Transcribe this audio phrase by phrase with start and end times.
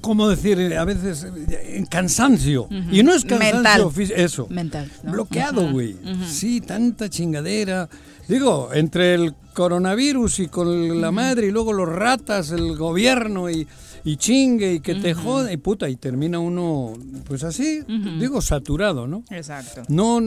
[0.00, 0.74] como decir?
[0.76, 2.68] A veces en cansancio.
[2.90, 4.46] Y no es cansancio eso.
[4.48, 4.90] Mental.
[5.02, 5.96] Bloqueado, güey.
[6.26, 7.88] Sí, tanta chingadera.
[8.28, 13.66] Digo, entre el coronavirus y con la madre y luego los ratas, el gobierno y,
[14.04, 16.92] y chingue y que te jode y puta y termina uno
[17.26, 17.80] pues así,
[18.20, 19.24] digo saturado, ¿no?
[19.30, 19.82] Exacto.
[19.88, 20.20] No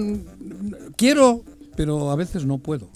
[0.97, 1.43] quiero
[1.75, 2.89] pero a veces no puedo.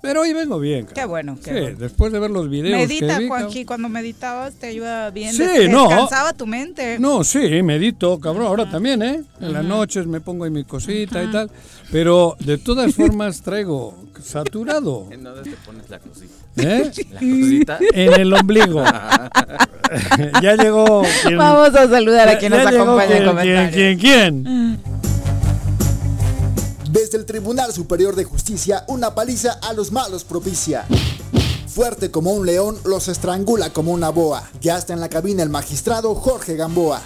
[0.00, 0.86] Pero hoy vengo bien.
[0.86, 1.38] Qué bueno.
[1.42, 2.78] sí, después de ver los videos.
[2.78, 3.18] Medita,
[3.52, 5.32] que cuando meditabas te ayuda bien.
[5.32, 5.88] Sí, no.
[5.88, 6.98] Descansaba tu mente.
[6.98, 8.46] No, sí, medito, cabrón.
[8.46, 9.22] Ahora también, ¿eh?
[9.40, 11.50] En las noches me pongo ahí mi cosita y tal.
[11.90, 15.08] Pero de todas formas traigo saturado.
[15.10, 16.34] ¿En dónde te pones la cosita?
[16.56, 16.90] ¿Eh?
[17.10, 17.78] ¿La cosita?
[17.92, 18.84] En el ombligo.
[20.42, 21.02] ya llegó.
[21.36, 23.74] Vamos a saludar a quien nos acompaña en comentarios.
[23.74, 23.98] ¿Quién?
[23.98, 24.42] ¿Quién?
[24.44, 25.17] quién?
[26.90, 30.86] Desde el Tribunal Superior de Justicia, una paliza a los malos propicia.
[31.66, 34.42] Fuerte como un león, los estrangula como una boa.
[34.62, 37.02] Ya está en la cabina el magistrado Jorge Gamboa.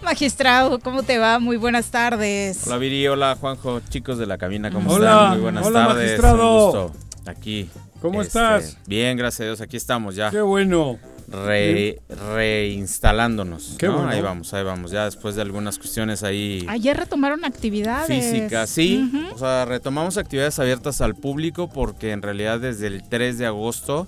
[0.00, 1.38] Magistrado, ¿cómo te va?
[1.38, 2.66] Muy buenas tardes.
[2.66, 5.30] Hola Viri, hola Juanjo, chicos de la cabina, ¿cómo hola, están?
[5.32, 6.04] Muy buenas hola, tardes.
[6.04, 6.56] Magistrado.
[6.56, 6.92] Un gusto.
[7.26, 7.68] Aquí.
[8.00, 8.78] ¿Cómo este, estás?
[8.86, 10.30] Bien, gracias a Dios, aquí estamos ya.
[10.30, 10.98] Qué bueno
[11.28, 13.76] reinstalándonos.
[14.08, 14.92] Ahí vamos, ahí vamos.
[14.92, 16.64] Ya después de algunas cuestiones ahí.
[16.68, 18.06] Ayer retomaron actividades.
[18.06, 19.10] Físicas, sí.
[19.34, 24.06] O sea, retomamos actividades abiertas al público porque en realidad desde el 3 de agosto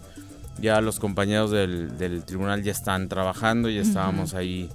[0.61, 4.69] ya los compañeros del, tribunal ya están trabajando, ya estábamos ahí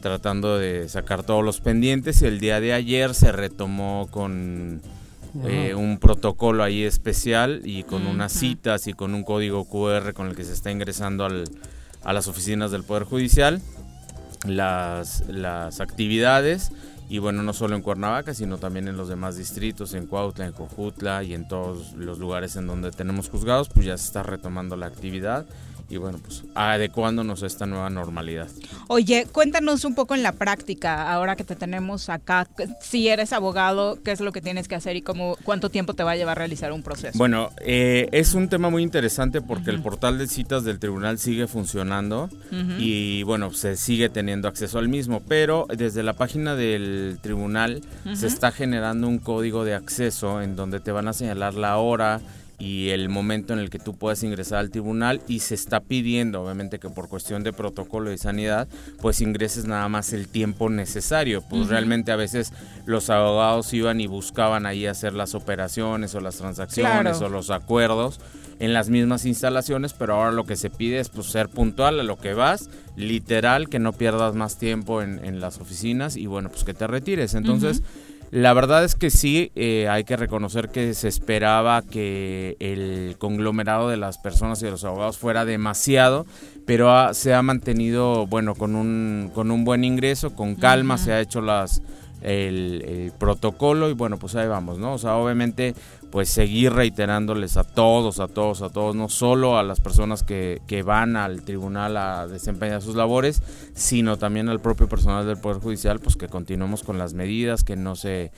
[0.00, 4.80] tratando de sacar todos los pendientes y el día de ayer se retomó con
[5.44, 10.28] eh, un protocolo ahí especial y con unas citas y con un código QR con
[10.28, 11.44] el que se está ingresando al,
[12.04, 13.60] a las oficinas del Poder Judicial
[14.46, 16.70] las, las actividades
[17.08, 20.52] y bueno, no solo en Cuernavaca, sino también en los demás distritos, en Cuautla, en
[20.52, 24.76] Cojutla y en todos los lugares en donde tenemos juzgados, pues ya se está retomando
[24.76, 25.46] la actividad
[25.90, 28.48] y bueno, pues adecuándonos a esta nueva normalidad.
[28.88, 32.46] Oye, cuéntanos un poco en la práctica, ahora que te tenemos acá,
[32.80, 36.02] si eres abogado, qué es lo que tienes que hacer y cómo, cuánto tiempo te
[36.02, 37.16] va a llevar a realizar un proceso.
[37.16, 41.46] Bueno, eh, es un tema muy interesante porque el portal de citas del tribunal sigue
[41.46, 42.28] funcionando
[42.78, 47.80] y bueno, se sigue teniendo acceso al mismo, pero desde la página del tribunal
[48.14, 52.20] se está generando un código de acceso en donde te van a señalar la hora,
[52.58, 56.42] y el momento en el que tú puedes ingresar al tribunal y se está pidiendo,
[56.42, 58.66] obviamente que por cuestión de protocolo y sanidad,
[59.00, 61.42] pues ingreses nada más el tiempo necesario.
[61.48, 62.52] Pues realmente a veces
[62.84, 68.20] los abogados iban y buscaban ahí hacer las operaciones o las transacciones o los acuerdos
[68.58, 72.02] en las mismas instalaciones, pero ahora lo que se pide es pues, ser puntual a
[72.02, 76.64] lo que vas, literal, que no pierdas más tiempo en, las oficinas y bueno, pues
[76.64, 77.34] que te retires.
[77.34, 77.82] Entonces...
[78.30, 83.88] La verdad es que sí, eh, hay que reconocer que se esperaba que el conglomerado
[83.88, 86.26] de las personas y de los abogados fuera demasiado,
[86.66, 91.20] pero se ha mantenido, bueno, con un, con un buen ingreso, con calma, se ha
[91.20, 91.80] hecho las
[92.22, 94.94] el, protocolo y bueno, pues ahí vamos, ¿no?
[94.94, 95.74] O sea, obviamente
[96.10, 100.60] pues seguir reiterándoles a todos, a todos, a todos, no solo a las personas que,
[100.66, 103.42] que, van al tribunal a desempeñar sus labores,
[103.74, 107.76] sino también al propio personal del Poder Judicial, pues que continuemos con las medidas, que
[107.76, 108.30] no se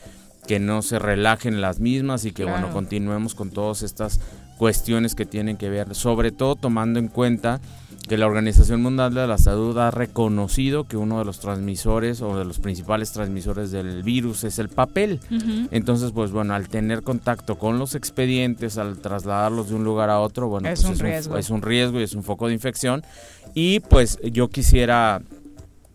[0.46, 4.20] que no se relajen las mismas y que bueno, continuemos con todas estas
[4.56, 7.60] cuestiones que tienen que ver, sobre todo tomando en cuenta
[8.10, 12.36] que la Organización Mundial de la Salud ha reconocido que uno de los transmisores o
[12.36, 15.20] de los principales transmisores del virus es el papel.
[15.70, 20.18] Entonces, pues bueno, al tener contacto con los expedientes, al trasladarlos de un lugar a
[20.18, 21.38] otro, bueno, es pues un riesgo.
[21.38, 23.04] es un riesgo y es un foco de infección.
[23.54, 25.22] Y pues yo quisiera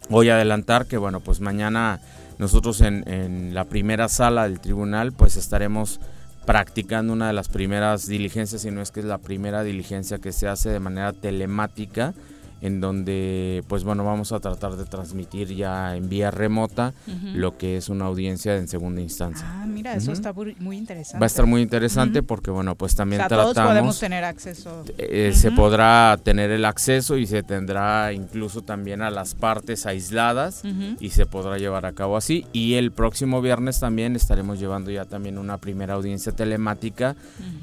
[0.09, 1.99] hoy adelantar que, bueno, pues mañana
[2.37, 5.99] nosotros en, en la primera sala del tribunal, pues estaremos
[6.45, 10.31] practicando una de las primeras diligencias, si no es que es la primera diligencia que
[10.31, 12.13] se hace de manera telemática
[12.61, 16.93] en donde pues bueno vamos a tratar de transmitir ya en vía remota
[17.33, 19.45] lo que es una audiencia en segunda instancia.
[19.47, 21.19] Ah, mira, eso está muy interesante.
[21.19, 23.53] Va a estar muy interesante porque bueno pues también o tratamos.
[23.53, 24.83] Todos podemos tener acceso.
[24.97, 30.63] Eh, se podrá tener el acceso y se tendrá incluso también a las partes aisladas
[30.99, 35.05] y se podrá llevar a cabo así y el próximo viernes también estaremos llevando ya
[35.05, 37.15] también una primera audiencia telemática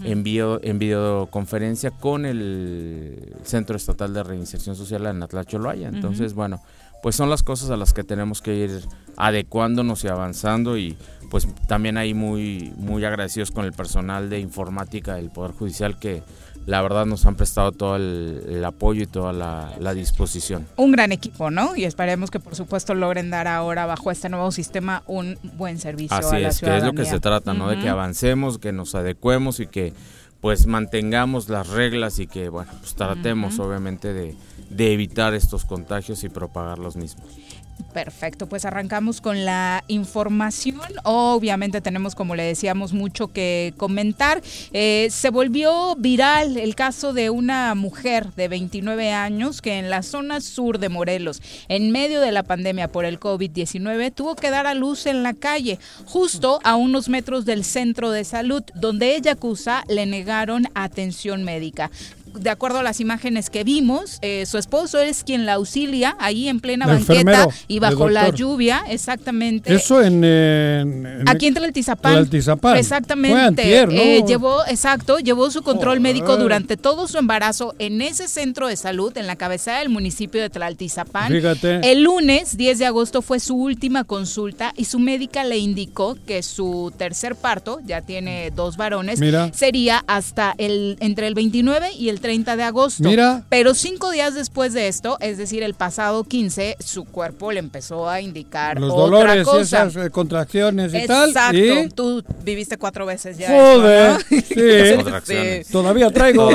[0.05, 5.89] en, en videoconferencia con el Centro Estatal de Reinserción Social en Atlacholoaya.
[5.89, 6.61] Entonces, bueno,
[7.03, 8.81] pues son las cosas a las que tenemos que ir
[9.17, 10.97] adecuándonos y avanzando y
[11.31, 16.23] pues también ahí muy, muy agradecidos con el personal de informática del Poder Judicial que
[16.67, 20.67] la verdad nos han prestado todo el, apoyo y toda la, disposición.
[20.77, 21.75] Un gran equipo, ¿no?
[21.75, 26.17] Y esperemos que por supuesto logren dar ahora bajo este nuevo sistema un buen servicio
[26.17, 27.69] Así a la es, que es lo que se trata, ¿no?
[27.69, 29.93] De que avancemos, que nos adecuemos y que
[30.43, 34.35] pues mantengamos las reglas y que, bueno, pues tratemos obviamente de,
[34.71, 37.27] de evitar estos contagios y propagar los mismos.
[37.93, 40.81] Perfecto, pues arrancamos con la información.
[41.05, 44.43] Obviamente tenemos, como le decíamos, mucho que comentar.
[44.73, 50.03] Eh, se volvió viral el caso de una mujer de 29 años que en la
[50.03, 54.67] zona sur de Morelos, en medio de la pandemia por el COVID-19, tuvo que dar
[54.67, 59.33] a luz en la calle, justo a unos metros del centro de salud, donde ella
[59.33, 61.91] acusa le negaron atención médica
[62.35, 66.49] de acuerdo a las imágenes que vimos, eh, su esposo es quien la auxilia ahí
[66.49, 69.75] en plena banqueta y bajo la lluvia, exactamente.
[69.75, 72.29] Eso en, aquí en Tlaltizapán.
[72.77, 73.83] Exactamente.
[73.83, 78.77] Eh, llevó, exacto, llevó su control médico durante todo su embarazo en ese centro de
[78.77, 81.31] salud en la cabecera del municipio de Tlaltizapán.
[81.31, 81.81] Fíjate.
[81.91, 86.43] El lunes 10 de agosto fue su última consulta y su médica le indicó que
[86.43, 89.21] su tercer parto, ya tiene dos varones,
[89.53, 93.03] sería hasta el entre el 29 y el 30 de agosto.
[93.03, 93.43] Mira.
[93.51, 98.09] Pero cinco días después de esto, es decir, el pasado 15, su cuerpo le empezó
[98.09, 99.61] a indicar Los otra dolores cosa.
[99.61, 101.29] esas eh, contracciones y tal.
[101.29, 101.95] Exacto.
[101.95, 103.49] Tú viviste cuatro veces ya.
[103.49, 104.13] Joder.
[105.25, 105.73] Sí.
[105.73, 106.51] Todavía traigo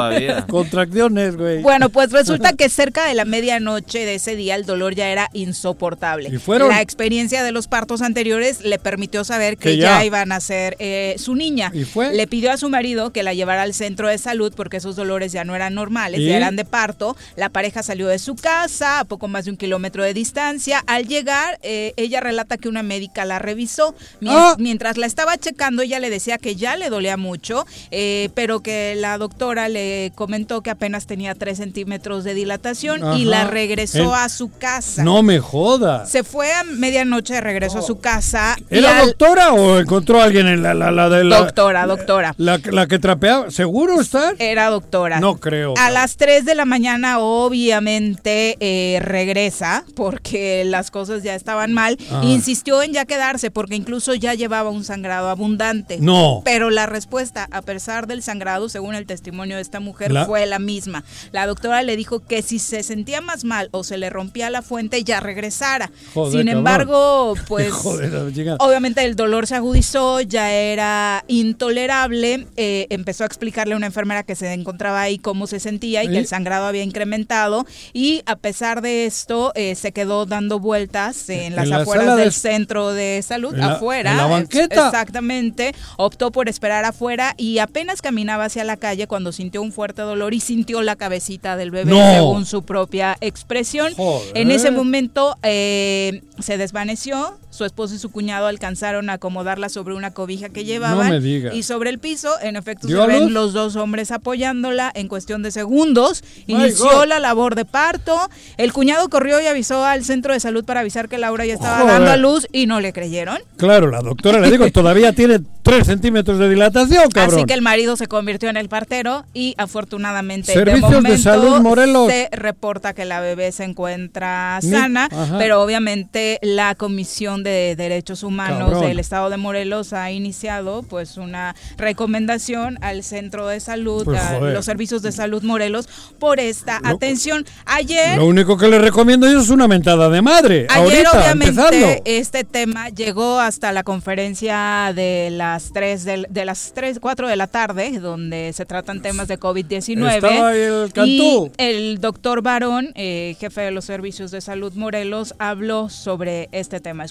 [0.47, 1.61] contracciones, güey.
[1.61, 5.29] Bueno, pues resulta que cerca de la medianoche de ese día el dolor ya era
[5.33, 6.29] insoportable.
[6.29, 6.69] ¿Y fueron?
[6.69, 10.05] La experiencia de los partos anteriores le permitió saber que, ya.
[10.05, 11.71] iban a ser eh, su niña.
[11.73, 12.13] ¿Y fue?
[12.13, 15.31] Le pidió a su marido que la llevara al centro de salud porque esos dolores
[15.31, 17.15] ya no eran normales, ya eran de parto.
[17.35, 20.83] La pareja salió de su casa a poco más de un kilómetro de distancia.
[20.87, 23.95] Al llegar, eh, ella relata que una médica la revisó.
[24.25, 24.55] Ah.
[24.57, 28.95] Mientras, la estaba checando, ella le decía que ya le dolía mucho, eh, pero que
[28.95, 34.29] la doctora le comentó que apenas tenía 3 centímetros de dilatación y la regresó a
[34.29, 35.03] su casa.
[35.03, 36.05] No me joda.
[36.05, 38.55] Se fue a medianoche de regreso a su casa.
[38.69, 42.33] ¿Era doctora o encontró a alguien en la, la, de la Doctora, doctora.
[42.37, 43.51] La, que trapeaba?
[43.51, 44.33] ¿Seguro está?
[44.39, 45.19] Era doctora.
[45.19, 45.73] No creo.
[45.77, 51.97] A las 3 de la mañana, obviamente, eh, regresa porque las cosas ya estaban mal.
[52.11, 52.21] Ah.
[52.23, 55.97] Insistió en ya quedarse porque incluso ya llevaba un sangrado abundante.
[55.99, 56.41] No.
[56.45, 60.45] Pero la respuesta, a pesar del sangrado, según el testimonio de esta mujer, La- fue
[60.45, 61.03] la misma.
[61.31, 64.61] La doctora le dijo que si se sentía más mal o se le rompía la
[64.61, 65.91] fuente, ya regresara.
[66.13, 66.57] Joder, Sin cabrón.
[66.57, 67.71] embargo, pues...
[67.71, 68.57] Joder.
[68.59, 72.47] Obviamente el dolor se agudizó, ya era intolerable.
[72.55, 76.07] eh, empezó a explicarle a una enfermera que se encontraba ahí cómo se sentía y
[76.09, 77.67] que el sangrado había incrementado.
[77.93, 82.25] Y a pesar de esto, eh, se quedó dando vueltas en las En afueras del
[82.29, 84.11] de- centro de salud, en la- afuera.
[84.11, 84.87] en la banqueta.
[84.87, 85.75] Exactamente.
[85.97, 90.33] Optó por esperar afuera y apenas caminaba hacia la calle cuando sintió un fuerte dolor
[90.33, 92.13] y sintió la cabecita del bebé, No.
[92.13, 93.93] según su propia expresión.
[93.95, 94.37] Joder.
[94.37, 97.37] En ese momento eh, se desvaneció.
[97.57, 101.09] Su esposo y su cuñado alcanzaron a acomodarla sobre una cobija que llevaban.
[101.09, 101.55] me digas.
[101.55, 105.41] Y sobre el piso, en efecto, ¿Dio se ven los dos hombres apoyándola en cuestión
[105.41, 106.23] de segundos.
[106.45, 108.15] Inició la labor de parto.
[108.57, 111.79] El cuñado corrió y avisó al centro de salud para avisar que Laura ya estaba
[111.79, 111.93] Joder.
[111.93, 113.39] dando a luz y no le creyeron.
[113.57, 117.37] Claro, la doctora le digo, todavía tiene 3 centímetros de dilatación, cabrón.
[117.37, 121.23] Así que el marido se convirtió en el partero y afortunadamente de Servicios de momento
[121.23, 122.07] Salud, Morelos.
[122.07, 125.09] se reporta que la bebé se encuentra sana,
[125.39, 127.46] pero obviamente la Comisión de
[127.77, 128.87] Derechos Humanos Cabrón.
[128.87, 134.37] del Estado de Morelos ha iniciado pues una recomendación al Centro de Salud, Pues, a
[134.37, 134.53] joder.
[134.53, 135.87] los servicios de salud Morelos
[136.19, 137.45] por esta atención.
[137.65, 140.67] Ayer Lo único que le recomiendo yo es una mentada de madre.
[140.69, 142.01] Ayer ahorita, obviamente empezando.
[142.05, 147.35] este tema llegó hasta la conferencia de las 3 del- de, las 3 4 de
[147.35, 152.91] la tarde donde se tratan temas de COVID-19 Estaba ahí el y el doctor Barón,
[152.95, 157.05] eh, jefe de los servicios de salud Morelos, habló sobre este tema.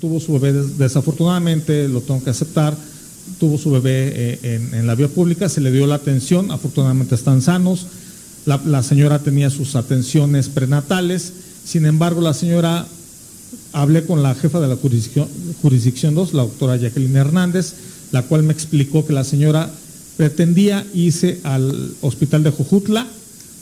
[0.00, 2.76] Tuvo su bebé, des- desafortunadamente, lo tengo que aceptar,
[3.38, 7.42] tuvo su bebé eh, en, la vía pública, se le dio la atención, afortunadamente están
[7.42, 7.86] sanos,
[8.46, 11.32] la, señora tenía sus atenciones prenatales,
[11.64, 12.86] sin embargo la señora,
[13.72, 15.28] hablé con la jefa de la jurisdicción,
[15.60, 17.74] jurisdicción 2, la doctora Jacqueline Hernández,
[18.12, 19.68] la cual me explicó que la señora
[20.16, 23.06] pretendía irse al hospital de Jojutla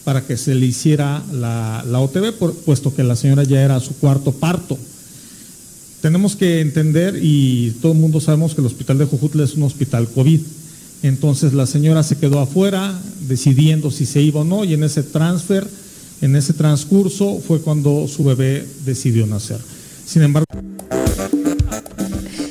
[0.04, 2.06] para que se le hiciera la, la
[2.64, 4.78] puesto que la señora ya era su cuarto parto.
[6.04, 9.62] Tenemos que entender, y todo el mundo sabemos que el hospital de Jojutla es un
[9.62, 10.38] hospital COVID.
[11.02, 15.02] Entonces la señora se quedó afuera decidiendo si se iba o no, y en ese
[15.02, 15.66] transfer,
[16.20, 19.56] en ese transcurso, fue cuando su bebé decidió nacer.
[20.04, 20.44] Sin embargo,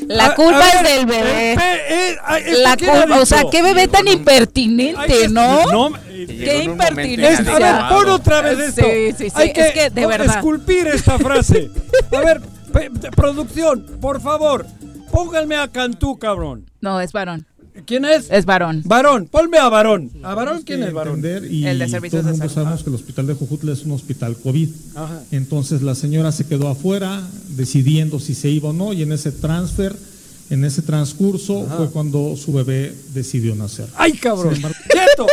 [0.08, 1.54] La culpa a es ver, del bebé.
[1.54, 1.58] eh,
[1.90, 5.92] eh, ah, ¿esto La culpa, o sea, qué bebé tan impertinente, ¿no?
[6.26, 7.40] Qué impertinencia.
[7.40, 8.82] Es- a ver, pon otra vez esto.
[8.84, 10.38] Sí, sí, sí, Hay es que, de verdad.
[10.38, 11.70] esculpir esta frase.
[12.12, 12.42] A ver,
[13.16, 14.66] producción, por favor,
[15.12, 16.66] pónganme a Cantú, cabrón.
[16.82, 17.46] No, es varón.
[17.86, 18.30] ¿Quién es?
[18.30, 18.84] Es varón.
[18.86, 20.12] Varón, ponme a Varón.
[20.22, 21.26] ¿A Varón quién es Varón?
[21.26, 22.54] El de todo servicios el de salud.
[22.54, 24.70] sabemos que el hospital de Jojutla es un hospital COVID.
[24.96, 25.24] Ajá.
[25.32, 29.32] Entonces la señora se quedó afuera decidiendo si se iba o no y en ese
[29.32, 29.96] transfer,
[30.52, 33.88] en ese transcurso fue cuando su bebé decidió nacer.
[33.96, 34.54] ¡Ay, cabrón!
[34.54, 35.26] ¡Quieto!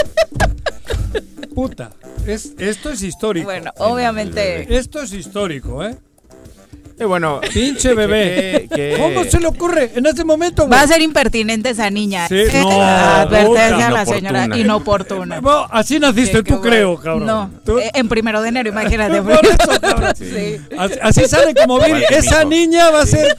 [1.54, 1.90] Puta,
[2.26, 3.44] es, esto es histórico.
[3.46, 4.76] Bueno, obviamente.
[4.78, 5.96] Esto es histórico, ¿eh?
[7.00, 8.68] Y bueno, Pinche bebé.
[8.98, 10.66] ¿Cómo se le ocurre en este momento?
[10.66, 10.78] güey?
[10.78, 12.28] Va a ser impertinente esa niña.
[12.28, 14.58] Sí, no, Advertencia a la señora Inoportuna.
[14.60, 15.40] inoportuna.
[15.40, 17.26] Bueno, así naciste Sí, tú, creo, cabrón.
[17.26, 19.22] No, Tú- eh, en primero de enero, imagínate.
[19.22, 20.12] Por eso, cabrón.
[20.14, 20.56] Sí.
[20.78, 21.78] Así, así sale como.
[21.78, 23.34] Vaya, Esa niña va a ser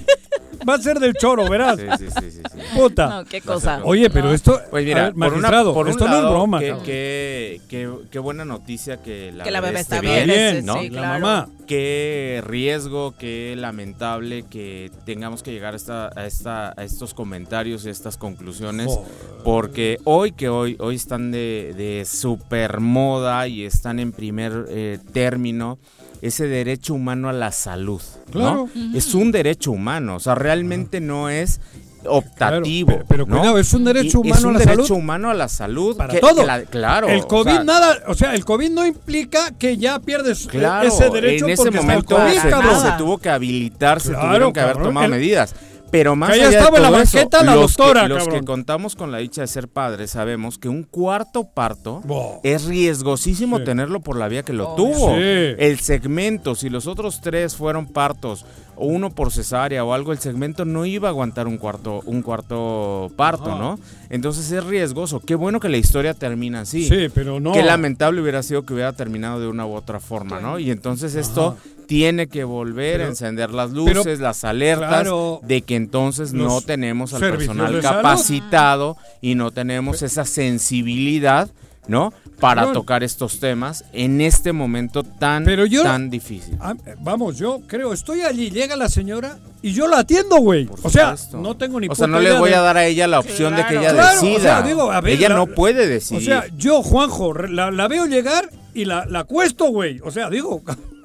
[0.67, 1.79] va a ser del choro, verás.
[1.79, 2.59] Sí, sí, sí, sí, sí.
[2.75, 3.07] Puta.
[3.09, 3.81] No, qué cosa.
[3.83, 4.33] Oye, pero No.
[4.33, 6.59] esto, Pues mira, ver, por, una- por un esto no lado, es broma.
[6.59, 10.79] qué, qué- qué- qué buena noticia que la, Que la bebé está bien, bien, ¿no?
[10.79, 11.19] sí, La claro.
[11.25, 11.49] mamá.
[11.67, 17.85] Qué riesgo, qué lamentable que tengamos que llegar a, esta, a, esta, a estos comentarios
[17.85, 18.87] y estas conclusiones.
[18.87, 19.07] Joder.
[19.45, 24.99] Porque hoy que hoy, hoy están de, de super moda y están en primer eh,
[25.13, 25.79] término
[26.21, 28.01] ese derecho humano a la salud.
[28.33, 28.69] ¿no?
[28.93, 31.59] Es un derecho humano, o sea, realmente no es
[32.03, 32.87] optativo.
[32.87, 33.37] Claro, pero- pero ¿no?
[33.39, 34.97] cuidado, es un derecho humano es un a la derecho salud.
[34.99, 35.97] humano a la salud.
[35.97, 36.35] Para que- todo.
[36.37, 37.07] que la- claro.
[37.09, 40.49] el o COVID sea, nada, o sea, el COVID no implica que ya pierdes eh,
[40.49, 42.33] Claro, ese derecho en ese porque está el momento COVID,
[42.81, 45.53] se, se tuvo que habilitar, se Claro, tuvieron que haber tomado El- medidas.
[45.91, 48.07] Pero más Que allá de estado en la todo eso, banqueta la los doctora, que,
[48.07, 52.01] los que contamos con la dicha de ser padres sabemos que un cuarto parto
[52.43, 53.65] es riesgosísimo Sí.
[53.65, 55.15] tenerlo por la vía que lo tuvo.
[55.15, 55.21] Sí.
[55.21, 58.45] El segmento, si los otros tres fueron partos
[58.77, 62.21] o uno por cesárea o algo, el segmento no iba a aguantar un cuarto, un
[62.21, 63.59] cuarto parto, Ajá.
[63.59, 63.79] ¿no?
[64.09, 65.19] Entonces es riesgoso.
[65.19, 66.87] Qué bueno que la historia termina así.
[66.87, 67.51] Sí, pero no.
[67.51, 70.57] Qué lamentable hubiera sido que hubiera terminado de una u otra forma, ¿no?
[70.57, 71.57] Y entonces esto
[71.91, 76.31] tiene que volver Pero- a encender las luces, pero- las alertas claro, de que entonces
[76.31, 81.49] no tenemos al personal capacitado y no tenemos esa sensibilidad
[81.87, 82.13] ¿no?
[82.39, 85.43] Para tocar estos temas en este momento tan,
[85.83, 86.55] tan difícil.
[86.61, 90.69] Ah, vamos, yo creo, estoy allí, llega la señora y yo la atiendo, güey.
[90.83, 93.19] O sea, no tengo ni O sea, no le voy a dar a ella la
[93.19, 94.63] opción de que ella decida.
[95.05, 96.21] ella no puede decidir.
[96.21, 99.99] O sea, yo, Juanjo, la, veo llegar y la, la acuesto, güey.
[100.03, 100.61] O sea, digo,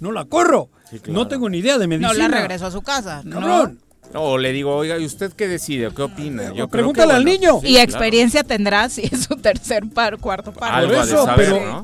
[0.00, 0.68] no la corro.
[1.08, 2.12] No tengo ni idea de medicina.
[2.12, 3.22] No la regreso a su casa.
[3.28, 3.80] Cabrón.
[4.12, 5.90] O le digo, oiga, ¿y usted qué decide?
[5.94, 6.52] ¿Qué opina?
[6.54, 7.60] Yo Pregúntale al niño.
[7.64, 10.84] y experiencia tendrá si es su tercer par, cuarto par.
[10.84, 11.26] eso,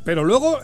[0.04, 0.58] pero, luego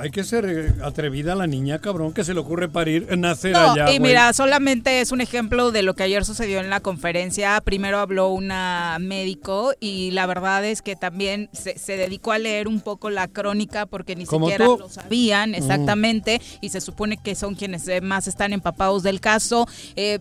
[0.00, 3.92] hay que ser eh, atrevida la niña, cabrón, que se le ocurre parir, nacer allá.
[3.92, 7.60] Y mira, solamente es un ejemplo de lo que ayer sucedió en la conferencia.
[7.60, 12.80] Primero habló una médico y la verdad es que también se, dedicó a leer un
[12.80, 15.54] poco la crónica porque ni siquiera lo sabían mm.
[15.54, 19.66] exactamente y se supone que son quienes más están empapados del caso.
[19.96, 20.18] Eh,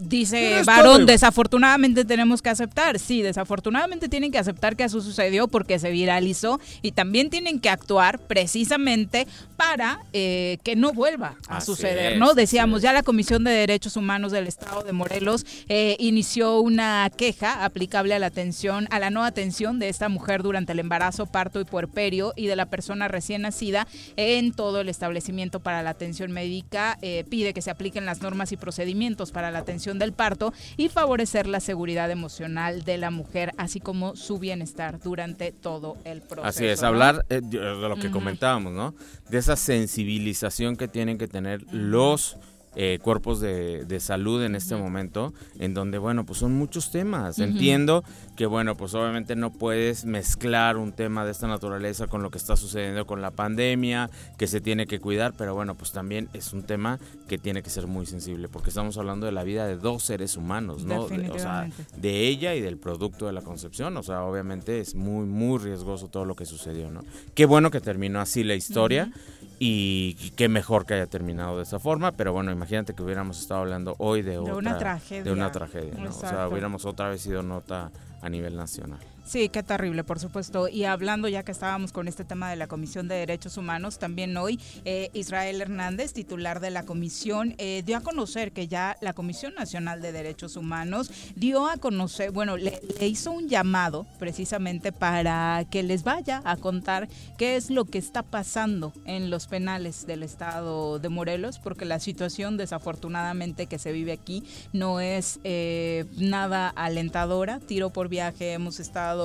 [0.00, 2.98] dice Varón, desafortunadamente tenemos que aceptar.
[2.98, 7.68] Sí, desafortunadamente tienen que aceptar que eso sucedió porque se viralizó y también tienen que
[7.68, 12.34] actuar precisamente para eh, que no vuelva a suceder, ¿no?
[12.34, 17.64] Decíamos, ya la Comisión de Derechos Humanos del Estado de Morelos eh, inició una queja
[17.64, 21.60] aplicable a la atención, a la no atención de esta mujer durante el embarazo, parto
[21.60, 26.32] y puerperio y de la persona recién nacida en todo el establecimiento para la atención
[26.32, 26.98] médica.
[27.02, 30.88] Eh, pide que se apliquen las normas y procedimientos para la atención del parto y
[30.88, 36.48] favorecer la seguridad emocional de la mujer, así como su bienestar durante todo el proceso.
[36.48, 37.58] Así es, hablar eh, de
[37.88, 38.94] lo que comentábamos, ¿no?
[39.28, 42.36] De esa sensibilización que tienen que tener los
[42.78, 47.38] eh, cuerpos de, salud en este momento, en donde, bueno, pues son muchos temas.
[47.38, 48.04] Entiendo
[48.36, 52.36] que, bueno, pues obviamente no puedes mezclar un tema de esta naturaleza con lo que
[52.36, 56.52] está sucediendo con la pandemia, que se tiene que cuidar, pero bueno, pues también es
[56.52, 59.78] un tema que tiene que ser muy sensible, porque estamos hablando de la vida de
[59.78, 61.08] dos seres humanos, ¿no?
[61.08, 64.94] De, o sea, de ella y del producto de la concepción, o sea, obviamente es
[64.94, 67.02] muy, muy riesgoso todo lo que sucedió, ¿no?
[67.34, 69.10] Qué bueno que terminó así la historia
[69.58, 73.60] y qué mejor que haya terminado de esa forma, pero bueno, imagínate que hubiéramos estado
[73.60, 75.24] hablando hoy de, otra, una tragedia.
[75.24, 76.10] De una tragedia, ¿no?
[76.10, 79.00] O sea, hubiéramos otra vez sido nota a nivel nacional.
[79.26, 80.68] Sí, qué terrible, por supuesto.
[80.68, 84.36] Y hablando ya que estábamos con este tema de la Comisión de Derechos Humanos, también
[84.36, 89.14] hoy eh, Israel Hernández, titular de la comisión, eh, dio a conocer que ya la
[89.14, 95.64] Comisión Nacional de Derechos Humanos dio a conocer, bueno, le, hizo un llamado precisamente para
[95.72, 100.22] que les vaya a contar qué es lo que está pasando en los penales del
[100.22, 106.68] estado de Morelos, porque la situación desafortunadamente que se vive aquí no es eh, nada
[106.68, 107.58] alentadora.
[107.58, 109.15] Tiro por viaje hemos estado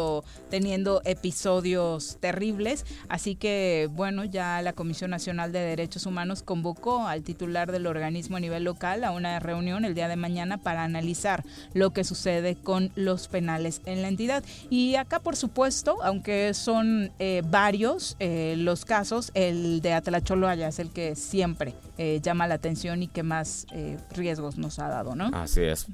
[0.50, 7.24] teniendo episodios terribles, así que bueno, ya la Comisión Nacional de Derechos Humanos convocó al
[7.24, 11.44] titular del organismo a nivel local a una reunión el día de mañana para analizar
[11.74, 14.44] lo que sucede con los penales en la entidad.
[14.70, 20.80] Y acá, por supuesto, aunque son eh, varios eh, los casos, el de Atlacholoaya es
[20.80, 23.68] el que siempre eh, llama la atención y que más
[24.12, 25.30] riesgos nos ha dado, ¿no?
[25.34, 25.88] Así es.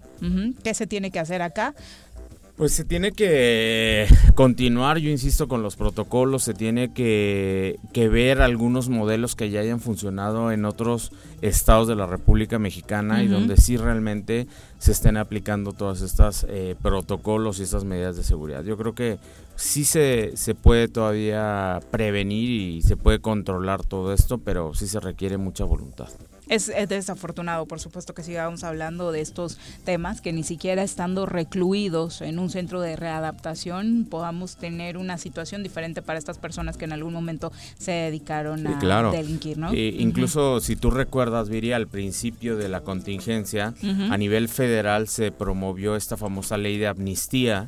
[0.64, 1.74] ¿Qué se tiene que hacer acá?
[2.58, 8.90] Pues se tiene que continuar, yo insisto, con los protocolos, se tiene que, ver algunos
[8.90, 11.12] modelos que ya hayan funcionado en otros
[11.44, 14.48] estados de la República Mexicana y donde sí realmente
[14.80, 18.64] se estén aplicando todos estos eh, protocolos y estas medidas de seguridad.
[18.64, 19.20] Yo creo que
[19.56, 25.00] sí se, se puede todavía prevenir y se puede controlar todo esto, pero sí se
[25.00, 26.10] requiere mucha voluntad.
[26.50, 32.22] Es, desafortunado, por supuesto, que sigamos hablando de estos temas, que ni siquiera estando recluidos
[32.22, 36.94] en un centro de readaptación podamos tener una situación diferente para estas personas que en
[36.94, 39.74] algún momento se dedicaron a delinquir, ¿no?
[39.74, 43.74] Incluso si tú recuerdas, Viri, al principio de la contingencia,
[44.10, 47.68] a nivel federal se promovió esta famosa ley de amnistía,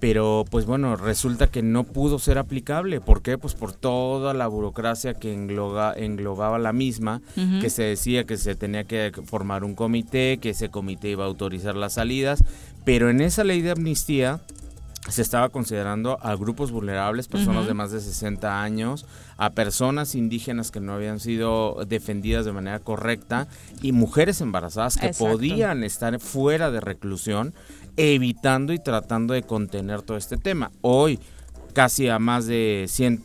[0.00, 3.00] pero pues bueno, resulta que no pudo ser aplicable.
[3.00, 3.38] ¿Por qué?
[3.38, 7.22] Pues por toda la burocracia que englobaba la misma,
[7.60, 11.28] que se decía que se tenía que formar un comité, que ese comité iba a
[11.28, 12.44] autorizar las salidas,
[12.84, 14.40] pero en esa ley de amnistía
[15.08, 19.06] se estaba considerando a grupos vulnerables, personas de más de 60 años,
[19.38, 23.48] a personas indígenas que no habían sido defendidas de manera correcta
[23.80, 27.54] y mujeres embarazadas que podían estar fuera de reclusión,
[27.96, 30.70] evitando y tratando de contener todo este tema.
[30.82, 31.18] Hoy,
[31.72, 33.22] casi a más de 100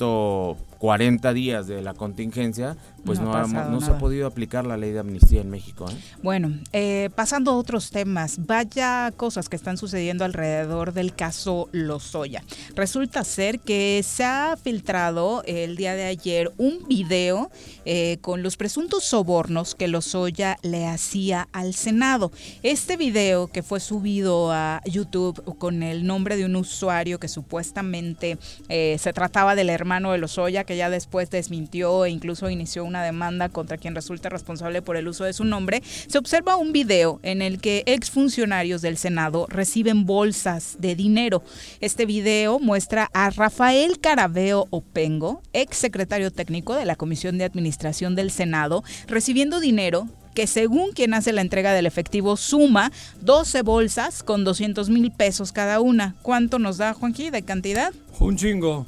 [0.83, 4.75] 40 días de la contingencia, pues No no, ha no se ha podido aplicar la
[4.75, 5.85] ley de amnistía en México.
[5.89, 5.93] ¿eh?
[6.21, 12.43] Bueno, eh, pasando a otros temas, vaya cosas que están sucediendo alrededor del caso Lozoya.
[12.75, 17.49] Resulta ser que se ha filtrado el día de ayer un video
[17.85, 22.29] eh, con los presuntos sobornos que Lozoya le hacía al Senado.
[22.61, 28.37] Este video que fue subido a YouTube con el nombre de un usuario que supuestamente
[28.67, 33.03] eh, se trataba del hermano de Lozoya, que ya después desmintió e incluso inició una
[33.03, 37.19] demanda contra quien resulta responsable por el uso de su nombre, se observa un video
[37.23, 41.43] en el que exfuncionarios del Senado reciben bolsas de dinero.
[41.79, 48.15] Este video muestra a Rafael Carabeo Opengo, ex secretario técnico de la Comisión de Administración
[48.15, 54.23] del Senado, recibiendo dinero que según quien hace la entrega del efectivo suma 12 bolsas
[54.23, 56.15] con 200 mil pesos cada una.
[56.21, 57.93] ¿Cuánto nos da, Juanqui, de cantidad?
[58.19, 58.85] Un chingo.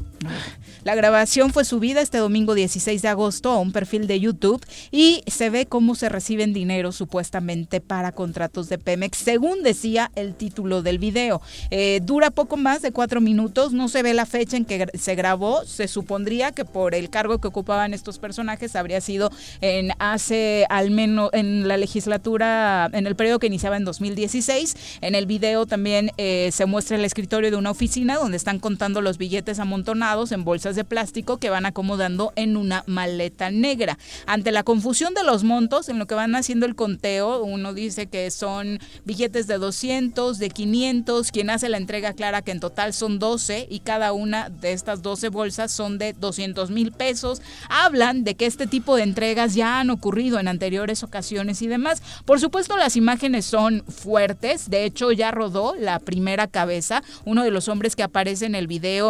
[0.83, 5.23] La grabación fue subida este domingo 16 de agosto a un perfil de YouTube y
[5.25, 10.83] se ve cómo se reciben dinero supuestamente para contratos de Pemex, según decía el título
[10.83, 11.41] del video.
[11.71, 15.15] Eh, dura poco más de cuatro minutos, no se ve la fecha en que se
[15.15, 20.67] grabó, se supondría que por el cargo que ocupaban estos personajes habría sido en hace
[20.69, 24.99] al menos en la legislatura, en el periodo que iniciaba en 2016.
[25.01, 29.01] En el video también eh, se muestra el escritorio de una oficina donde están contando
[29.01, 33.97] los billetes amontonados en bolsas de plástico que van acomodando en una maleta negra.
[34.25, 38.07] Ante la confusión de los montos, en lo que van haciendo el conteo, uno dice
[38.07, 42.93] que son billetes de 200, de 500, quien hace la entrega clara que en total
[42.93, 47.41] son 12 y cada una de estas 12 bolsas son de 200 mil pesos.
[47.69, 52.01] Hablan de que este tipo de entregas ya han ocurrido en anteriores ocasiones y demás.
[52.25, 54.69] Por supuesto, las imágenes son fuertes.
[54.69, 57.03] De hecho, ya rodó la primera cabeza.
[57.25, 59.04] Uno de los hombres que aparece en el video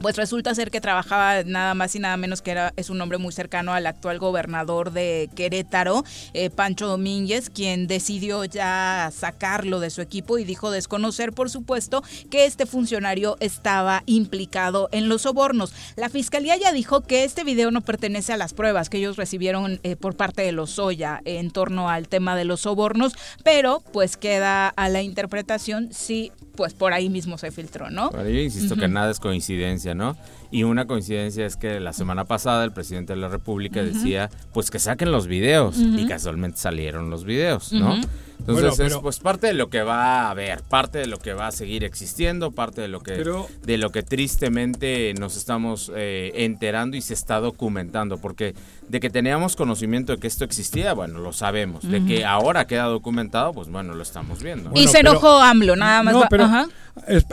[0.00, 3.18] pues resulta ser que trabajaba nada más y nada menos que era, es un hombre
[3.18, 9.90] muy cercano al actual gobernador de Querétaro, eh, Pancho Domínguez, quien decidió ya sacarlo de
[9.90, 15.72] su equipo y dijo desconocer, por supuesto, que este funcionario estaba implicado en los sobornos.
[15.96, 19.80] La fiscalía ya dijo que este video no pertenece a las pruebas que ellos recibieron
[19.82, 24.16] eh, por parte de los Soya en torno al tema de los sobornos, pero pues
[24.16, 28.10] queda a la interpretación si pues por ahí mismo se filtró, ¿no?
[28.10, 30.16] Yo insisto que nada es coincidencia, ¿no?
[30.50, 34.70] Y una coincidencia es que la semana pasada el presidente de la República decía, pues
[34.70, 35.76] que saquen los videos.
[35.78, 37.96] Y casualmente salieron los videos, ¿no?
[38.40, 41.32] Entonces Bueno, es pues parte de lo que va a haber, parte de lo que
[41.34, 45.90] va a seguir existiendo, parte de lo que Pero- de lo que tristemente nos estamos
[45.94, 48.54] eh, enterando y se está documentando, porque
[48.88, 51.82] de que teníamos conocimiento de que esto existía, bueno, lo sabemos.
[51.90, 54.70] De que ahora queda documentado, pues bueno, lo estamos viendo.
[54.74, 56.14] y se pero- enojó AMLO, nada más.
[56.14, 56.48] No, va- pero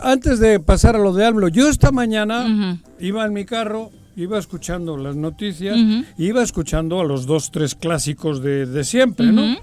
[0.01, 2.77] antes de pasar a lo de AMLO, yo esta mañana.
[3.05, 5.77] Iba en mi carro, iba escuchando las noticias,
[6.17, 9.57] iba escuchando a los dos, tres clásicos de, de siempre, ¿no?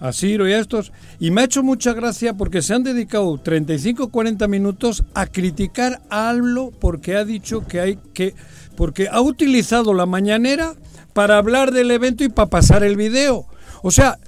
[0.00, 0.92] A Ciro y a estos.
[1.20, 6.00] Y me ha hecho mucha gracia porque se han dedicado 35, 40 minutos a criticar
[6.08, 8.34] a AMLO porque ha dicho que hay que...
[8.76, 10.74] Porque ha utilizado la mañanera
[11.12, 13.44] para hablar del evento y para pasar el video.
[13.82, 14.18] O sea,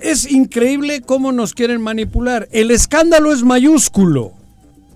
[0.00, 2.48] es increíble cómo nos quieren manipular.
[2.52, 4.32] El escándalo es mayúsculo.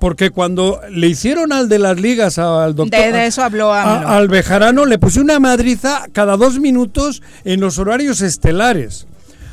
[0.01, 4.17] Porque cuando le hicieron al de las ligas al doctor De- de eso habló a-
[4.17, 9.07] al Bejarano le puse una madriza cada dos minutos en los horarios estelares.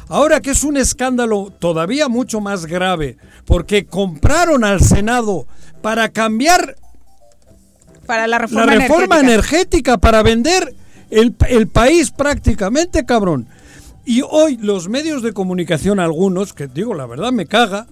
[0.10, 5.46] Ahora que es un escándalo todavía mucho más grave, porque compraron al Senado
[5.82, 6.76] para cambiar
[8.06, 9.20] Para la reforma energética.
[9.20, 10.74] energética para vender
[11.10, 13.48] el, el país prácticamente, cabrón.
[14.06, 17.88] Y hoy los medios de comunicación, algunos, que digo la verdad me caga,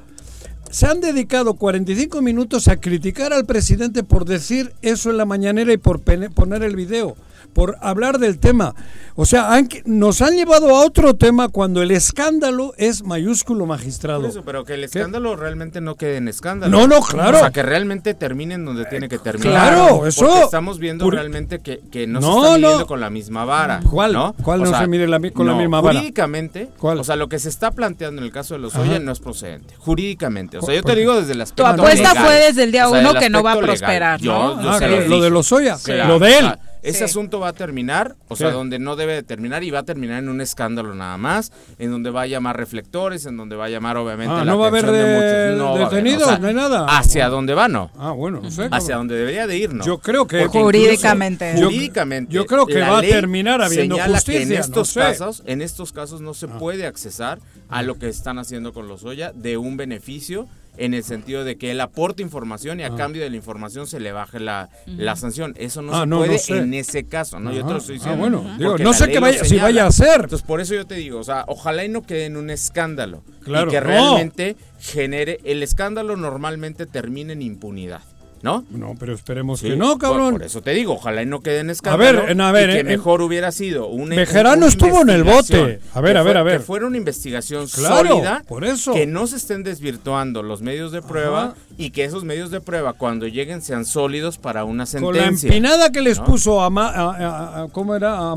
[0.76, 5.72] se han dedicado 45 minutos a criticar al presidente por decir eso en la mañanera
[5.72, 7.16] y por poner el video,
[7.54, 8.76] por hablar del tema.
[9.16, 14.22] O sea, han- nos han llevado a otro tema cuando el escándalo es mayúsculo magistrado.
[14.22, 16.78] Por eso, pero que el escándalo realmente no quede en escándalo.
[16.78, 17.38] No, no, claro.
[17.38, 19.74] O sea, que realmente termine en donde tiene que terminar.
[19.74, 22.88] claro, eso- Porque estamos viendo realmente que, que no, No, se está midiendo no.
[22.88, 23.80] con la misma vara.
[23.90, 24.14] ¿Cuál?
[24.14, 24.36] ¿no?
[24.44, 26.00] ¿Cuál no se mide la con la misma vara?
[26.00, 27.00] Jurídicamente, ¿Cuál?
[27.00, 28.76] o sea, lo que se está planteando en el caso de los.
[28.76, 29.76] Oya no es procedente.
[29.78, 30.58] Jurídicamente.
[30.58, 32.26] O sea, yo ¿Por te digo desde aspecto Tu apuesta legal.
[32.26, 34.62] fue desde el día O sea, uno que no va a prosperar, Yo- ¿no?
[34.62, 36.46] yo Ah, lo de los Oya, Claro, lo de o él.
[36.46, 37.04] sea, ese Sí.
[37.06, 38.54] asunto va a terminar, o sea, Sí.
[38.54, 41.91] donde no debe de terminar y va a terminar en un escándalo nada más, en
[41.91, 44.65] donde va a llamar reflectores, en donde va a llamar obviamente Ah, la ¿no va
[44.65, 45.58] a haber de de- muchos.
[45.58, 46.24] No va a haber, detenidos?
[46.24, 46.86] o sea, ¿No hay nada?
[46.88, 47.91] Hacia dónde va, no.
[47.98, 48.67] Ah, bueno, no sé.
[48.71, 49.84] Hacia donde debería de ir, no.
[49.86, 51.50] Yo creo que Porque Jurídicamente.
[51.52, 52.34] incluso Jurídicamente.
[52.34, 55.02] Yo creo que va a terminar habiendo que en justicia, no estos sé.
[55.02, 55.06] Ah.
[55.12, 59.04] casos, en estos casos no se puede accesar a lo que están haciendo con los
[59.04, 63.22] Oya de un beneficio en el sentido de que él aporte información y a cambio
[63.24, 65.54] de la información se le baje la, la sanción.
[65.58, 66.58] Eso no Ah, se no, no puede sé.
[66.58, 67.52] en ese caso, ¿no?
[67.54, 68.20] Yo te lo estoy Ah, diciendo.
[68.20, 69.64] bueno, digo, no sé qué vaya- si señala.
[69.68, 70.22] vaya a hacer.
[70.24, 73.24] Entonces, por eso yo te digo, o sea, ojalá y no quede en un escándalo.
[73.44, 73.88] Claro, y que no.
[73.88, 75.40] realmente genere.
[75.44, 78.02] El escándalo normalmente termina en impunidad,
[78.46, 78.64] ¿no?
[78.70, 80.34] No, pero esperemos Sí, que no, cabrón.
[80.36, 82.22] Por, eso te digo, ojalá y no quede en escándalo.
[82.22, 85.24] ver, en- a ver, y que en- mejor hubiera sido un Bejarano estuvo en el
[85.24, 85.80] bote.
[85.94, 86.58] A ver, a ver, fue- a ver.
[86.60, 88.44] Que fuera una investigación Claro, sólida.
[88.48, 88.94] por eso.
[88.94, 91.56] Que no se estén desvirtuando los medios de prueba Ajá.
[91.78, 95.48] y que esos medios de prueba cuando lleguen sean sólidos para una Con la sentencia.
[95.48, 96.26] empinada que les ¿no?
[96.26, 98.20] puso a, Ma- a- a- a- ¿cómo era?
[98.20, 98.36] A,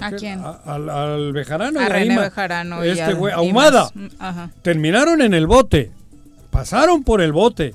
[0.00, 0.40] ¿A quién?
[0.40, 3.90] a- al, al Bejarano A a René Ima- Bejarano y Este a- güey, y Ahumada.
[3.94, 4.12] más.
[4.18, 4.50] Ajá.
[4.62, 5.90] Terminaron en el bote.
[6.50, 7.74] Pasaron por el bote.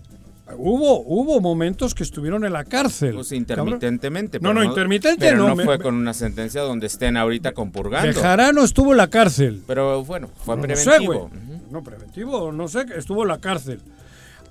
[0.58, 3.16] Hubo, hubo momentos que estuvieron en la cárcel.
[3.16, 4.40] Pues intermitentemente.
[4.40, 5.56] No, pero no, intermitente pero no, no.
[5.56, 8.08] me- fue con una sentencia donde estén ahorita compurgando.
[8.08, 9.64] Bejarano estuvo en la cárcel.
[9.66, 11.30] Pero bueno, fue No sé, preventivo.
[11.30, 11.42] güey.
[11.72, 13.80] No, preventivo, no sé, estuvo en la cárcel.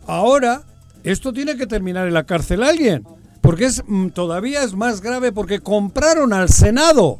[0.07, 0.63] Ahora,
[1.05, 3.05] esto tiene que terminar en la cárcel alguien.
[3.43, 7.19] Porque es mm, todavía es más grave porque compraron al Senado.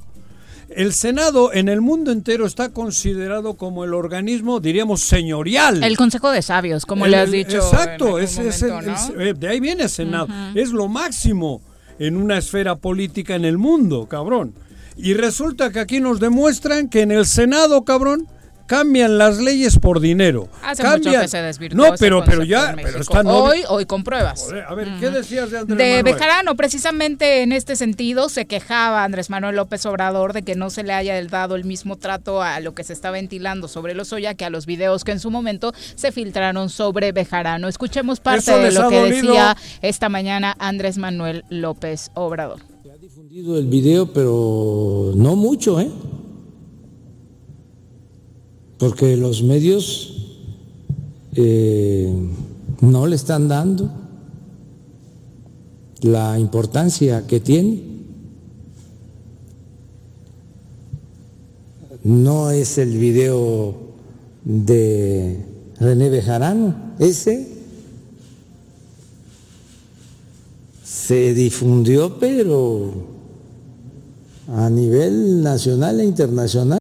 [0.77, 5.83] El Senado en el mundo entero está considerado como el organismo, diríamos, señorial.
[5.83, 7.57] El Consejo de Sabios, como El- le has dicho.
[7.59, 9.21] Exacto, es, es el- momento, ¿no?
[9.21, 10.29] el- eh, de ahí viene el Senado.
[10.55, 11.61] Es lo máximo
[11.99, 14.55] en una esfera política en el mundo, cabrón.
[14.97, 18.27] Y resulta que aquí nos demuestran que en el Senado, cabrón,
[18.67, 20.49] cambian las leyes por dinero.
[20.63, 21.13] Hace cambian...
[21.15, 23.01] mucho que se desvirtuó No, ese pero, pero ya, pero México.
[23.01, 24.41] está no- Hoy, hoy con pruebas.
[24.43, 26.03] Joder, a ver, ¿qué decías de Andrés De Manuel?
[26.05, 30.83] Bejarano, precisamente en este sentido, se quejaba Andrés Manuel López Obrador de que no se
[30.85, 34.45] le haya dado el mismo trato a lo que se está ventilando sobre Lozoya que
[34.45, 37.69] a los videos que en su momento se filtraron sobre Bejarano.
[37.69, 39.29] Escuchemos parte de lo ha que dolido.
[39.29, 42.61] decía esta mañana Andrés Manuel López Obrador.
[43.01, 45.91] difundido el video, pero no mucho, ¿eh?
[48.83, 50.13] Porque los medios
[51.37, 52.13] eh,
[52.81, 53.89] no le están dando
[56.01, 57.81] la importancia que tiene.
[62.03, 63.77] No es el video
[64.45, 65.47] de
[65.79, 67.47] René Bejarano, ese
[70.83, 72.91] se difundió, pero
[74.49, 76.81] a nivel nacional e internacional.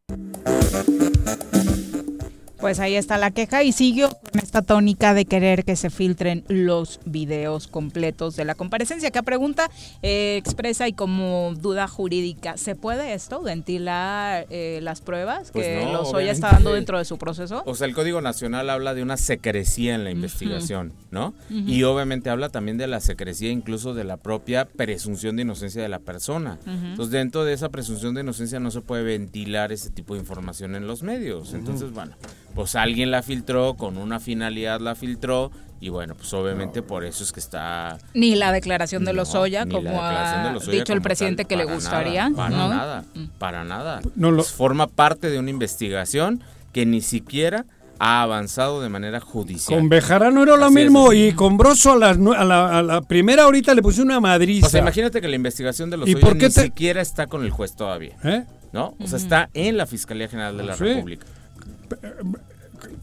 [2.71, 6.45] Pues ahí está la queja y siguió con esta tónica de querer que se filtren
[6.47, 9.11] los videos completos de la comparecencia.
[9.11, 9.69] Que pregunta
[10.01, 15.83] eh, expresa y como duda jurídica, ¿se puede esto, ventilar eh, las pruebas Pues que
[15.83, 17.61] no, Lozoya está dando dentro de su proceso?
[17.65, 21.33] O sea, el Código Nacional habla de una secrecía en la investigación, ¿no?
[21.49, 25.89] Y obviamente habla también de la secrecía incluso de la propia presunción de inocencia de
[25.89, 26.57] la persona.
[26.65, 30.75] Entonces, dentro de esa presunción de inocencia no se puede ventilar ese tipo de información
[30.75, 31.53] en los medios.
[31.53, 32.15] Entonces, bueno,
[32.53, 37.23] pues alguien la filtró, con una finalidad la filtró, y bueno, pues obviamente por eso
[37.23, 37.97] es que está...
[38.13, 41.43] Ni la declaración de No, Lozoya, ni la como declaración de ha dicho el presidente
[41.43, 42.29] tal, que le gustaría.
[42.29, 42.67] Nada, para ¿no?
[42.67, 42.69] Mm.
[42.69, 43.03] nada,
[43.39, 44.01] para nada.
[44.15, 47.65] No lo- Pues forma parte de una investigación que ni siquiera
[47.97, 49.77] ha avanzado de manera judicial.
[49.79, 52.81] Con Bejarano era lo Así mismo y con Broso a, las nue- a la, a
[52.83, 54.67] la primera ahorita le puse una madriza.
[54.67, 57.27] O sea, imagínate que la investigación de los ¿Y por qué ni te- siquiera está
[57.27, 58.43] con el juez todavía, ¿Eh?
[58.71, 58.95] ¿no?
[58.99, 60.83] O sea, está en la Fiscalía General de la Sí.
[60.83, 61.25] República.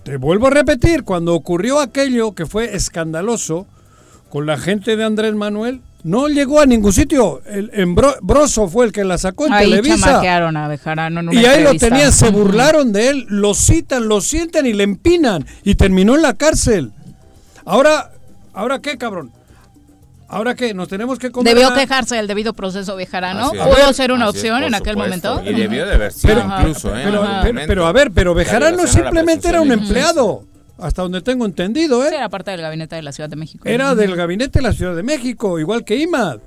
[0.05, 3.66] Te vuelvo a repetir, cuando ocurrió aquello que fue escandaloso
[4.31, 7.42] con la gente de Andrés Manuel, no llegó a ningún sitio.
[7.46, 10.20] El, en Bro- Broso fue el que la sacó en Ahí Televisa.
[10.20, 14.20] a Bejarano en una Y ahí lo tenían, se burlaron de él, lo citan, lo
[14.20, 15.44] sientan y le empinan.
[15.64, 16.92] Y terminó en la cárcel.
[17.64, 18.12] Ahora,
[18.55, 19.33] ¿ahora qué, cabrón?
[20.29, 20.75] ¿Ahora qué?
[20.75, 23.51] Nos tenemos que comer Debió quejarse del debido proceso Bejarano.
[23.51, 25.35] Pudo ser una opción en aquel supuesto.
[25.37, 25.51] momento.
[25.51, 27.03] Y debió de haber sido Pero- incluso, ¿eh?
[27.05, 30.45] Pero, pero- pero a ver, pero Bejarano simplemente era un empleado.
[30.81, 32.17] Hasta donde tengo entendido, Sí, ¿eh?
[32.19, 33.64] era parte del gabinete de la Ciudad de México.
[33.67, 36.38] Era del gabinete de la Ciudad de México, igual que IMAD.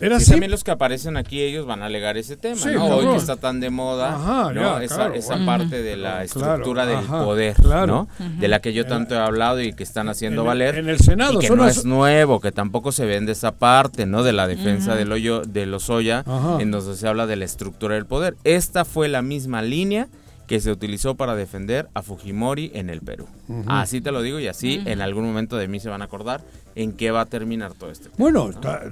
[0.00, 0.30] Era Sí, así.
[0.32, 2.86] también los que aparecen aquí, ellos van a alegar ese tema, Sí, ¿no?
[2.86, 4.60] Hoy que está tan de moda, Ajá, ¿no?
[4.78, 5.46] ya, esa, claro, esa bueno.
[5.46, 8.08] parte de la Claro, estructura del ajá, poder, claro.
[8.18, 8.28] ¿no?
[8.38, 10.76] De la que yo tanto he hablado y que están haciendo En valer.
[10.76, 14.06] en el Senado, Y que no las- es nuevo, que tampoco se vende esa parte,
[14.06, 14.22] ¿no?
[14.22, 16.58] De la defensa del hoyo de Lozoya, Ajá.
[16.60, 18.36] en donde se habla de la estructura del poder.
[18.44, 20.08] Esta fue la misma línea
[20.46, 23.26] que se utilizó para defender a Fujimori en el Perú.
[23.66, 26.40] Así te lo digo y así en algún momento de mí se van a acordar
[26.74, 28.08] en qué va a terminar todo este.
[28.16, 28.84] Bueno, ta-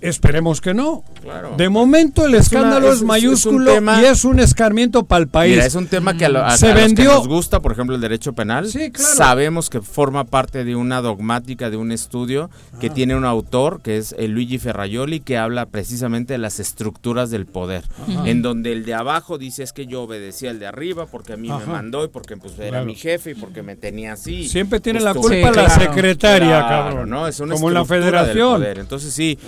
[0.00, 1.02] Esperemos que no.
[1.22, 1.54] Claro.
[1.56, 5.04] De momento el escándalo una- es, es- es un mayúsculo tema- y es un escarmiento
[5.06, 5.54] para el país.
[5.54, 7.60] Mira, es un tema que a, lo- a- Se a los que vendió- nos gusta,
[7.60, 8.68] por ejemplo, el derecho penal.
[8.68, 9.14] Sí, claro.
[9.16, 12.48] Sabemos que forma parte de una dogmática, de un estudio
[12.80, 17.30] que tiene un autor, que es eh, Luigi Ferraioli, que habla precisamente de las estructuras
[17.30, 17.82] del poder.
[18.24, 21.36] En donde el de abajo dice es que yo obedecía al de arriba porque a
[21.36, 21.58] mí Ajá.
[21.66, 22.86] me mandó y porque pues era Claro.
[22.86, 24.48] mi jefe y porque me tenía así.
[24.48, 25.70] Siempre tiene Pues, la culpa Sí, la claro.
[25.80, 27.10] secretaria, cabrón.
[27.10, 27.26] ¿no?
[27.26, 28.52] Es una Como en la estructura del federación.
[28.60, 28.78] poder.
[28.78, 29.38] Entonces sí,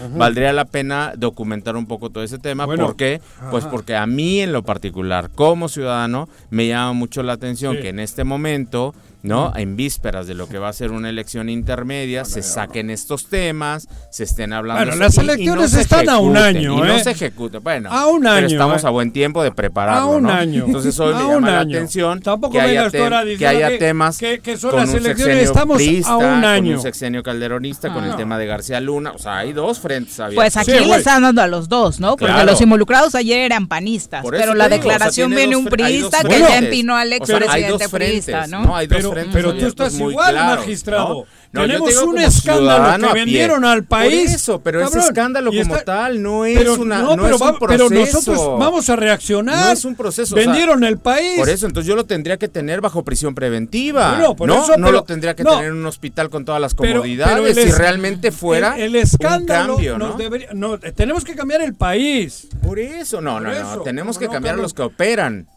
[0.41, 2.65] valdría la pena documentar un poco todo ese tema.
[2.65, 3.21] Bueno, ¿Por qué?
[3.51, 7.83] Pues porque a mí en lo particular, como ciudadano, me llama mucho la atención Sí.
[7.83, 9.53] que en este momento, ¿no?
[9.57, 13.87] En vísperas de lo que va a ser una elección intermedia, se saquen estos temas,
[14.11, 14.85] se estén hablando.
[14.85, 17.05] Bueno, las y- y no elecciones se están a un año, Y no ¿eh?
[17.05, 17.63] se ejecuten.
[17.63, 18.87] Bueno, A un pero año, estamos ¿eh?
[18.87, 20.31] a buen tiempo de prepararlo, A un ¿no?
[20.31, 20.65] año.
[20.67, 24.57] Entonces hoy me llama la atención Tampoco que haya, tem- que haya temas que- que
[24.57, 26.77] son con las un elecciones, sexenio estamos a priista, un con año.
[26.77, 28.17] un sexenio calderonista, con el Ah.
[28.17, 29.13] tema de García Luna.
[29.13, 30.37] O sea, hay dos frentes abiertos.
[30.45, 30.99] Pues aquí Sí, le güey.
[30.99, 32.17] están dando a los dos, ¿no?
[32.17, 32.51] Porque Claro.
[32.51, 37.13] los involucrados ayer eran panistas, pero la declaración viene un priista que ya empinó al
[37.13, 38.75] expresidente priista, ¿no?
[38.77, 41.15] Hay dos Pero, pero tú estás muy igual, claros, magistrado.
[41.15, 41.25] ¿no?
[41.53, 44.27] No, Tenemos un escándalo que vendieron al país.
[44.27, 47.17] Por eso, pero ese cabrón, escándalo y como está- tal no es pero, una no,
[47.17, 48.19] no pero, es un va- pero proceso.
[48.31, 49.65] nosotros vamos a reaccionar.
[49.67, 51.39] No es un proceso, o sea, Vendieron el país.
[51.39, 54.11] Por eso, entonces yo lo tendría que tener bajo prisión preventiva.
[54.15, 55.51] Bueno, por no, eso, no lo tendría que no.
[55.57, 57.57] tener en un hospital con todas las comodidades.
[57.57, 60.09] si realmente fuera el, el escándalo un cambio, ¿no?
[60.11, 62.47] nos debería- no, tenemos que cambiar el país.
[62.63, 63.83] Por eso, no, Por no, eso, no.
[63.83, 65.49] Tenemos ¿cómo que no, cambiar a los que operan,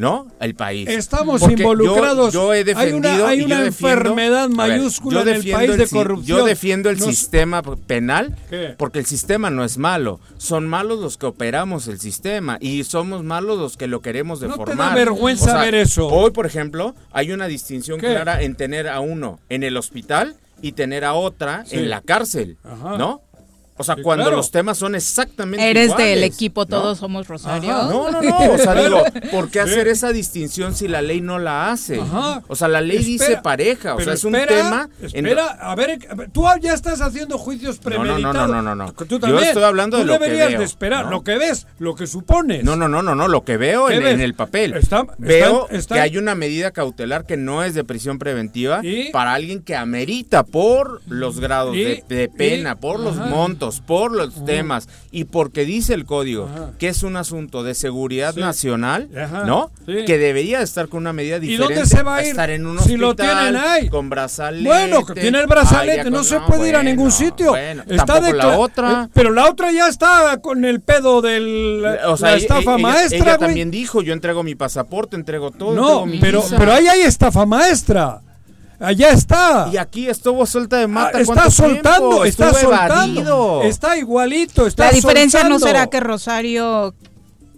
[0.00, 0.26] ¿no?
[0.40, 0.88] El país.
[0.88, 2.32] Estamos Porque involucrados.
[2.32, 3.66] Yo, he hay defendido una, hay y yo una defiendo-
[4.00, 6.38] enfermedad ver, mayúscula yo en el país el de corrupción.
[6.38, 8.74] Yo defiendo el Nos- sistema penal ¿Qué?
[8.78, 10.18] porque el sistema no es malo.
[10.38, 14.46] Son malos los que operamos el sistema y somos malos los que lo queremos ¿No
[14.46, 14.88] te deformar.
[14.90, 16.08] da vergüenza ver eso?
[16.08, 18.06] Hoy, por ejemplo, hay una distinción ¿Qué?
[18.08, 21.76] clara en tener a uno en el hospital y tener a otra Sí.
[21.76, 22.96] en la cárcel, Ajá.
[22.98, 23.22] ¿no?
[23.80, 24.36] O sea, Sí, cuando claro.
[24.36, 26.66] los temas son exactamente Eres iguales, del equipo ¿no?
[26.66, 27.70] Todos Somos Rosario.
[27.72, 27.88] Ajá.
[27.90, 28.52] No, no, no.
[28.52, 29.70] O sea, digo, ¿por qué Sí.
[29.70, 31.98] hacer esa distinción si la ley no la hace?
[32.00, 32.42] Ajá.
[32.46, 33.94] O sea, la ley dice pareja.
[33.94, 34.88] O sea, es un espera, tema.
[35.00, 35.98] en- Espera, a ver,
[36.32, 38.34] tú ya estás haciendo juicios No, no, no, premeditados.
[38.50, 38.92] no, no, no, no.
[38.92, 39.44] Tú Yo también.
[39.44, 41.10] estoy hablando Tú de lo que deberías veo, de esperar, ¿no?
[41.12, 42.62] lo que ves, lo que supones.
[42.64, 43.28] No, no, no, no, no.
[43.28, 44.74] Lo que veo ¿Qué en, el papel.
[44.74, 48.80] Está- veo están- están- que hay una medida cautelar que no es de prisión preventiva
[48.82, 49.10] ¿Y?
[49.10, 51.84] para alguien que amerita por los grados ¿Y?
[51.84, 52.82] de, de pena, ¿Y?
[52.82, 53.26] por los Ajá.
[53.26, 56.70] montos, por los temas y porque dice el código Ajá.
[56.78, 58.40] que es un asunto de seguridad Sí.
[58.40, 59.44] nacional, Ajá.
[59.44, 59.70] ¿no?
[59.86, 60.04] Sí.
[60.04, 61.74] Que debería estar con una medida ¿Y diferente.
[61.74, 62.30] dónde se va a ir?
[62.30, 63.88] estar en un Si hospital lo tienen ahí.
[63.88, 64.68] con brazalete.
[64.68, 67.50] Bueno, que tiene el brazalete, no se puede ir a ningún sitio.
[67.50, 69.02] Bueno, está tampoco la otra.
[69.04, 72.60] Eh, Pero la otra ya está con el pedo del O sea, la ella- estafa
[72.74, 73.48] ella, maestra, ella güey.
[73.48, 76.56] también dijo, yo entrego mi pasaporte, entrego todo, No, entrego mi pero, visa".
[76.58, 78.22] pero ahí hay estafa maestra.
[78.80, 79.68] Allá está.
[79.72, 81.20] Y aquí estuvo suelta de Ah, mata.
[81.20, 82.24] está ¿cuánto soltando, tiempo?
[82.24, 83.20] está soltando.
[83.20, 83.62] evadido.
[83.64, 86.94] Está igualito, está La diferencia no será que Rosario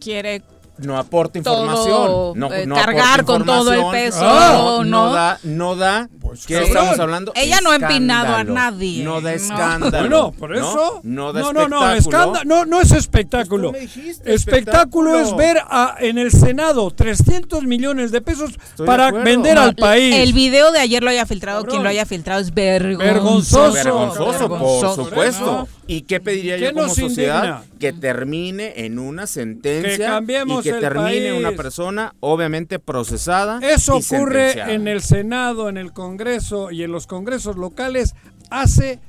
[0.01, 0.43] quiere
[0.83, 2.33] No aporta todo, información.
[2.39, 5.13] No, eh, no cargar aporta con todo el peso, Ah, no, ¿no?
[5.13, 6.09] da, no da.
[6.47, 6.69] ¿Qué cabrón.
[6.69, 7.33] estamos hablando?
[7.35, 8.55] Ella no ha empinado a Escándalo.
[8.55, 9.37] nadie, No da ¿no?
[9.37, 10.09] escándalo.
[10.09, 10.57] Bueno, por ¿no?
[10.57, 11.01] eso.
[11.03, 11.95] No, da no, no, espectáculo.
[11.95, 12.45] escándalo.
[12.47, 13.71] No, no es espectáculo.
[13.73, 15.37] Pues me dijiste, espectáculo, es espectáculo.
[15.37, 19.25] ver a- en el Senado 300 millones de pesos de para acuerdo.
[19.27, 20.15] vender No, al país.
[20.17, 21.71] El video de ayer lo haya filtrado, Cabrón.
[21.73, 22.97] quien lo haya filtrado es vergonzoso.
[22.99, 23.73] Vergonzoso.
[23.73, 25.69] Vergonzoso, por supuesto.
[25.87, 27.43] ¿Y qué pediría ¿Qué yo como sociedad?
[27.63, 27.79] indigna?
[27.81, 31.39] Que termine en una sentencia Que cambiemos y que el termine país.
[31.39, 33.59] una persona obviamente procesada.
[33.63, 38.15] Eso y ocurre en el Senado, en el Congreso y en los congresos locales
[38.49, 39.01] hace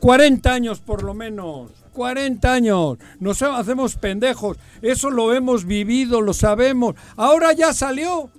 [0.00, 1.70] 40 años por lo menos.
[1.92, 2.96] 40 años.
[3.20, 4.56] Nos ha- hacemos pendejos.
[4.80, 6.94] Eso lo hemos vivido, lo sabemos.
[7.16, 8.30] Ahora ya salió.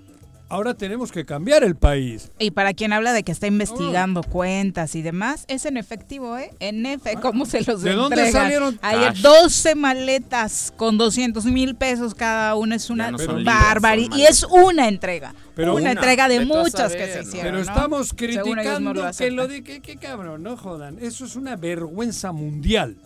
[0.53, 2.31] Ahora tenemos que cambiar el país.
[2.37, 6.51] Y para quien habla de que está investigando cuentas y demás, es en efectivo, ¿eh?
[6.59, 8.43] En efectivo, ¿cómo se los ¿De dónde entregan?
[8.43, 8.79] salieron?
[8.83, 9.21] Ayer Cash.
[9.23, 12.75] 12 maletas con 200 mil pesos cada una.
[12.75, 14.15] Es una no barbaridad.
[14.15, 15.33] Y es una entrega.
[15.55, 15.91] Pero una, una.
[15.93, 17.21] entrega de muchas saber, que se ¿no?
[17.23, 17.45] hicieron.
[17.45, 17.63] Pero ¿no?
[17.63, 19.35] estamos criticando que aceptan.
[19.35, 20.99] lo de que, que cabrón, no jodan.
[21.01, 22.97] Eso es una vergüenza mundial.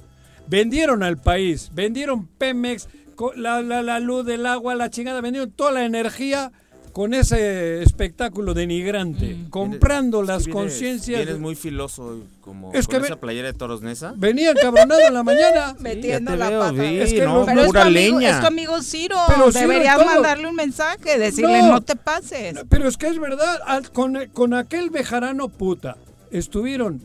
[0.48, 2.90] Vendieron al país, vendieron Pemex,
[3.38, 6.52] la, la luz, el agua, la chingada, vendieron toda la energía
[6.98, 9.50] con ese espectáculo denigrante, Mm.
[9.52, 11.20] comprando Es que las conciencias.
[11.20, 14.16] Vienes de- muy filoso como Es con que ve- esa playera de Toros Nesa.
[14.18, 15.76] Venía encabronado en la mañana.
[15.80, 16.82] Metiendo la veo, pata.
[16.82, 18.32] sí, Es que no, Pero es tu, pura amigo, leña.
[18.32, 19.16] es tu amigo Ciro.
[19.28, 21.74] Pero Deberías mandarle un mensaje, decirle No.
[21.74, 22.56] no, te pases.
[22.68, 25.98] Pero es que es verdad, al- con, con aquel bejarano puta,
[26.32, 27.00] estuvieron...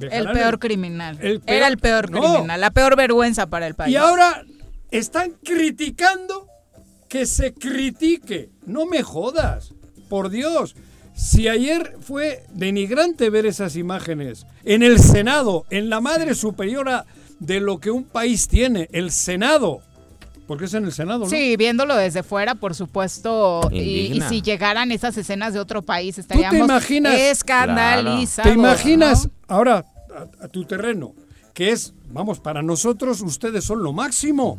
[0.00, 1.18] El peor criminal.
[1.20, 2.20] El peor- Era el peor No.
[2.20, 3.92] criminal, la peor vergüenza para el país.
[3.92, 4.44] Y ahora
[4.92, 6.46] están criticando
[7.08, 8.50] que se critique.
[8.66, 9.72] No me jodas,
[10.08, 10.74] por Dios.
[11.14, 17.06] Si ayer fue denigrante ver esas imágenes en el Senado, en la madre superiora
[17.38, 19.80] de lo que un país tiene, el Senado.
[20.46, 21.26] Porque es en el Senado, ¿no?
[21.26, 23.68] Sí, viéndolo desde fuera, por supuesto.
[23.72, 27.18] Y, si llegaran esas escenas de otro país, estaríamos imaginas?
[27.18, 28.52] escandalizados.
[28.52, 29.32] ¿Te imaginas ¿no?
[29.48, 31.14] ahora a, a tu terreno?
[31.52, 34.58] Que es, vamos, para nosotros ustedes son lo máximo.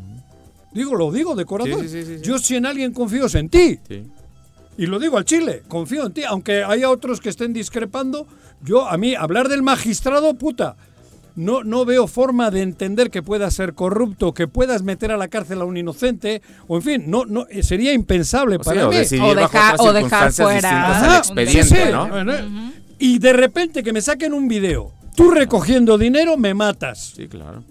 [0.77, 1.81] Digo, lo digo de corazón.
[1.81, 2.23] Sí, sí, sí, sí, sí.
[2.23, 3.79] Yo si en alguien confío es en ti.
[3.87, 4.03] Sí.
[4.77, 6.23] Y lo digo al Chile, confío en ti.
[6.23, 8.27] Aunque haya otros que estén discrepando,
[8.61, 10.75] yo a mí hablar del magistrado, puta,
[11.35, 15.27] no, no veo forma de entender que pueda ser corrupto, que puedas meter a la
[15.27, 18.87] cárcel a un inocente, o en fin, no, no eh, sería impensable O para sea,
[18.87, 18.97] o mí.
[18.97, 21.91] decidir O otras o dejar fuera distintas Ajá, al expediente, sí, sí.
[21.91, 22.07] ¿no?
[22.09, 22.33] Bueno,
[22.99, 27.13] Y de repente que me saquen un video, tú recogiendo dinero, me matas.
[27.15, 27.63] Sí, claro.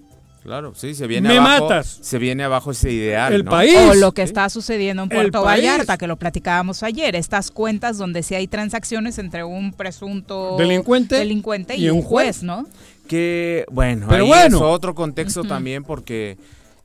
[0.47, 1.65] Claro, sí, se viene Me abajo.
[1.65, 1.99] matas.
[2.01, 3.33] Se viene abajo ese ideal.
[3.33, 3.51] El ¿no?
[3.51, 3.75] país.
[3.89, 5.41] O lo que está sucediendo en Puerto.
[5.43, 11.17] Vallarta, que lo platicábamos ayer, estas cuentas donde sí hay transacciones entre un presunto Delincuente
[11.17, 12.43] delincuente y, y un juez.
[12.43, 12.65] ¿no?
[13.09, 14.55] Que, bueno, Pero ahí bueno.
[14.55, 16.37] es otro contexto también porque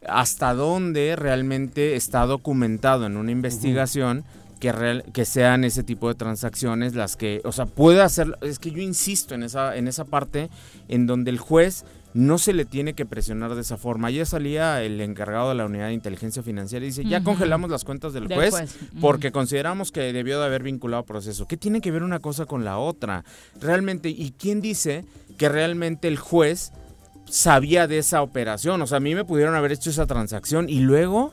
[0.08, 4.24] hasta dónde realmente está documentado en una investigación
[4.58, 8.58] que, real- que sean ese tipo de transacciones las que, o sea, puede hacer, es
[8.58, 10.50] que yo insisto en esa, en esa parte
[10.88, 11.84] en donde el juez
[12.14, 14.08] no se le tiene que presionar de esa forma.
[14.08, 17.84] Ayer salía el encargado de la unidad de inteligencia financiera y dice, ya congelamos las
[17.84, 21.46] cuentas del Del juez, porque consideramos que debió de haber vinculado proceso.
[21.46, 23.24] ¿Qué tiene que ver una cosa con la otra?
[23.60, 25.04] Realmente, ¿y quién dice
[25.38, 26.72] que realmente el juez
[27.26, 28.82] sabía de esa operación?
[28.82, 31.32] O sea, a mí me pudieron haber hecho esa transacción y luego,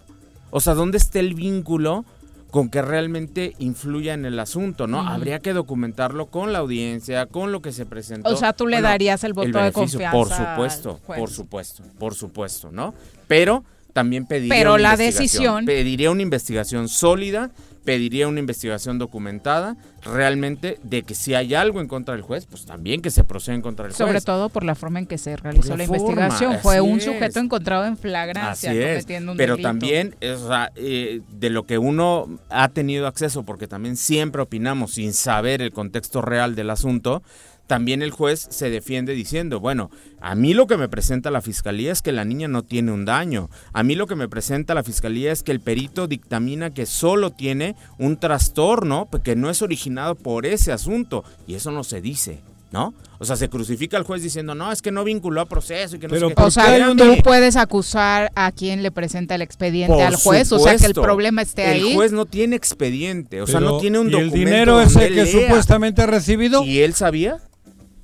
[0.51, 2.05] o sea, ¿dónde está el vínculo?
[2.51, 5.07] Con que realmente influya en el asunto, ¿no?
[5.07, 8.29] Habría que documentarlo con la audiencia, con lo que se presentó.
[8.29, 12.71] O sea, tú le darías el voto de confianza Por supuesto, por supuesto, por supuesto,
[12.71, 12.93] ¿no?
[13.27, 17.51] Pero también pediría Pero una la decisión- Pediría una investigación sólida,
[17.84, 22.65] pediría una investigación documentada, realmente, de que si hay algo en contra del juez, pues
[22.65, 23.97] también que se proceda en contra del juez.
[23.97, 26.59] Sobre todo por la forma en que se realizó la investigación.
[26.61, 27.05] Fue un es.
[27.05, 29.69] sujeto encontrado en flagrancia Así es, cometiendo un pero delito.
[29.69, 34.93] también o sea, eh, de lo que uno ha tenido acceso, porque también siempre opinamos
[34.93, 37.23] sin saber el contexto real del asunto,
[37.70, 41.91] también el juez se defiende diciendo, bueno, a mí lo que me presenta la fiscalía
[41.91, 44.84] es que la niña no tiene un daño, a mí lo que me presenta la
[44.84, 50.15] fiscalía es que el perito dictamina que solo tiene un trastorno que no es originado
[50.15, 52.41] por ese asunto, y eso no se dice.
[52.72, 52.93] ¿No?
[53.17, 55.99] O sea, se crucifica al juez diciendo, no, es que no vinculó a proceso y
[55.99, 56.36] que no Pero sé qué".
[56.36, 60.51] ¿por O sea, tú puedes acusar a quien le presenta el expediente Por al juez,
[60.51, 61.89] o sea que el problema esté ahí.
[61.89, 64.36] El juez no tiene expediente, o sea, no tiene un ¿y el documento.
[64.38, 65.26] dinero donde ese que lea.
[65.26, 66.63] supuestamente ha recibido?
[66.63, 67.39] ¿Y él sabía?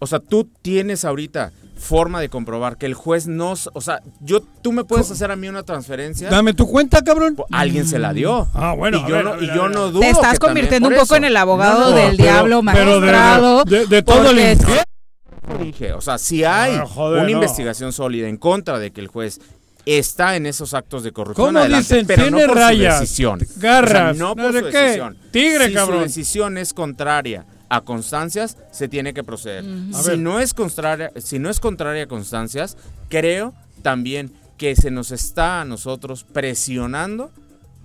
[0.06, 4.42] O sea, tú tienes ahorita forma de comprobar que el juez no, o sea, yo
[4.62, 7.36] tú me puedes hacer a mí una transferencia, Dame tu cuenta, cabrón.
[7.36, 8.48] pues, alguien se la dio.
[8.54, 10.94] Ah, bueno, y yo ver, no, ver, y yo no dudo Te estás convirtiendo un
[10.94, 11.16] poco eso.
[11.18, 13.64] en el abogado No, no, del pero- diablo pero de- magistrado.
[13.66, 14.58] de- de todo el
[15.60, 17.32] dije, o sea, si hay Ah, joder, una no.
[17.32, 19.40] investigación sólida en contra de que el juez
[19.86, 22.08] está en esos actos de corrupción, ¿Cómo adelante, dicen?
[22.08, 23.40] pero Tiene no por rayas, su decisión.
[23.58, 24.78] garras, O sea, no no por su qué.
[24.78, 25.18] decisión.
[25.32, 25.98] Tigre, si cabrón.
[26.00, 29.64] su decisión es contraria a constancias, se tiene que proceder.
[29.94, 32.78] Si no es contraria, si no es contraria a constancias,
[33.10, 37.32] creo también que se nos está a nosotros presionando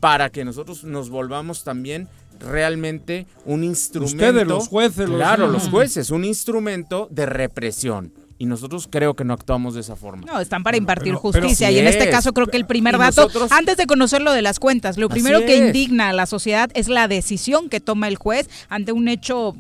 [0.01, 2.09] para que nosotros nos volvamos también
[2.39, 4.17] realmente un instrumento.
[4.27, 8.13] Ustedes, los jueces, los- Claro, los jueces, un instrumento de represión.
[8.39, 10.25] Y nosotros creo que no actuamos de esa forma.
[10.25, 12.11] No, están para impartir pero- pero justicia y en este es.
[12.11, 14.97] caso creo que el primer Y dato, nosotros- antes de conocer lo de las cuentas,
[14.97, 18.93] lo primero que indigna a la sociedad es la decisión que toma el juez ante
[18.93, 19.55] un hecho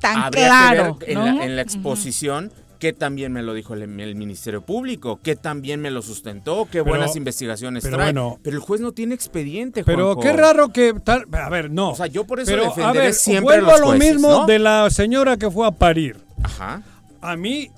[0.00, 0.98] tan Habría claro.
[0.98, 1.38] que ver en, ¿no?
[1.38, 5.80] la, en la exposición que también me lo dijo el, el Ministerio Público, que también
[5.80, 8.08] me lo sustentó, qué Pero- buenas investigaciones pero trae.
[8.12, 8.38] bueno.
[8.42, 10.20] pero el juez no tiene expediente, Pero Juanjo.
[10.20, 11.92] qué raro que tal, a ver, no.
[11.92, 13.98] O sea, yo por eso Pero, defenderé a ver, siempre a vuelvo los a lo
[13.98, 14.46] mismo ¿no?
[14.46, 16.18] de la señora que fue a parir.
[16.42, 16.82] Ajá.
[17.22, 17.70] A mí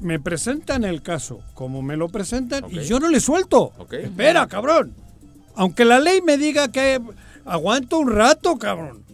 [0.00, 3.72] me presentan el caso como me lo presentan y yo no le suelto.
[3.90, 4.94] Espera, cabrón.
[5.56, 7.00] Aunque la ley me diga que
[7.44, 9.04] aguanto un rato, cabrón.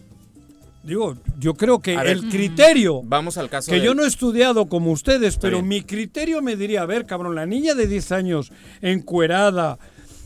[0.85, 2.07] Digo, yo creo que ver.
[2.07, 5.67] el criterio Vamos al caso que de- yo no he estudiado como ustedes, pero bien.
[5.67, 9.77] mi criterio me diría, a ver, cabrón, la niña de 10 años, encuerada,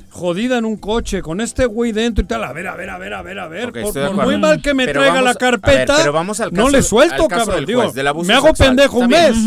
[0.10, 2.98] jodida en un coche, con este güey dentro y tal, a ver, a ver, a
[2.98, 5.62] ver, a ver, a ver, por, muy mal que me Pero traiga vamos- la ver,
[5.62, 8.28] carpeta, pero vamos al no caso- le suelto, al caso cabrón, digo, juez, del abuso
[8.28, 8.70] me hago sexual.
[8.70, 9.38] pendejo un mes.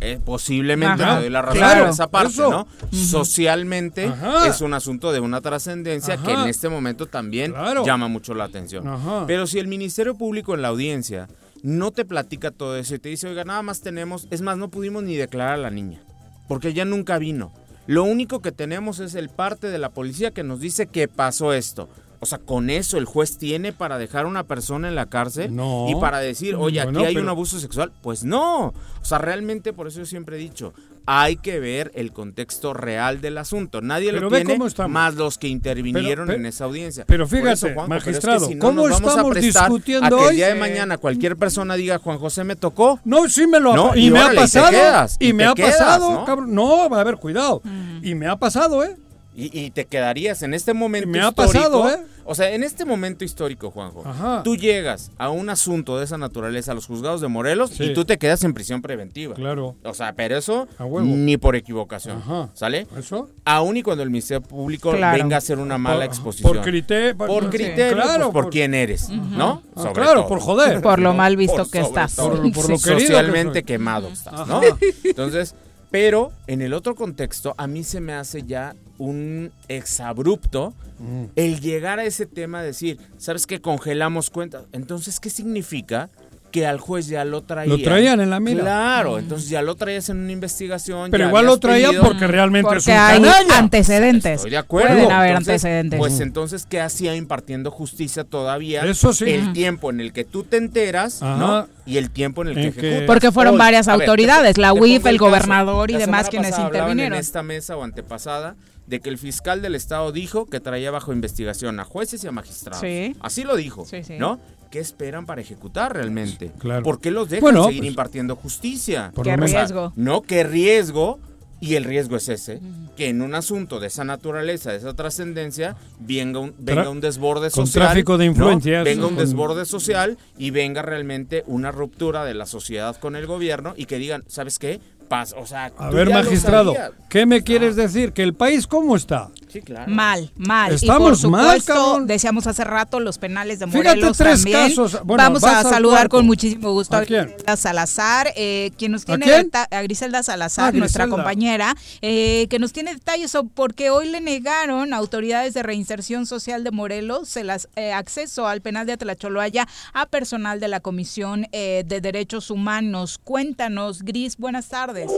[0.00, 1.16] Eh, posiblemente Ajá.
[1.16, 2.50] te doy la razón Claro, esa parte, eso.
[2.50, 2.68] ¿no?
[2.92, 4.46] Socialmente Ajá.
[4.46, 7.84] es un asunto de una trascendencia que en este momento también Claro.
[7.84, 8.86] llama mucho la atención.
[8.86, 9.24] Ajá.
[9.26, 11.28] Pero si el Ministerio Público en la audiencia
[11.62, 14.68] no te platica todo eso y te dice, oiga, nada más tenemos, es más, no
[14.68, 16.00] pudimos ni declarar a la niña,
[16.46, 17.52] porque ella nunca vino.
[17.88, 21.52] Lo único que tenemos es el parte de la policía que nos dice que pasó
[21.52, 21.88] esto.
[22.20, 25.54] O sea, con eso el juez tiene para dejar a una persona en la cárcel
[25.54, 25.86] No.
[25.88, 27.92] y para decir, oye, aquí Bueno, hay un abuso sexual.
[28.02, 28.66] Pues no.
[28.68, 30.74] O sea, realmente por eso yo siempre he dicho,
[31.06, 33.80] hay que ver el contexto real del asunto.
[33.80, 34.58] Nadie Pero lo tiene
[34.88, 37.04] más los que intervinieron Pero- en esa audiencia.
[37.06, 39.34] pero fíjate, eso, Juanjo, pero es que magistrado, si no ¿cómo nos vamos a estamos
[39.36, 40.30] discutiendo a que hoy?
[40.30, 43.00] el día de mañana cualquier persona diga Juan José me tocó?
[43.04, 44.70] No, sí me lo ha No, y, y me ha y pasado.
[44.70, 46.24] quedas, y y me ha quedas, pasado, ¿no?
[46.24, 46.54] cabrón.
[46.54, 47.62] No, a ver, cuidado.
[48.02, 48.96] Y me ha pasado, ¿eh?
[49.40, 51.52] Y, y te quedarías en este momento Me ha histórico.
[51.60, 51.98] pasado, ¿eh?
[52.24, 54.42] O sea, en este momento histórico, Juanjo, Ajá.
[54.42, 57.84] tú llegas a un asunto de esa naturaleza, a los juzgados de Morelos, Sí.
[57.84, 59.34] y tú te quedas en prisión preventiva.
[59.36, 59.76] Claro.
[59.84, 61.06] O sea, pero eso A huevo.
[61.06, 62.18] ni por equivocación.
[62.18, 62.50] Ajá.
[62.54, 62.88] ¿Sale?
[62.98, 63.30] ¿Eso?
[63.44, 65.16] Aún y cuando el Ministerio Público Claro.
[65.22, 66.52] venga a hacer una mala Por- exposición.
[66.52, 67.16] Por criterio.
[67.16, 69.62] Por criterio, Claro, pues, por, quién eres, ¿no?
[69.76, 70.28] Ah, Sobre claro, todo.
[70.28, 70.82] por joder.
[70.82, 72.16] Por lo mal visto Por que estás.
[72.16, 72.30] todo.
[72.42, 72.82] Por- por lo Sí.
[72.84, 74.60] querido que Socialmente quemado estás, ¿no?
[75.04, 75.54] Entonces,
[75.90, 81.24] pero en el otro contexto, a mí se me hace ya un exabrupto Mm.
[81.36, 83.60] el llegar a ese tema, decir, ¿sabes qué?
[83.60, 84.64] Congelamos cuentas.
[84.72, 86.10] Entonces, ¿qué significa?
[86.50, 87.76] Que al juez ya lo traían.
[87.76, 88.60] Lo traían en la mira.
[88.62, 91.10] Claro, entonces ya lo traías en una investigación.
[91.10, 93.58] Pero ya igual lo traían pedido- porque realmente es Porque un hay canalla.
[93.58, 94.32] antecedentes.
[94.36, 94.94] Estoy de acuerdo.
[94.94, 95.98] Pueden haber Entonces, antecedentes.
[95.98, 98.82] Pues entonces, ¿qué hacía impartiendo justicia todavía?
[98.84, 99.26] Eso sí.
[99.28, 101.36] El tiempo en el que tú te enteras, Ajá.
[101.36, 101.68] ¿no?
[101.84, 103.06] Y el tiempo en el que En que- ejecutas.
[103.06, 105.26] Porque fueron Hoy, varias a ver, te autoridades, la UIF, el caso.
[105.30, 107.12] gobernador y La demás quienes intervinieron.
[107.14, 111.12] en esta mesa o antepasada de que el fiscal del estado dijo que traía bajo
[111.12, 112.80] investigación a jueces y a magistrados.
[112.80, 113.14] Sí.
[113.20, 114.14] Así lo dijo, Sí, sí.
[114.18, 114.40] ¿no?
[114.70, 116.52] ¿Qué esperan para ejecutar realmente?
[116.58, 116.82] Claro.
[116.82, 119.12] ¿Por qué los dejan Bueno, seguir pues- impartiendo justicia?
[119.14, 119.92] Por Qué riesgo.
[119.96, 121.18] No, qué riesgo.
[121.60, 122.60] Y el riesgo es ese,
[122.96, 127.50] que en un asunto de esa naturaleza, de esa trascendencia, venga un, venga un desborde
[127.50, 127.86] con social.
[127.86, 128.30] tráfico de ¿no?
[128.30, 133.26] influencias, Venga un desborde social y venga realmente una ruptura de la sociedad con el
[133.26, 134.78] gobierno y que digan, ¿sabes qué?
[135.08, 136.74] Paz, o sea, A ver, magistrado.
[137.08, 138.12] ¿qué me quieres decir?
[138.12, 139.30] ¿Que el país cómo está?
[139.48, 139.90] Sí, claro.
[139.90, 140.72] Mal, mal.
[140.74, 142.06] Estamos y por mal, supuesto, cabrón.
[142.06, 144.68] decíamos hace rato, los penales de Fíjate, Morelos tres también.
[144.68, 144.98] casos.
[145.04, 147.26] Bueno, Vamos a al saludar con muchísimo gusto a.
[147.28, 149.24] Griselda Salazar, eh, quien nos ¿A tiene
[149.70, 151.22] a Griselda Salazar, Ah, nuestra Griselda.
[151.24, 156.26] compañera, eh, que nos tiene detalles sobre porque hoy le negaron a autoridades de reinserción
[156.26, 160.80] social de Morelos el as- eh, acceso al penal de Atlacholoaya a personal de la
[160.80, 163.18] Comisión eh, de Derechos Humanos.
[163.24, 165.10] Cuéntanos, Gris, buenas tardes.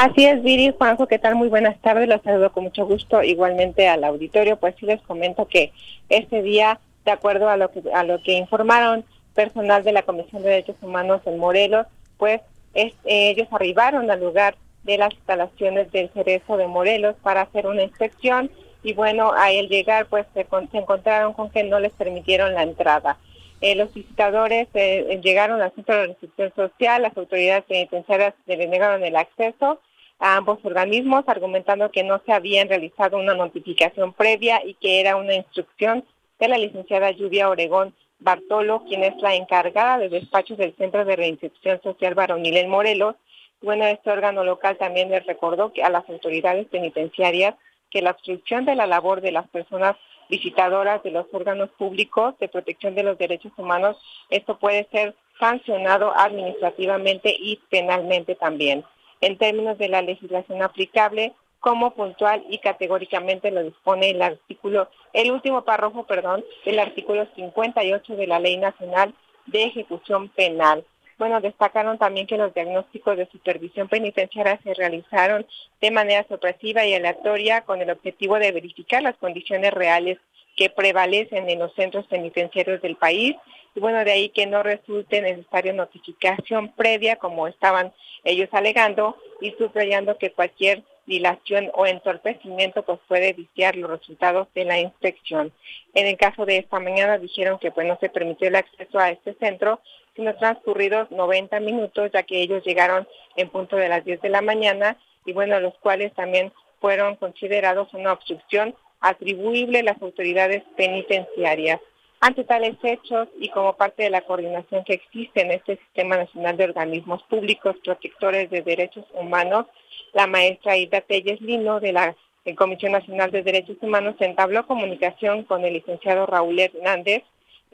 [0.00, 1.34] Así es, Viri, Juanjo, ¿qué tal?
[1.34, 5.48] Muy buenas tardes, los saludo con mucho gusto, igualmente al auditorio, pues sí les comento
[5.48, 5.72] que
[6.08, 10.42] este día, de acuerdo a lo que, a lo que informaron personal de la Comisión
[10.44, 12.40] de Derechos Humanos en Morelos, pues
[12.74, 17.66] es- eh, ellos arribaron al lugar de las instalaciones del Cerezo de Morelos para hacer
[17.66, 18.52] una inspección
[18.84, 22.62] y bueno, al llegar pues se, con- se encontraron con que no les permitieron la
[22.62, 23.16] entrada.
[23.60, 29.02] Eh, los visitadores eh, llegaron al centro de recepción social, las autoridades penitenciarias le negaron
[29.02, 29.80] el acceso
[30.18, 35.16] a ambos organismos, argumentando que no se habían realizado una notificación previa y que era
[35.16, 36.04] una instrucción
[36.38, 41.16] de la licenciada Lluvia Oregón Bartolo, quien es la encargada de despachos del Centro de
[41.16, 43.14] Reinserción Social Varonil en Morelos.
[43.62, 47.54] Bueno, este órgano local también les recordó que a las autoridades penitenciarias
[47.90, 49.96] que la obstrucción de la labor de las personas
[50.28, 53.96] visitadoras de los órganos públicos de protección de los derechos humanos,
[54.28, 58.84] esto puede ser sancionado administrativamente y penalmente también.
[59.20, 65.30] En términos de la legislación aplicable, como puntual y categóricamente lo dispone el artículo, el
[65.32, 69.14] último párrafo, perdón, del artículo 58 de la Ley Nacional
[69.46, 70.84] de Ejecución Penal.
[71.18, 75.44] Bueno, destacaron también que los diagnósticos de supervisión penitenciaria se realizaron
[75.80, 80.18] de manera sorpresiva y aleatoria con el objetivo de verificar las condiciones reales
[80.56, 83.34] que prevalecen en los centros penitenciarios del país
[83.74, 87.92] y bueno, de ahí que no resulte necesaria notificación previa como estaban
[88.24, 94.64] ellos alegando y subrayando que cualquier dilación o entorpecimiento pues puede viciar los resultados de
[94.64, 95.52] la inspección.
[95.94, 99.10] En el caso de esta mañana dijeron que pues no se permitió el acceso a
[99.10, 99.80] este centro
[100.18, 103.06] sino transcurridos 90 minutos, ya que ellos llegaron
[103.36, 107.94] en punto de las 10 de la mañana y bueno, los cuales también fueron considerados
[107.94, 111.80] una obstrucción atribuible a las autoridades penitenciarias.
[112.20, 116.56] Ante tales hechos y como parte de la coordinación que existe en este Sistema Nacional
[116.56, 119.66] de Organismos Públicos Protectores de Derechos Humanos,
[120.14, 125.44] la maestra Ida Telles Lino de la eh, Comisión Nacional de Derechos Humanos entabló comunicación
[125.44, 127.22] con el licenciado Raúl Hernández,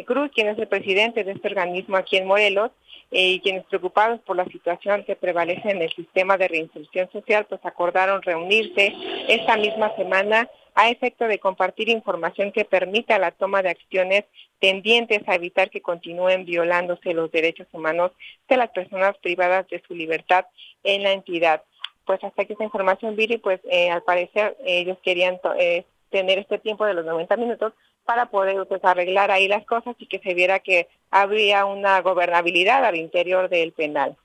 [0.05, 2.71] Cruz, quien es el presidente de este organismo aquí en Morelos,
[3.13, 7.47] eh, y quienes preocupados por la situación que prevalece en el sistema de reinserción social,
[7.49, 8.93] pues acordaron reunirse
[9.29, 14.25] esta misma semana a efecto de compartir información que permita la toma de acciones
[14.59, 18.13] tendientes a evitar que continúen violándose los derechos humanos
[18.49, 20.47] de las personas privadas de su libertad
[20.83, 21.63] en la entidad.
[22.05, 26.59] Pues hasta aquí esta información, Viri, pues eh, al parecer ellos querían eh, tener este
[26.59, 27.73] tiempo de los 90 minutos
[28.05, 32.85] para poder pues, arreglar ahí las cosas y que se viera que habría una gobernabilidad
[32.85, 34.17] al interior del penal.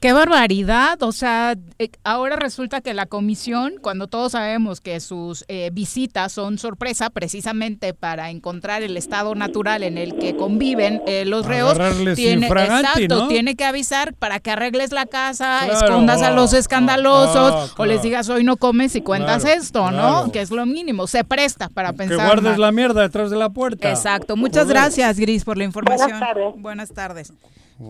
[0.00, 1.02] Qué barbaridad.
[1.02, 6.32] O sea, eh, ahora resulta que la comisión, cuando todos sabemos que sus eh, visitas
[6.32, 11.76] son sorpresa precisamente para encontrar el estado natural en el que conviven eh, los reos,
[12.14, 17.84] tiene, exacto, tiene que avisar para que arregles la casa, escondas a los escandalosos o
[17.84, 20.32] les digas hoy no comes y cuentas esto, ¿no?
[20.32, 21.08] Que es lo mínimo.
[21.08, 22.16] Se presta para pensar.
[22.16, 23.90] Que guardes la mierda detrás de la puerta.
[23.90, 24.36] Exacto.
[24.36, 26.08] Muchas gracias, Gris, por la información.
[26.08, 26.54] Buenas tardes.
[26.56, 27.32] Buenas tardes.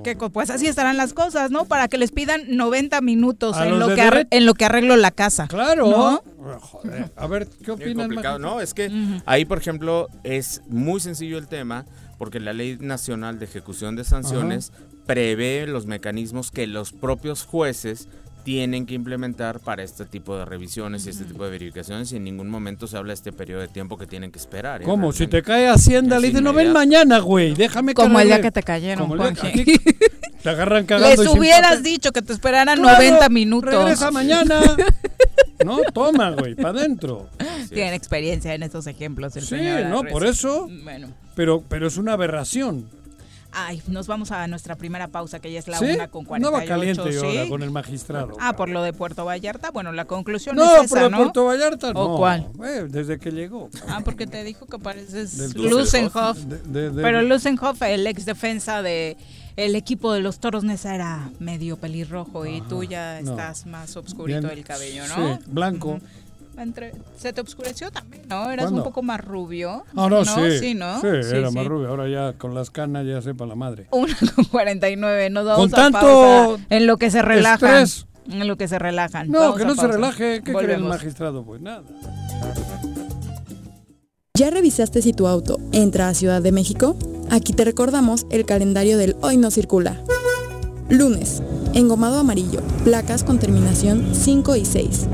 [0.05, 1.65] Que pues así estarán las cosas, ¿no?
[1.65, 5.49] Para que les pidan 90 minutos en lo, que en lo que arreglo la casa.
[5.49, 6.23] Claro.
[7.17, 8.09] A ver, ¿qué opinas?
[8.39, 8.91] No, es que
[9.27, 11.87] ahí, por ejemplo, es muy sencillo el tema
[12.19, 14.73] porque la Ley Nacional de Ejecución de Sanciones
[15.07, 18.09] prevé los mecanismos que los propios jueces
[18.45, 22.25] tienen que implementar para este tipo de revisiones y este tipo de verificaciones y en
[22.25, 24.83] ningún momento se habla de este periodo de tiempo que tienen que esperar.
[24.83, 24.85] ¿eh?
[24.85, 25.13] ¿Cómo?
[25.13, 28.51] Si te cae Hacienda, le dicen, no ven mañana, güey, déjame Como el día que
[28.51, 29.11] te cayeron,
[30.43, 31.23] Te agarran cagando.
[31.23, 33.75] Les hubieras dicho que te esperaran 90 minutos.
[33.75, 34.61] Regresa mañana.
[35.65, 37.29] no, toma, güey, para adentro.
[37.69, 39.57] Tienen experiencia en estos ejemplos el sí,
[39.89, 40.67] no, por eso.
[40.83, 41.09] Bueno.
[41.35, 42.89] Pero, pero es una aberración.
[43.53, 46.41] Ay, nos vamos a nuestra primera pausa, que ya es la una con 48.
[46.41, 48.37] No va caliente ahora con el magistrado.
[48.41, 49.71] Ah, por lo de Puerto Vallarta.
[49.71, 51.11] Bueno, la conclusión es esa, ¿no?
[51.11, 52.01] No, Puerto Vallarta no.
[52.01, 52.47] ¿O cuál?
[52.89, 53.71] desde que llegó.
[53.89, 56.39] Ah, porque te dijo que pareces Lusenhoff.
[56.73, 59.17] Pero Lusenhoff, el ex defensa de
[59.57, 64.47] el equipo de los Toros Nesa era medio pelirrojo y tú ya estás más obscurito
[64.47, 65.37] del cabello, ¿no?
[65.37, 66.01] Sí, blanco
[67.17, 68.51] se te oscureció también, ¿no?
[68.51, 69.85] Eras un poco más rubio.
[69.97, 71.01] Ah, no, Sí, sí, ¿no?
[71.01, 71.89] Sí, era más rubio.
[71.89, 73.87] Ahora ya con las canas ya sepa la madre.
[73.91, 75.31] Una con 49.
[75.31, 77.87] Nos vamos con tanto en lo que se relajan.
[78.31, 79.29] En lo que se relajan.
[79.31, 80.43] No, que no se relaje.
[80.43, 81.45] ¿Qué cree el magistrado?
[81.45, 81.83] Pues nada.
[84.35, 86.97] ¿Ya revisaste si tu auto entra a Ciudad de México?
[87.31, 90.01] Aquí te recordamos el calendario del Hoy no circula.
[90.89, 91.43] Lunes,
[91.75, 95.09] engomado amarillo, placas con terminación 5 y 6.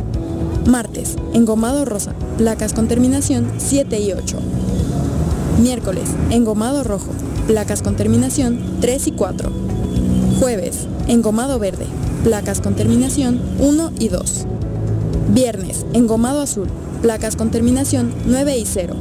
[0.67, 4.39] Martes, engomado rosa, placas con terminación 7 y 8.
[5.63, 7.13] Miércoles, engomado rojo,
[7.47, 9.51] placas con terminación 3 y 4.
[10.41, 11.87] Jueves, engomado verde,
[12.25, 14.47] placas con terminación 1 y 2.
[15.29, 16.69] Viernes, engomado azul,
[17.01, 18.97] placas con terminación 9 y 0.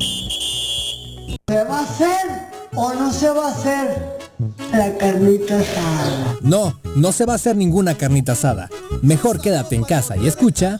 [1.48, 2.28] ¿Se va a hacer
[2.76, 4.18] o no se va a hacer
[4.72, 6.38] la carnita asada?
[6.42, 8.70] No, no se va a hacer ninguna carnita asada.
[9.02, 10.80] Mejor quédate en casa y escucha.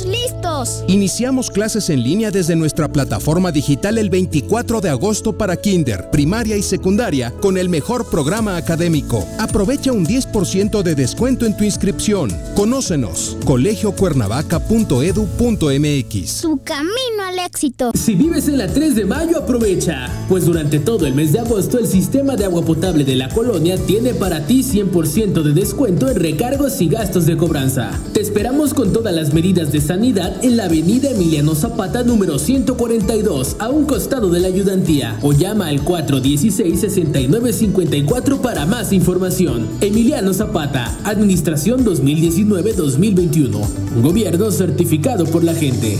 [0.00, 0.84] listos.
[0.88, 6.56] Iniciamos clases en línea desde nuestra plataforma digital el 24 de agosto para Kinder, primaria
[6.56, 9.26] y secundaria con el mejor programa académico.
[9.38, 12.30] Aprovecha un 10% de descuento en tu inscripción.
[12.56, 16.30] Conócenos, colegiocuernavaca.edu.mx.
[16.30, 17.92] Su camino al éxito.
[17.94, 21.78] Si vives en la 3 de mayo, aprovecha, pues durante todo el mes de agosto
[21.78, 26.16] el sistema de agua potable de la colonia tiene para ti 100% de descuento en
[26.16, 27.90] recargos y gastos de cobranza.
[28.14, 33.56] Te esperamos con todas las medidas de sanidad en la avenida Emiliano Zapata número 142,
[33.58, 39.68] a un costado de la ayudantía, o llama al 4 16-6954 para más información.
[39.80, 44.02] Emiliano Zapata, Administración 2019-2021.
[44.02, 45.98] Gobierno certificado por la gente.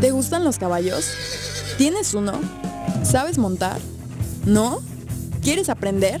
[0.00, 1.06] ¿Te gustan los caballos?
[1.78, 2.32] ¿Tienes uno?
[3.04, 3.78] ¿Sabes montar?
[4.44, 4.80] ¿No?
[5.42, 6.20] ¿Quieres aprender?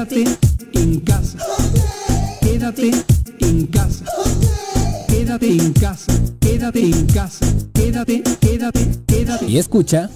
[0.00, 0.24] Quédate
[0.72, 1.38] en casa.
[2.40, 2.90] Quédate
[3.40, 4.04] en casa.
[5.06, 6.12] Quédate en casa.
[6.40, 7.46] Quédate en casa.
[7.74, 9.44] Quédate, quédate, quédate.
[9.44, 10.08] Y escucha.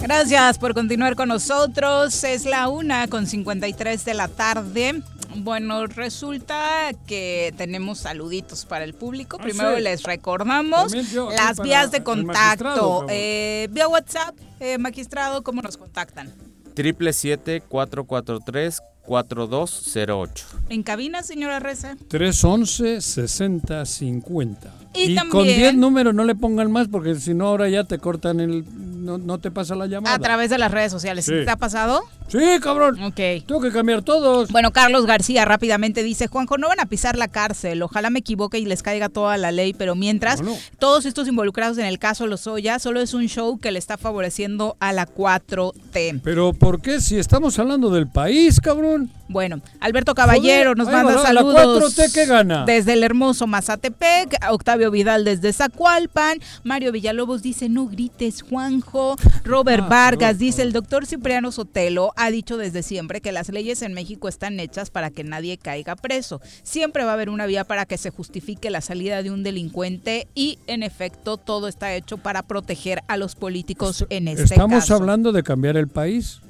[0.00, 2.24] Gracias por continuar con nosotros.
[2.24, 5.02] Es la una con 53 de la tarde.
[5.36, 9.36] Bueno, resulta que tenemos saluditos para el público.
[9.40, 9.82] Ah, Primero sí.
[9.82, 13.06] les recordamos yo las vías de contacto.
[13.08, 16.32] Eh, vía WhatsApp, eh, magistrado, ¿cómo nos contactan?
[16.74, 20.46] Triple siete cuatro cuatro tres cuatro dos cero ocho.
[20.68, 21.96] En cabina, señora Reza.
[22.08, 24.72] 311 60 50.
[24.94, 27.98] Y con también- 10 números no le pongan más porque si no ahora ya te
[27.98, 28.64] cortan el
[29.04, 30.14] no, no te pasa la llamada.
[30.14, 31.24] A través de las redes sociales.
[31.24, 31.32] Sí.
[31.44, 32.02] ¿Te ha pasado?
[32.32, 33.02] Sí, cabrón.
[33.02, 33.14] Ok.
[33.46, 34.50] Tengo que cambiar todos.
[34.50, 38.58] Bueno, Carlos García rápidamente dice, Juanjo, no van a pisar la cárcel, ojalá me equivoque
[38.58, 40.40] y les caiga toda la ley, pero mientras
[40.78, 44.76] todos estos involucrados en el caso Lozoya solo es un show que le está favoreciendo
[44.80, 46.20] a la 4T.
[46.24, 49.10] Pero ¿por qué si estamos hablando del país, cabrón?
[49.28, 51.96] Bueno, Alberto Caballero Joder, nos manda va, la saludos.
[51.96, 52.64] 4T, ¿qué gana?
[52.66, 59.84] Desde el hermoso Mazatepec, Octavio Vidal desde Zacualpan, Mario Villalobos dice no grites Juanjo, Robert
[59.84, 63.94] Ah, Vargas dice el doctor Cipriano Sotelo ha dicho desde siempre que las leyes en
[63.94, 66.40] México están hechas para que nadie caiga preso.
[66.62, 70.28] Siempre va a haber una vía para que se justifique la salida de un delincuente
[70.34, 74.94] y en efecto todo está hecho para proteger a los políticos en este Estamos caso.
[74.94, 76.40] hablando de cambiar el país.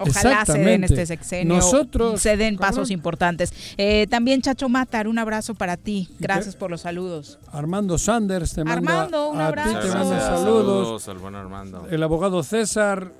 [0.00, 3.52] Ojalá se den este sexenio, Nosotros se den cabrón, pasos importantes.
[3.78, 6.08] Eh, también Chacho Matar, un abrazo para ti.
[6.20, 7.38] Gracias por los saludos.
[7.50, 9.88] Armando Sanders te manda Armando, un a ti te abrazo.
[9.88, 10.40] manda Saludos.
[10.86, 11.08] saludos.
[11.08, 11.86] al buen Armando.
[11.90, 13.10] El abogado César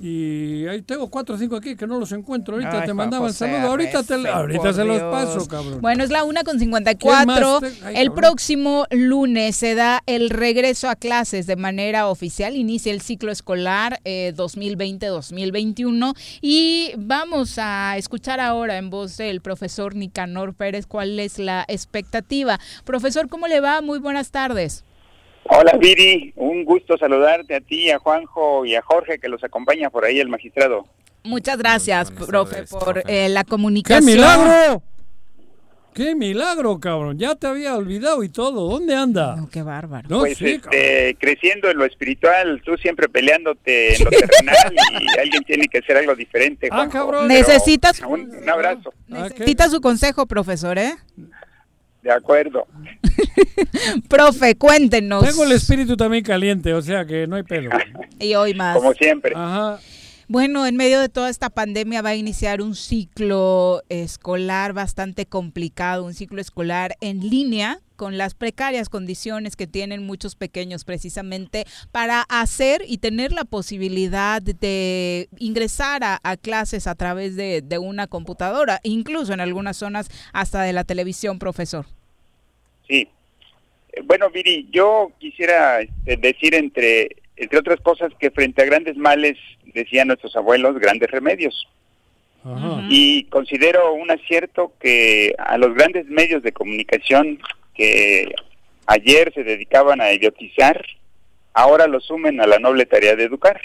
[0.00, 2.54] y ahí tengo cuatro o cinco aquí que no los encuentro.
[2.54, 3.60] Ahorita Ay, te mandaban saludos.
[3.62, 5.80] Ahorita, te, Arrece, ahorita se los paso, cabrón.
[5.80, 7.26] Bueno, es la una con ¿Quién 54.
[7.26, 8.14] más te- ay, el cabrón.
[8.14, 12.56] próximo lunes se da el regreso a clases de manera oficial.
[12.56, 16.14] Inicia el ciclo escolar eh, 2020-2021.
[16.40, 22.58] Y vamos a escuchar ahora en voz del profesor Nicanor Pérez cuál es la expectativa.
[22.84, 23.80] Profesor, ¿cómo le va?
[23.80, 24.84] Muy buenas tardes.
[25.48, 29.90] Hola Viri, un gusto saludarte a ti, a Juanjo y a Jorge que los acompaña
[29.90, 30.86] por ahí el magistrado.
[31.24, 33.24] Muchas gracias, profe, tardes, por profe.
[33.26, 34.04] eh, la ¡Qué comunicación.
[34.04, 34.82] milagro!
[35.94, 37.18] ¡Qué milagro, cabrón!
[37.18, 38.68] Ya te había olvidado y todo.
[38.68, 39.36] ¿Dónde anda?
[39.50, 40.06] qué bárbaro.
[40.10, 45.18] No, pues sí, este, creciendo en lo espiritual, tú siempre peleándote en lo terrenal y
[45.18, 46.68] alguien tiene que hacer algo diferente.
[46.70, 46.92] Ah, Juanjo.
[46.92, 47.28] cabrón.
[47.28, 48.92] Pero Necesitas- Un, un abrazo.
[49.08, 50.94] Necesita su consejo, profesor, ¿eh?
[52.06, 52.68] De acuerdo.
[54.08, 55.24] Profe, cuéntenos.
[55.24, 57.70] Tengo el espíritu también caliente, o sea que no hay pelo.
[58.20, 58.76] Y hoy más.
[58.76, 59.32] Como siempre.
[59.34, 59.80] Ajá.
[60.28, 66.04] Bueno, en medio de toda esta pandemia va a iniciar un ciclo escolar bastante complicado,
[66.04, 72.22] un ciclo escolar en línea con las precarias condiciones que tienen muchos pequeños precisamente para
[72.22, 78.06] hacer y tener la posibilidad de ingresar a, a clases a través de, de una
[78.06, 81.86] computadora, incluso en algunas zonas hasta de la televisión, profesor.
[82.88, 83.08] Sí.
[83.92, 88.96] Eh, Bueno, Viri, yo quisiera este, decir entre, entre otras cosas que frente a grandes
[88.96, 89.38] males,
[89.74, 91.68] decían nuestros abuelos, grandes remedios.
[92.88, 97.40] Y considero un acierto que a los grandes medios de comunicación
[97.74, 98.32] que
[98.86, 100.86] ayer se dedicaban a idiotizar,
[101.54, 103.60] ahora lo sumen a la noble tarea de educar.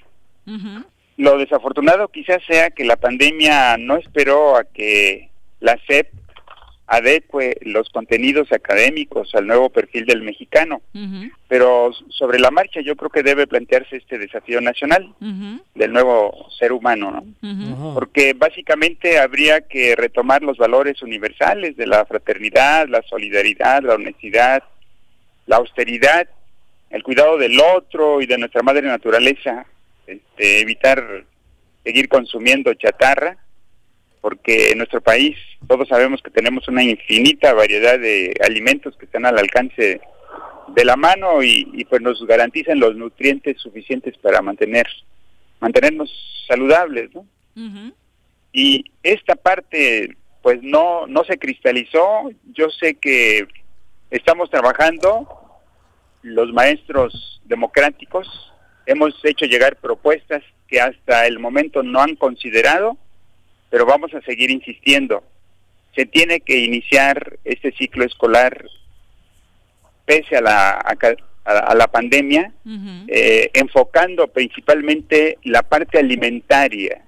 [1.18, 6.08] Lo desafortunado quizás sea que la pandemia no esperó a que la SEP
[6.92, 10.82] adecue los contenidos académicos al nuevo perfil del mexicano,
[11.48, 15.14] pero sobre la marcha yo creo que debe plantearse este desafío nacional
[15.74, 17.94] del nuevo ser humano, ¿no?
[17.94, 24.62] porque básicamente habría que retomar los valores universales de la fraternidad, la solidaridad, la honestidad,
[25.46, 26.28] la austeridad,
[26.90, 29.66] el cuidado del otro y de nuestra madre naturaleza,
[30.08, 31.24] este, evitar
[31.86, 33.38] seguir consumiendo chatarra,
[34.22, 35.36] porque en nuestro país
[35.68, 40.00] todos sabemos que tenemos una infinita variedad de alimentos que están al alcance
[40.68, 44.88] de la mano y, y, pues nos garantizan los nutrientes suficientes para mantener
[45.60, 46.10] mantenernos
[46.48, 47.26] saludables, ¿no?
[48.54, 52.32] Y esta parte pues no no se cristalizó.
[52.54, 53.48] Yo sé que
[54.10, 55.28] estamos trabajando
[56.22, 58.28] los maestros democráticos
[58.86, 62.98] hemos hecho llegar propuestas que hasta el momento no han considerado,
[63.72, 65.24] pero vamos a seguir insistiendo.
[65.96, 68.64] Se tiene que iniciar este ciclo escolar
[70.06, 70.72] pese a la,
[71.46, 72.52] a, la pandemia,
[73.08, 77.02] eh, enfocando principalmente la parte alimentaria.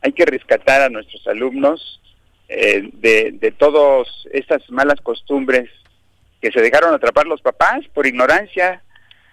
[0.00, 2.00] Hay que rescatar a nuestros alumnos
[2.48, 5.68] eh, de, de todas estas malas costumbres
[6.40, 8.82] que se dejaron atrapar los papás por ignorancia,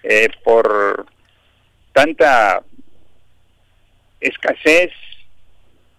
[0.04, 1.06] eh, por
[1.94, 2.64] tanta
[4.20, 4.92] escasez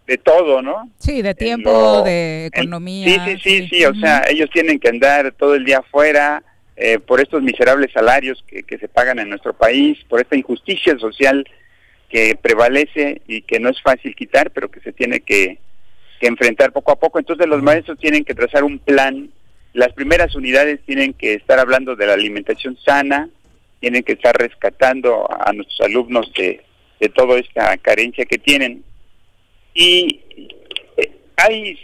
[0.06, 0.90] de todo, ¿no?
[0.98, 3.24] Sí, de tiempo, de economía.
[3.24, 6.42] sí, sí, sí, sí, o sea, ellos tienen que andar todo el día afuera
[6.76, 10.96] eh, por estos miserables salarios que, que se pagan en nuestro país, por esta injusticia
[10.98, 11.44] social
[12.08, 15.58] que prevalece y que no es fácil quitar, pero que se tiene que,
[16.20, 17.18] que enfrentar poco a poco.
[17.18, 19.30] Entonces los maestros tienen que trazar un plan.
[19.72, 23.28] Las primeras unidades tienen que estar hablando de la alimentación sana,
[23.80, 26.62] tienen que estar rescatando a nuestros alumnos de,
[27.00, 28.84] de toda esta carencia que tienen.
[29.78, 30.22] Y
[30.96, 31.78] eh, hay,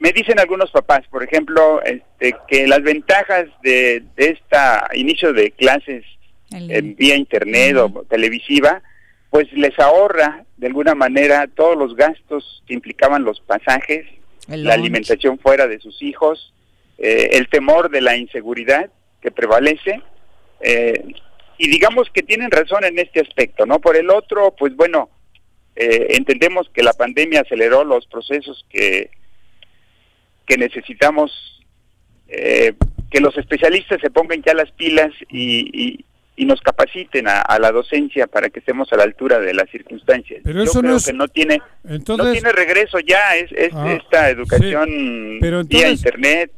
[0.00, 4.56] me dicen algunos papás, por ejemplo, este, que las ventajas de, de este
[4.94, 6.04] inicio de clases
[6.50, 8.82] en vía internet o televisiva,
[9.30, 14.06] pues les ahorra de alguna manera todos los gastos que implicaban los pasajes,
[14.48, 16.52] la alimentación fuera de sus hijos,
[16.96, 20.02] eh, el temor de la inseguridad que prevalece.
[20.60, 21.12] Eh,
[21.58, 23.78] y digamos que tienen razón en este aspecto, ¿no?
[23.78, 25.10] Por el otro, pues bueno,
[25.80, 29.10] eh, entendemos que la pandemia aceleró los procesos que,
[30.44, 31.30] que necesitamos
[32.28, 32.74] eh,
[33.10, 36.04] que los especialistas se pongan ya las pilas y,
[36.36, 40.40] y, nos capaciten a, la docencia para que estemos a la altura de las circunstancias.
[40.44, 43.92] Pero eso Yo no creo que no tiene, no tiene regreso ya es, es Ah,
[43.92, 46.52] esta educación Pero vía entonces- internet.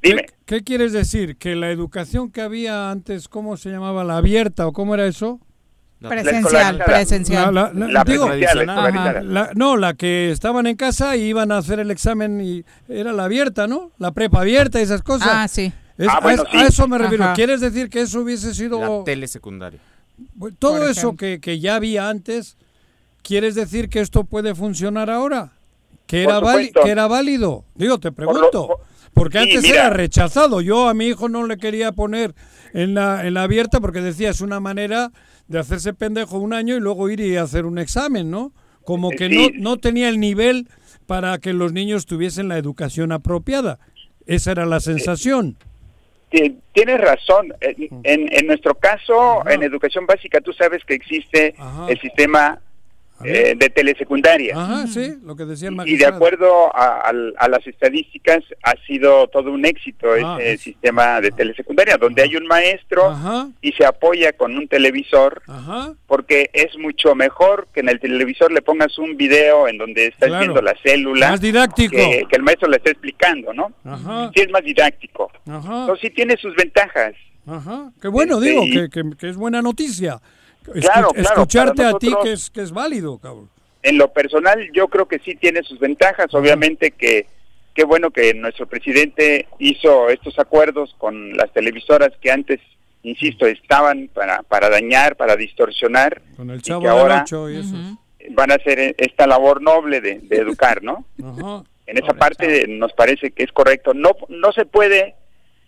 [0.00, 0.26] ¿Qué, Dime.
[0.46, 1.36] qué quieres decir?
[1.36, 4.04] ¿Que la educación que había antes, cómo se llamaba?
[4.04, 5.40] ¿La abierta o cómo era eso?
[6.00, 7.54] Presencial, presencial.
[7.54, 9.22] La, la- La digo, presencial, la Ajá, escolarizada.
[9.22, 13.12] la- no, la que estaban en casa y iban a hacer el examen y era
[13.12, 13.90] la abierta, ¿no?
[13.98, 15.28] La prepa abierta y esas cosas.
[15.30, 15.72] Ah, sí.
[15.96, 16.58] Es- Ah, a, bueno, eso- sí.
[16.58, 17.24] a eso me refiero.
[17.24, 17.34] Ajá.
[17.34, 18.98] ¿Quieres decir que eso hubiese sido...
[18.98, 19.80] La telesecundaria.
[20.58, 22.56] Todo Por eso que, que ya había antes,
[23.22, 25.52] ¿quieres decir que esto puede funcionar ahora?
[26.06, 26.40] ¿Que era,
[26.84, 27.64] que era válido?
[27.74, 28.80] Digo, te pregunto.
[29.14, 29.86] porque sí, antes mira.
[29.86, 30.60] era rechazado.
[30.60, 32.34] Yo a mi hijo no le quería poner
[32.74, 35.10] en la, en la abierta porque decía es una manera
[35.48, 38.52] de hacerse pendejo un año y luego ir y hacer un examen, ¿no?
[38.84, 39.50] Como que Sí.
[39.54, 40.68] no, no tenía el nivel
[41.06, 43.78] para que los niños tuviesen la educación apropiada.
[44.26, 45.56] Esa era la sensación.
[46.30, 47.52] Ti- Tienes razón.
[47.60, 51.54] En, en- en nuestro caso, en educación básica, tú sabes que existe
[51.88, 52.60] el sistema
[53.24, 54.54] eh, de telesecundaria.
[54.56, 56.16] Ajá, sí, lo que decía el Y de magistrado.
[56.16, 61.30] acuerdo a, al- a las estadísticas, ha sido todo un éxito Ah, ese sistema de
[61.30, 63.16] telesecundaria, donde hay un maestro
[63.60, 65.42] y se apoya con un televisor,
[66.06, 70.28] porque es mucho mejor que en el televisor le pongas un video en donde estás
[70.28, 70.44] Claro.
[70.44, 71.30] viendo la célula.
[71.30, 71.96] Más didáctico.
[71.96, 73.72] Que, que el maestro le está explicando, ¿no?
[73.84, 74.30] Ajá.
[74.34, 75.30] Sí, es más didáctico.
[75.46, 75.80] Ajá.
[75.82, 77.14] Entonces sí tiene sus ventajas.
[77.46, 77.90] Ajá.
[78.00, 80.20] Qué bueno, Este, digo, y- que, que- que es buena noticia.
[80.72, 83.48] Claro, claro, escucharte a ti que es, que es válido, cabrón.
[83.82, 86.32] En lo personal, yo creo que sí tiene sus ventajas.
[86.34, 87.26] Obviamente que
[87.74, 92.60] qué bueno que nuestro presidente hizo estos acuerdos con las televisoras que antes,
[93.02, 97.56] insisto, estaban para, para dañar, para distorsionar, Con el y chavo que del ahora y
[97.58, 97.98] eso.
[98.30, 101.04] van a hacer esta labor noble de, de educar, ¿no?
[101.22, 101.64] Ajá.
[101.86, 103.92] En esa parte nos parece que es correcto.
[103.92, 105.16] No, no se puede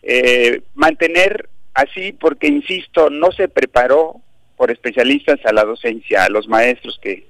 [0.03, 4.23] eh, mantener así porque, insisto, no se preparó
[4.57, 7.27] por especialistas a la docencia, a los maestros que,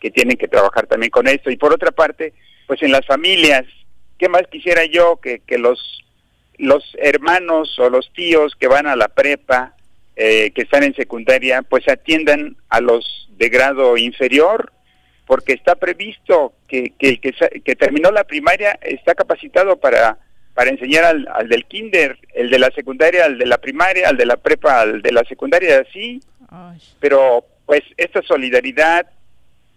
[0.00, 1.50] que tienen que trabajar también con esto.
[1.50, 2.32] Y por otra parte,
[2.66, 3.64] pues en las familias,
[4.18, 6.04] ¿qué más quisiera yo que, que los,
[6.58, 9.74] los hermanos o los tíos que van a la prepa,
[10.16, 14.72] eh, que están en secundaria, pues atiendan a los de grado inferior,
[15.26, 17.32] porque está previsto que, que el que,
[17.64, 20.18] que terminó la primaria está capacitado para,
[20.54, 24.16] para enseñar al, al del kinder, el de la secundaria, al de la primaria, al
[24.16, 26.20] de la prepa, al de la secundaria, así.
[27.00, 29.06] Pero pues esta solidaridad,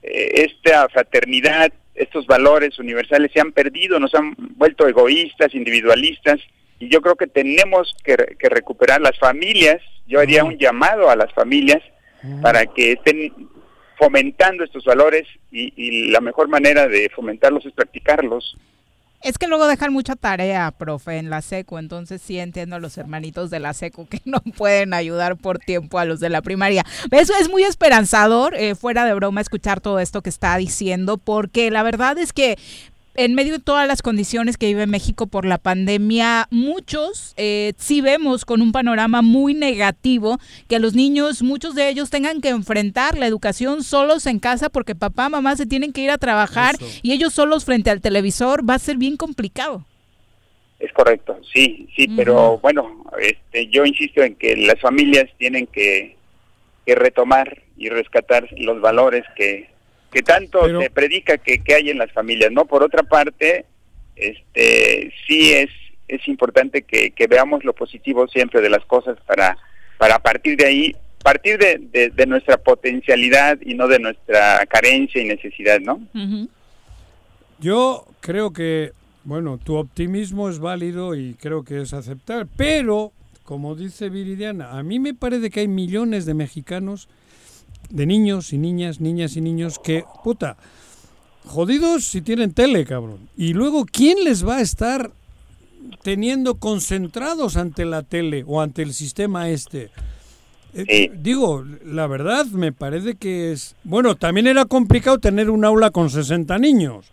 [0.02, 6.40] eh, esta fraternidad, estos valores universales se han perdido, nos han vuelto egoístas, individualistas,
[6.80, 11.10] y yo creo que tenemos que, re- que recuperar las familias, yo haría un llamado
[11.10, 11.82] a las familias
[12.42, 13.32] para que estén
[13.98, 18.58] fomentando estos valores y, y la mejor manera de fomentarlos es practicarlos.
[19.24, 22.98] Es que luego dejan mucha tarea, profe, en la seco, entonces sí entiendo a los
[22.98, 26.84] hermanitos de la seco que no pueden ayudar por tiempo a los de la primaria.
[27.10, 31.72] Eso es muy esperanzador, eh, fuera de broma, escuchar todo esto que está diciendo, porque
[31.72, 32.58] la verdad es que
[33.16, 38.02] en medio de todas las condiciones que vive México por la pandemia, muchos eh, sí
[38.02, 43.18] vemos con un panorama muy negativo que los niños, muchos de ellos tengan que enfrentar
[43.18, 47.14] la educación solos en casa porque papá, mamá se tienen que ir a trabajar y
[47.14, 49.86] ellos solos frente al televisor va a ser bien complicado.
[50.80, 56.18] Es correcto, sí, sí, pero bueno, este, yo insisto en que las familias tienen que,
[56.86, 59.73] que retomar y rescatar los valores que,
[60.14, 62.66] que tanto se predica que, que hay en las familias, ¿no?
[62.66, 63.66] Por otra parte,
[64.16, 65.70] este, sí es,
[66.08, 69.58] es importante que, que veamos lo positivo siempre de las cosas para,
[69.98, 75.26] para partir de ahí, partir de, de, nuestra potencialidad y no de nuestra carencia y
[75.26, 76.02] necesidad, ¿no?
[77.60, 78.92] Yo creo que,
[79.24, 84.84] bueno, tu optimismo es válido y creo que es aceptar, pero, como dice Viridiana, a
[84.84, 87.08] mí me parece que hay millones de mexicanos,
[87.94, 90.58] de niños y niñas, niñas y niños que, puta,
[91.46, 93.30] jodidos si tienen tele, cabrón.
[93.38, 95.12] Y luego, ¿quién les va a estar
[96.02, 99.92] teniendo concentrados ante la tele o ante el sistema este?
[100.74, 103.76] Eh, digo, la verdad me parece que es...
[103.84, 107.06] Bueno, también era complicado tener un aula con 60 niños.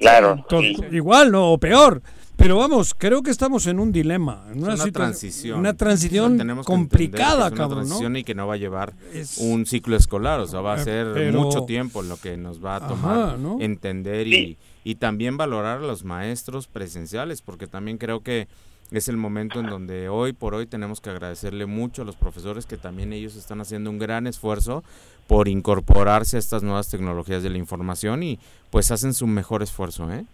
[0.00, 0.44] Claro.
[0.90, 1.52] Igual, ¿no?
[1.52, 2.02] O peor.
[2.36, 5.58] Pero vamos, creo que estamos en un dilema, en una, transición.
[5.58, 8.92] Una transición complicada, una transición y que no va a llevar
[9.38, 12.76] un ciclo escolar, o sea, va a eh, ser mucho tiempo lo que nos va
[12.76, 18.48] a tomar entender y, y también valorar a los maestros presenciales, porque también creo que
[18.90, 22.66] es el momento en donde hoy por hoy tenemos que agradecerle mucho a los profesores
[22.66, 24.84] que también ellos están haciendo un gran esfuerzo
[25.26, 28.38] por incorporarse a estas nuevas tecnologías de la información y
[28.70, 30.26] pues hacen su mejor esfuerzo, ¿eh?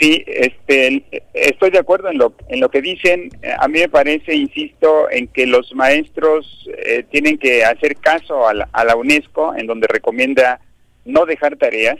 [0.00, 3.28] Sí, este, estoy de acuerdo en lo, en lo que dicen.
[3.58, 8.54] A mí me parece, insisto, en que los maestros eh, tienen que hacer caso a
[8.54, 10.58] la, a la UNESCO, en donde recomienda
[11.04, 11.98] no dejar tareas,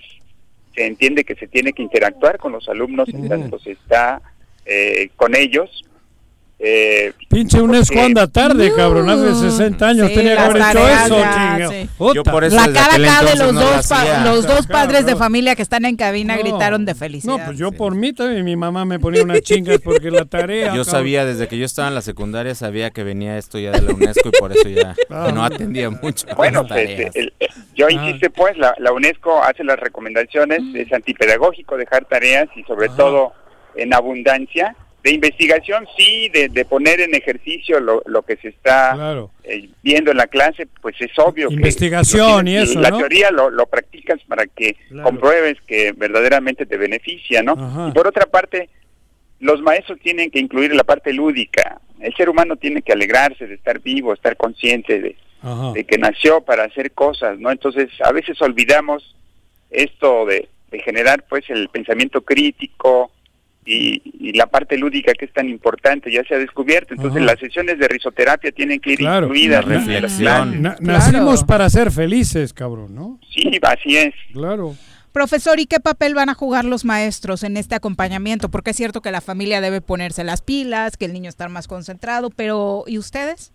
[0.75, 4.23] se entiende que se tiene que interactuar con los alumnos en tanto se está
[4.65, 5.85] eh, con ellos.
[6.63, 9.09] Eh, Pinche UNESCO anda tarde, cabrón.
[9.09, 13.37] Hace 60 años tenía que haber hecho eso, Yo por eso la cara acá de
[13.37, 13.91] los, dos,
[14.25, 17.39] los dos padres de familia que están en cabina gritaron de felicidad.
[17.39, 20.75] No, pues yo por mí también, mi mamá me ponía unas chingas porque la tarea.
[20.75, 23.81] Yo sabía, desde que yo estaba en la secundaria, sabía que venía esto ya de
[23.81, 25.31] la UNESCO y por eso ya ah.
[25.35, 26.27] no atendía mucho.
[26.37, 27.11] Bueno, pues,
[27.75, 27.93] yo ah.
[27.93, 33.33] insisto, pues, la, la, UNESCO hace las recomendaciones, es antipedagógico dejar tareas y sobre todo
[33.77, 39.71] en abundancia de investigación sí, de, poner en ejercicio lo, lo que se está eh,
[39.83, 41.51] viendo en la clase, pues es obvio.
[41.51, 42.79] Investigación y eso.
[42.81, 47.89] La teoría lo, lo, practicas para que compruebes que verdaderamente te beneficia, ¿no?
[47.89, 48.69] Y por otra parte,
[49.39, 51.81] los maestros tienen que incluir la parte lúdica.
[51.99, 55.17] El ser humano tiene que alegrarse de estar vivo, estar consciente de,
[55.75, 57.51] de que nació para hacer cosas, ¿no?
[57.51, 59.17] Entonces, a veces olvidamos
[59.71, 63.11] esto de, de generar, pues, el pensamiento crítico,
[63.65, 66.95] y, la parte lúdica que es tan importante ya se ha descubierto.
[66.95, 69.65] Entonces las sesiones de risoterapia tienen que ir incluidas.
[69.65, 70.63] reflexión.
[70.81, 73.19] nacimos para ser felices, cabrón, ¿no?
[73.35, 74.15] Sí, así es.
[74.33, 74.75] Claro.
[75.13, 78.49] Profesor, ¿y qué papel van a jugar los maestros en este acompañamiento?
[78.49, 81.67] Porque es cierto que la familia debe ponerse las pilas, que el niño está más
[81.67, 83.53] concentrado, pero ¿y ustedes?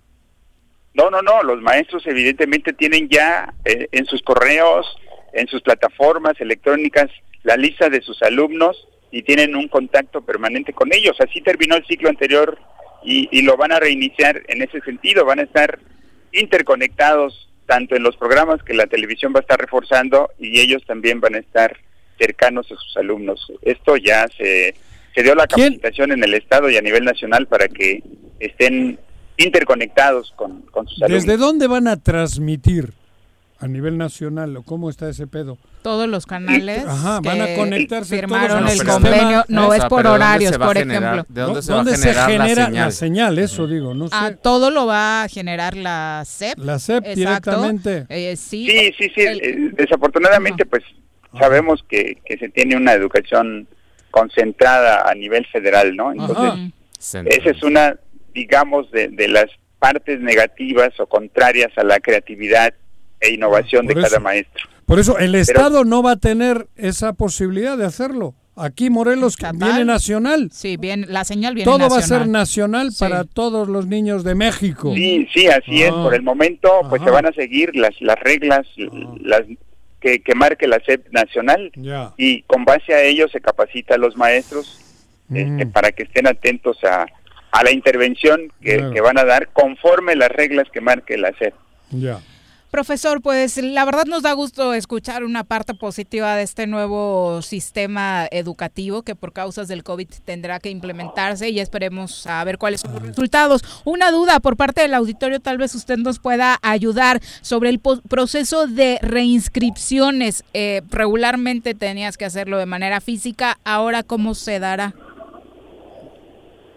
[0.93, 4.85] No, no, no, los maestros evidentemente tienen ya eh, en sus correos,
[5.31, 7.09] en sus plataformas electrónicas,
[7.43, 8.75] la lista de sus alumnos
[9.15, 11.15] y tienen un contacto permanente con ellos.
[11.21, 12.59] Así terminó el ciclo anterior
[13.01, 15.79] y, lo van a reiniciar en ese sentido, van a estar
[16.33, 21.21] interconectados tanto en los programas que la televisión va a estar reforzando y ellos también
[21.21, 21.77] van a estar
[22.19, 23.53] cercanos a sus alumnos.
[23.61, 24.75] Esto ya se,
[25.15, 28.03] se dio la capacitación en el Estado y a nivel nacional para que
[28.41, 28.99] estén
[29.37, 31.23] interconectados con, con sus alumnos.
[31.23, 32.89] ¿Desde dónde van a transmitir?
[33.59, 35.57] A nivel nacional o cómo está ese pedo?
[35.81, 40.77] Todos los canales Ajá, van a conectarse firmaron el convenio, no es por horarios, por
[40.77, 41.25] ejemplo.
[41.29, 43.39] ¿De dónde se, va a generar genera la señal?
[43.39, 44.15] Eso digo, no sé.
[44.15, 46.57] Ah, todo lo va a generar la CEP.
[46.57, 48.05] La CEP directamente.
[48.09, 49.21] Eh, sí, sí, sí, sí.
[49.21, 50.83] Eh, desafortunadamente, pues
[51.39, 53.67] sabemos que, que se tiene una educación
[54.11, 56.11] concentrada a nivel federal, ¿no?
[56.11, 57.95] Entonces, esa es una,
[58.33, 59.45] digamos, de, de las
[59.79, 62.73] partes negativas o contrarias a la creatividad
[63.19, 64.65] e innovación de cada maestro.
[64.85, 68.35] Por eso el Estado no va a tener esa posibilidad de hacerlo.
[68.57, 70.49] Aquí Morelos viene nacional.
[70.53, 74.33] Sí, bien, la señal viene Todo va a ser nacional para todos los niños de
[74.33, 74.93] México.
[74.93, 75.91] Sí, sí, así es.
[75.91, 78.65] Por el momento, pues se van a seguir las las reglas,
[79.21, 79.41] las
[79.99, 81.71] que, que, marque la SEP nacional
[82.15, 84.79] y con base a ello se capacita a los maestros
[85.33, 87.07] este, para que estén atentos a,
[87.51, 91.53] a la intervención que, que, van a dar conforme las reglas que marque la SEP.
[91.89, 92.19] Ya.
[92.75, 98.27] Profesor, pues la verdad nos da gusto escuchar una parte positiva de este nuevo sistema
[98.31, 102.91] educativo que por causas del COVID tendrá que implementarse y esperemos a ver cuáles son
[102.91, 103.61] los resultados.
[103.85, 108.67] Una duda por parte del auditorio, tal vez usted nos pueda ayudar sobre el proceso
[108.67, 110.43] de reinscripciones.
[110.53, 114.93] Eh, regularmente tenías que hacerlo de manera física, ahora cómo se dará.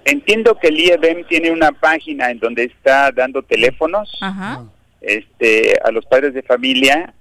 [0.05, 4.17] Entiendo que el IEBM tiene una página en donde está dando teléfonos.
[4.21, 4.63] Ajá
[5.01, 7.15] este, a los padres de familia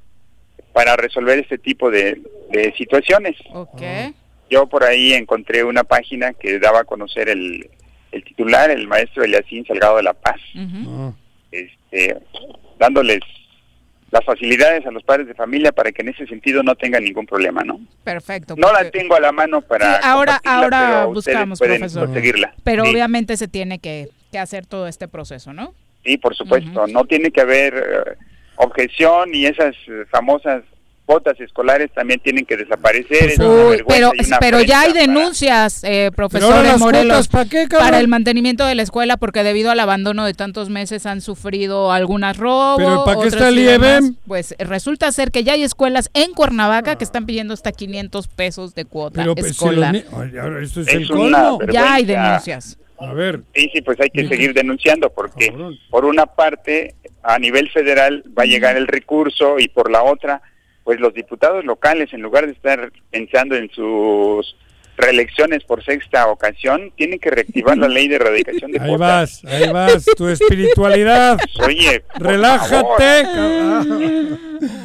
[0.73, 2.21] para resolver este tipo de,
[2.77, 3.35] situaciones.
[4.49, 7.69] Yo por ahí encontré una página que daba a conocer el,
[8.11, 10.39] el titular, el maestro Eliasín Salgado de la Paz,
[11.51, 12.17] este,
[12.79, 13.19] dándoles
[14.11, 17.25] las facilidades a los padres de familia para que en ese sentido no tengan ningún
[17.25, 17.79] problema, ¿no?
[18.03, 18.55] Perfecto.
[18.57, 19.97] No la tengo a la mano para.
[19.97, 22.09] ahora, ahora buscamos, profesor.
[22.63, 25.73] Pero obviamente se tiene que, que hacer todo este proceso, ¿no?
[26.07, 28.17] Sí, por supuesto, no tiene que haber eh,
[28.55, 30.63] objeción y esas eh, famosas
[31.05, 33.33] botas escolares también tienen que desaparecer.
[33.85, 39.17] pero pero ya hay denuncias, eh, profesor de Morelos, ¿para, el mantenimiento de la escuela
[39.17, 42.77] porque debido al abandono de tantos meses han sufrido algunas robos.
[42.77, 44.15] ¿Pero para qué está el IEBM?
[44.25, 48.75] Pues resulta ser que ya hay escuelas en Cuernavaca que están pidiendo hasta 500 pesos
[48.75, 49.93] de cuota pero, pues, escolar.
[49.93, 51.59] esto es, el colmo.
[51.69, 52.77] Ya hay denuncias.
[52.99, 53.41] A ver.
[53.53, 55.53] Sí, sí, pues hay que seguir denunciando porque
[55.89, 60.41] por una parte a nivel federal va a llegar el recurso y por la otra,
[60.83, 64.55] pues los diputados locales en lugar de estar pensando en sus
[64.97, 69.71] reelecciones por sexta ocasión, tienen que reactivar la ley de erradicación de Ahí vas, ahí
[69.71, 71.37] vas, tu espiritualidad.
[71.63, 73.27] Oye, relájate.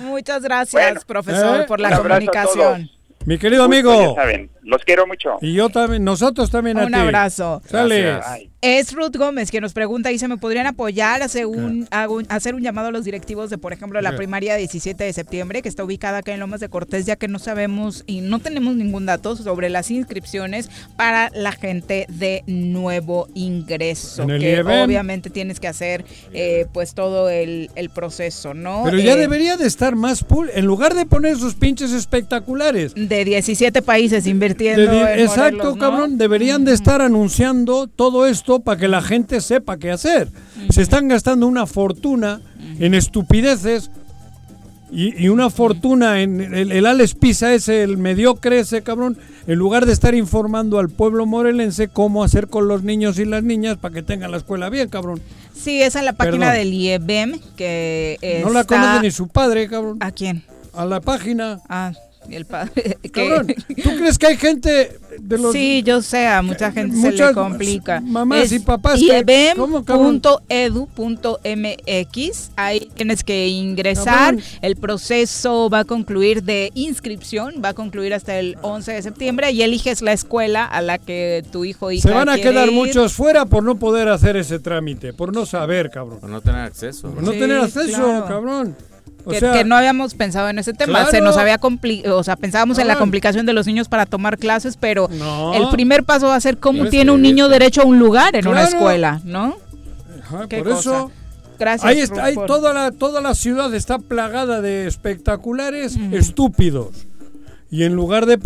[0.04, 1.64] Muchas gracias, profesor, ¿Eh?
[1.66, 2.90] por la comunicación.
[3.24, 4.14] Mi querido amigo.
[4.14, 5.38] saben, los quiero mucho.
[5.40, 7.62] Y yo también, nosotros también a Un abrazo.
[7.66, 8.50] Sale.
[8.62, 11.88] Es Ruth Gómez que nos pregunta y se me podrían apoyar a hacer un,
[12.28, 15.68] hacer un llamado a los directivos de, por ejemplo, la primaria 17 de septiembre, que
[15.68, 19.04] está ubicada acá en Lomas de Cortés, ya que no sabemos y no tenemos ningún
[19.04, 24.28] dato sobre las inscripciones para la gente de nuevo ingreso.
[24.28, 28.82] que obviamente tienes que hacer eh, pues todo el, proceso, ¿no?
[28.84, 32.94] Pero ya eh, debería de estar más pool, en lugar de poner sus pinches espectaculares.
[32.94, 35.08] De 17 países invirtiendo.
[35.08, 40.28] exacto, cabrón, deberían de estar anunciando todo esto para que la gente sepa qué hacer.
[40.70, 42.40] Se están gastando una fortuna
[42.78, 43.90] en estupideces
[44.94, 49.86] y, una fortuna en el, el, Alex Pisa ese, el mediocre ese cabrón, en lugar
[49.86, 53.94] de estar informando al pueblo morelense cómo hacer con los niños y las niñas para
[53.94, 55.22] que tengan la escuela bien, cabrón.
[55.54, 59.96] Sí, esa es la página del IEBEM que No la conoce ni su padre, cabrón.
[60.00, 60.44] ¿A quién?
[60.74, 61.60] A la página.
[61.70, 61.92] Ah,
[62.30, 62.98] el padre.
[63.02, 65.52] ¿tú crees que hay gente de los...
[65.52, 68.00] Sí, yo sé, a mucha gente se le complica.
[68.00, 69.00] Mamás y papás.
[69.00, 69.60] iebem.edu.mx,
[72.56, 74.36] ahí tienes que ingresar.
[74.60, 79.50] El proceso va a concluir de inscripción, va a concluir hasta el 11 de septiembre
[79.52, 83.12] y eliges la escuela a la que tu hijo y Se van a quedar muchos
[83.12, 86.20] fuera por no poder hacer ese trámite, por no saber, cabrón.
[86.20, 87.10] Por no tener acceso.
[87.10, 88.76] Por no tener acceso, cabrón
[89.28, 91.06] que, no habíamos pensado en ese tema.
[91.10, 94.38] Se nos había complicado, o sea, pensábamos en la complicación de los niños para tomar
[94.38, 95.08] clases, pero
[95.54, 98.46] el primer paso va a ser cómo tiene un niño derecho a un lugar en
[98.48, 99.56] una escuela, ¿no?
[100.30, 101.10] por eso.
[101.58, 101.88] Gracias.
[101.88, 107.06] Ahí está, ahí toda la toda la ciudad está plagada de espectaculares estúpidos.
[107.70, 108.38] Y en lugar de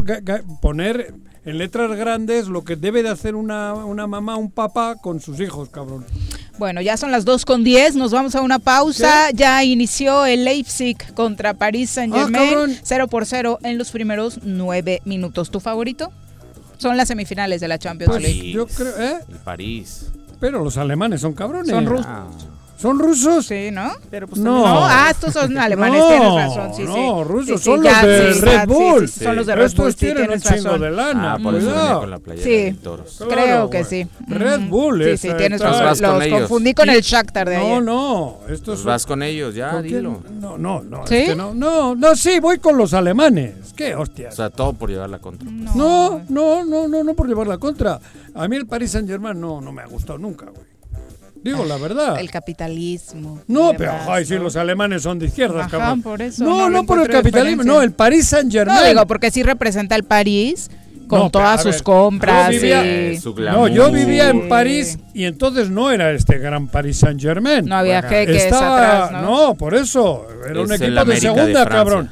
[0.61, 1.15] poner
[1.47, 5.41] en letras grandes lo que debe de hacer una, una mamá, un papá con sus
[5.41, 6.05] hijos, cabrón.
[6.59, 9.31] Bueno, ya son las 2 con 10, nos vamos a una pausa.
[9.33, 15.03] Ya inició el Leipzig contra París Saint Germain, 0 por 0 en los primeros 9
[15.05, 15.51] minutos.
[15.51, 16.13] ¿Tu favorito?
[16.79, 18.53] Son las semifinales de la Champions pues, League.
[18.53, 19.19] Yo creo, ¿eh?
[19.29, 20.07] El París.
[20.41, 21.71] Pero los alemanes son cabrones.
[21.71, 22.07] Son rusos.
[22.77, 23.47] ¿Son rusos?
[23.47, 23.91] Sí, ¿no?
[24.11, 24.59] Pero pues no.
[24.59, 24.85] no.
[24.85, 26.89] Ah, estos son alemanes, tienes razón, sí, sí.
[26.89, 29.09] No, rusos, son los de Red Bull.
[29.09, 32.11] son los de Red Bull, Estos tienen un chingo de lana, ah, por eso con
[32.11, 32.79] la sí,
[33.29, 34.07] creo que sí.
[34.29, 35.87] Red Bull, Sí, sí, tienes razón.
[36.21, 37.69] Los confundí con el Shakhtar de ayer.
[37.69, 38.39] No, no.
[38.49, 40.23] Estos pues vas con ellos, ya, dilo.
[40.41, 41.07] No, no, no.
[41.07, 41.27] ¿Sí?
[41.37, 43.73] no, no, no, sí, voy con los alemanes.
[43.75, 44.29] Qué hostia.
[44.29, 45.49] O sea, todo por llevar la contra.
[45.51, 48.01] No, no, no, no, no por llevar la contra.
[48.35, 50.76] A mí el Paris Saint-Germain no, no me ha gustado nunca, güey.
[51.47, 52.19] Digo la verdad.
[52.19, 53.41] El capitalismo.
[53.47, 56.43] No, pero ay, sí, los alemanes son de izquierdas, Ajá, por eso.
[56.43, 58.77] No, no, por el capitalismo, no, el Paris Saint Germain.
[58.77, 60.69] No, digo, porque sí representa el París
[61.07, 62.51] con todas sus compras.
[63.37, 67.65] no, yo vivía en París y entonces no era este gran Paris Saint Germain.
[67.65, 69.55] No había jeques Estaba, atrás, ¿no?
[69.55, 70.27] por eso.
[70.49, 72.11] Era un equipo de segunda, cabrón.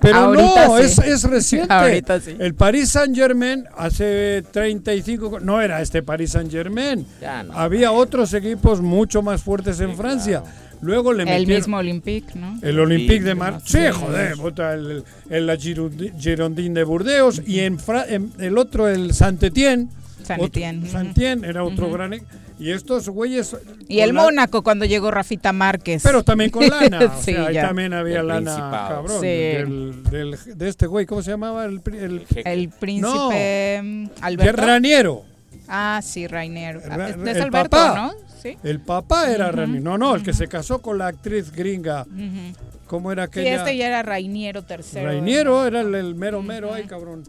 [0.00, 0.82] Pero Ahorita no, sí.
[0.84, 1.72] es, es reciente.
[1.72, 2.36] Ahorita sí.
[2.38, 7.06] El Paris Saint Germain hace 35, no era este Paris Saint Germain.
[7.20, 7.52] Ya no.
[7.54, 10.42] Había otros equipos mucho más fuertes en Francia.
[10.82, 12.58] Luego le El metieron mismo Olympique, ¿no?
[12.62, 13.92] el Olympique de de Marseille.
[13.92, 14.34] Sí, joder,
[14.74, 19.88] el, el, la Girondi- Girondin de Burdeos y en, Fra- en el otro el Saint-Étienne.
[20.22, 20.92] Saint-Étienne, ujú.
[20.92, 22.22] Saint-Étienne era otro gran e-
[22.58, 23.56] y estos güeyes
[23.88, 26.02] Y el la- Mónaco cuando llegó Rafita Márquez.
[26.02, 26.98] pero también con lana.
[27.04, 27.68] o sí, sea, ahí ya.
[27.68, 28.88] también había El lana, Principado.
[28.96, 29.20] cabrón.
[29.20, 29.26] Sí.
[29.26, 31.64] del- del- de este güey, ¿cómo se llamaba?
[31.66, 33.82] El, el, El príncipe No.
[33.84, 34.62] mm, Alberto.
[34.62, 35.24] Raniero.
[35.68, 36.80] Ah, sí, Rainiero.
[36.80, 37.94] Ra- Es el Alberto, papá.
[37.96, 38.12] ¿no?
[38.42, 38.56] Sí.
[38.62, 39.82] El papá era Ujú, Raniero.
[39.84, 42.02] No, no, el que se casó con la actriz gringa.
[42.02, 42.56] Ujú.
[42.86, 43.56] ¿Cómo era Sí, aquella?
[43.56, 45.06] este ya era Rainiero tercero.
[45.08, 47.24] Rainiero era el, el mero mero ahí, cabrón.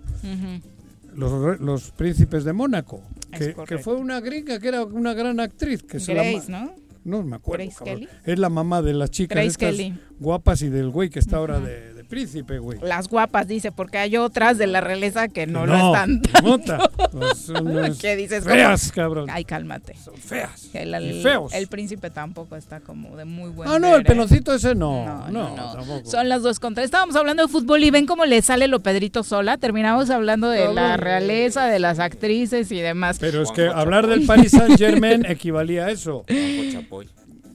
[1.15, 3.01] Los, re- los príncipes de Mónaco.
[3.38, 5.84] Que, fue una gringa que era una gran actriz.
[5.84, 6.76] Que se la ¿no?
[7.03, 7.64] No me acuerdo.
[7.64, 7.84] Grace.
[7.84, 8.09] Kelly.
[8.26, 9.76] Es la mamá de las chicas estas
[10.19, 12.79] guapas y del güey que está ahora de príncipe, güey.
[12.81, 16.21] Las guapas, dice, porque hay otras de la realeza que no, lo No, están.
[16.41, 16.77] puta,
[17.11, 17.51] pues
[17.99, 18.43] ¿Qué dices?
[18.43, 18.95] feas, ¿Cómo?
[18.95, 19.29] cabrón.
[19.29, 19.95] Ay, cálmate.
[19.95, 20.69] Son feas.
[20.73, 21.53] El, feos.
[21.53, 24.05] el príncipe tampoco está como de muy buen Ah, no, ver, el ¿eh?
[24.05, 25.27] peloncito ese no.
[25.29, 26.09] No, tampoco.
[26.09, 26.84] Son las dos contra.
[26.84, 29.57] Estábamos hablando de fútbol y ven cómo le sale lo Pedrito Sola.
[29.57, 33.17] Terminamos hablando de la realeza, de las actrices y demás.
[33.19, 36.25] Pero es que hablar del Paris Saint Germain equivalía a eso.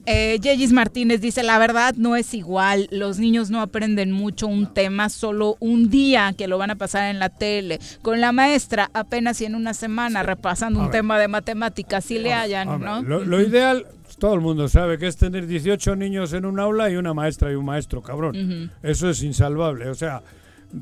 [0.05, 4.73] Eh, Yeyis Martínez dice, la verdad no es igual, los niños no aprenden mucho un
[4.73, 8.89] tema solo un día que lo van a pasar en la tele, con la maestra
[8.93, 10.91] apenas y en una semana repasando un ver.
[10.93, 13.01] tema de matemáticas, si le hayan, Hombre, ¿no?
[13.01, 13.85] Lo, lo ideal,
[14.19, 17.51] todo el mundo sabe que es tener 18 niños en un aula y una maestra
[17.51, 18.71] y un maestro, cabrón.
[18.83, 19.89] Eso es insalvable.
[19.89, 20.21] O sea,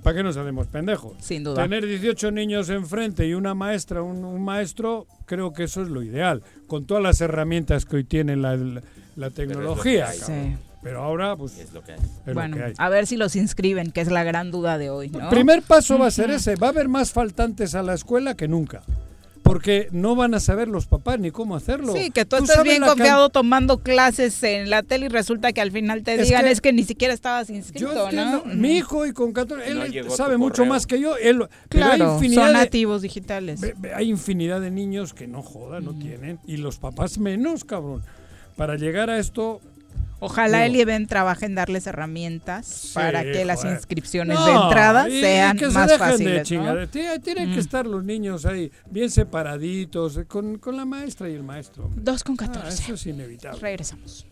[0.03, 1.13] ¿para qué nos hacemos pendejos?
[1.19, 1.61] Sin duda.
[1.61, 6.01] Tener 18 niños enfrente y una maestra, un, un maestro, creo que eso es lo
[6.03, 6.41] ideal.
[6.67, 8.81] Con todas las herramientas que hoy tiene la, la-
[9.21, 10.09] la tecnología.
[10.09, 10.17] hay.
[10.17, 10.57] Sí.
[10.83, 11.99] Pero ahora, pues, es lo que hay.
[12.33, 15.19] Bueno, a ver si los inscriben, que es la gran duda de hoy, ¿no?
[15.21, 16.55] El primer paso va a ser ese.
[16.55, 18.81] Va a haber más faltantes a la escuela que nunca.
[19.43, 21.93] Porque no van a saber los papás ni cómo hacerlo.
[21.93, 25.61] Sí, que tú, estás bien can- confiado tomando clases en la tele y resulta que
[25.61, 28.53] al final te Es digan que- es que ni siquiera estabas inscrito, Yo entiendo, ¿no?
[28.55, 30.73] Mi hijo y con 14, No él sabe mucho correo.
[30.73, 31.17] más que yo.
[31.17, 33.59] Él, pero hay Claro, infinidad son de- nativos digitales.
[33.59, 36.39] Ve- ve- Hay infinidad de niños que no jodan, no tienen.
[36.47, 38.03] Y los papás menos, cabrón.
[38.61, 39.59] Para llegar a esto.
[40.19, 43.75] Ojalá digo, él y Ben trabajen darles herramientas para que las joder.
[43.75, 46.47] inscripciones No, de entrada y sean que se más dejen fáciles.
[47.23, 47.53] Tienen Mm.
[47.55, 51.89] que estar los niños ahí, bien separaditos, eh, con, con la maestra y el maestro.
[51.95, 52.83] Dos con Ah, 14.
[52.83, 53.59] eso es inevitable.
[53.59, 54.27] Regresamos.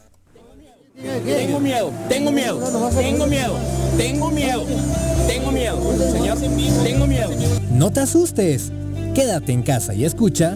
[0.96, 2.60] Tengo miedo, tengo miedo,
[2.92, 3.58] tengo miedo,
[3.98, 4.66] tengo miedo,
[5.28, 6.38] tengo miedo, señor,
[6.84, 7.32] tengo miedo.
[7.72, 8.72] No te asustes.
[9.16, 10.56] Quédate en casa y escucha.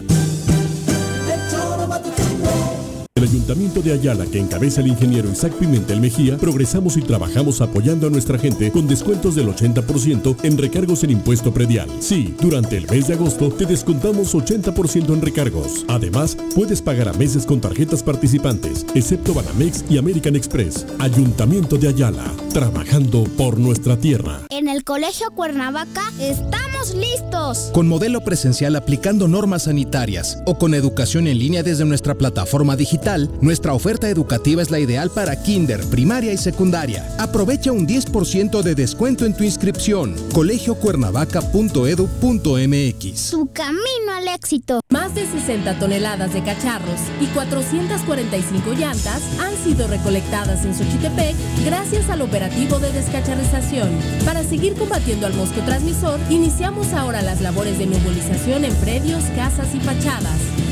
[3.24, 8.06] El Ayuntamiento de Ayala, que encabeza el ingeniero Isaac Pimentel Mejía, progresamos y trabajamos apoyando
[8.06, 11.88] a nuestra gente con descuentos del 80% en recargos en impuesto predial.
[12.00, 15.86] Sí, durante el mes de agosto te descontamos 80% en recargos.
[15.88, 20.84] Además, puedes pagar a meses con tarjetas participantes, excepto Banamex y American Express.
[20.98, 24.42] Ayuntamiento de Ayala, trabajando por nuestra tierra.
[24.50, 27.70] En el Colegio Cuernavaca estamos listos.
[27.72, 33.13] Con modelo presencial aplicando normas sanitarias o con educación en línea desde nuestra plataforma digital,
[33.40, 37.08] nuestra oferta educativa es la ideal para kinder, primaria y secundaria.
[37.18, 40.16] Aprovecha un 10% de descuento en tu inscripción.
[40.32, 43.20] colegiocuernavaca.edu.mx.
[43.20, 44.80] Su camino al éxito.
[44.90, 52.08] Más de 60 toneladas de cacharros y 445 llantas han sido recolectadas en Xochitepec gracias
[52.10, 53.90] al operativo de descacharrización.
[54.24, 59.74] Para seguir combatiendo al mosco transmisor, iniciamos ahora las labores de nebulización en predios, casas
[59.74, 60.38] y fachadas.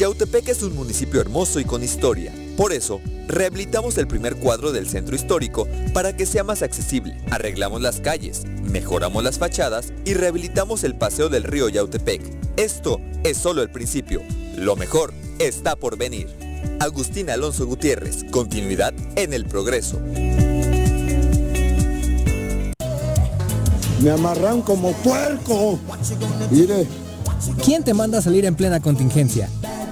[0.00, 2.32] Yautepec es un municipio hermoso y con historia.
[2.56, 7.18] Por eso, rehabilitamos el primer cuadro del centro histórico para que sea más accesible.
[7.30, 12.22] Arreglamos las calles, mejoramos las fachadas y rehabilitamos el paseo del río Yautepec.
[12.56, 14.22] Esto es solo el principio.
[14.56, 16.28] Lo mejor está por venir.
[16.78, 20.00] Agustín Alonso Gutiérrez, continuidad en el progreso.
[24.00, 25.78] Me amarran como puerco.
[26.50, 26.86] Mire.
[27.62, 29.50] ¿Quién te manda a salir en plena contingencia?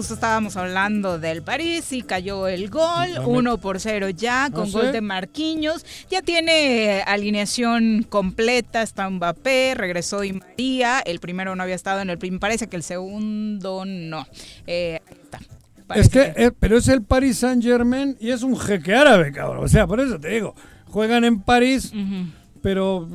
[0.00, 4.70] Justo estábamos hablando del París y cayó el gol, 1 por 0 ya, con ¿Ah,
[4.72, 4.92] gol sí?
[4.92, 5.84] de Marquinhos.
[6.10, 11.00] Ya tiene eh, alineación completa, está Mbappé, regresó Di María.
[11.00, 14.26] El primero no había estado en el primer, parece que el segundo no.
[14.66, 15.38] Eh, ahí está.
[15.94, 19.62] Es que, eh, pero es el Paris Saint Germain y es un jeque árabe, cabrón.
[19.62, 20.54] O sea, por eso te digo,
[20.86, 21.92] juegan en París,
[22.62, 23.08] pero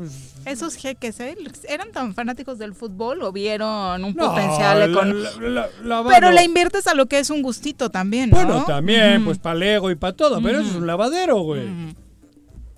[0.46, 1.36] Esos jeques, ¿eh?
[1.68, 5.30] ¿Eran tan fanáticos del fútbol o vieron un No, potencial económico?
[6.10, 8.36] Pero le inviertes a lo que es un gustito también, ¿no?
[8.38, 9.26] bueno, también, Ujú.
[9.26, 11.64] pues para Lego y para todo, pero eso es un lavadero, güey.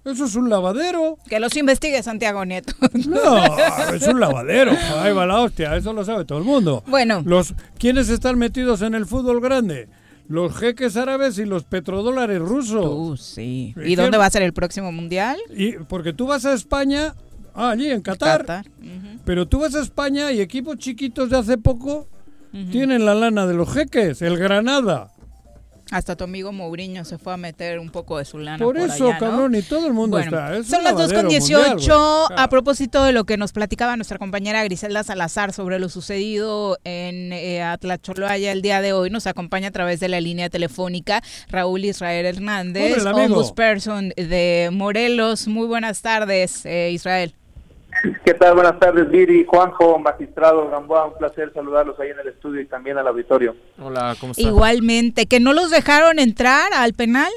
[0.06, 1.18] Eso es un lavadero.
[1.28, 2.74] Que los investigue Santiago Nieto.
[3.08, 4.72] No, es un lavadero.
[5.02, 6.82] Ahí va la hostia, eso lo sabe todo el mundo.
[6.88, 7.22] Bueno.
[7.26, 9.90] Los, ¿Quiénes están metidos en el fútbol grande?
[10.28, 12.86] Los jeques árabes y los petrodólares rusos.
[12.86, 13.74] Uh, sí.
[13.84, 15.38] ¿Y dónde va a ser el próximo mundial?
[15.56, 17.16] Y porque tú vas a España,
[17.54, 18.66] ah, allí en Qatar, Qatar,
[19.26, 22.08] pero tú vas a España y equipos chiquitos de hace poco
[22.72, 25.12] tienen la lana de los jeques, el Granada.
[25.92, 28.58] Hasta tu amigo Mourinho se fue a meter un poco de su lana.
[28.64, 29.20] Por Por, eso, allá, ¿no?
[29.20, 30.58] cabrón, y todo el mundo Bueno, está.
[30.58, 31.70] es son las 2 con lavadero 18.
[31.70, 32.40] mundial, güey.
[32.40, 37.32] a propósito de lo que nos platicaba nuestra compañera Griselda Salazar sobre lo sucedido en
[37.32, 41.86] eh, Atlacholoaya el día de hoy, nos acompaña a través de la línea telefónica Raúl
[41.86, 45.48] Israel Hernández, ombudsperson de Morelos.
[45.48, 47.34] Muy buenas tardes, eh, Israel.
[48.24, 48.56] ¿Qué tal?
[48.56, 52.98] Buenas tardes, Viri, Juanjo, magistrado Gamboa, un placer saludarlos ahí en el estudio y también
[52.98, 53.56] al auditorio.
[53.80, 57.32] Hola, ¿cómo Igualmente, que no los dejaron entrar al penal.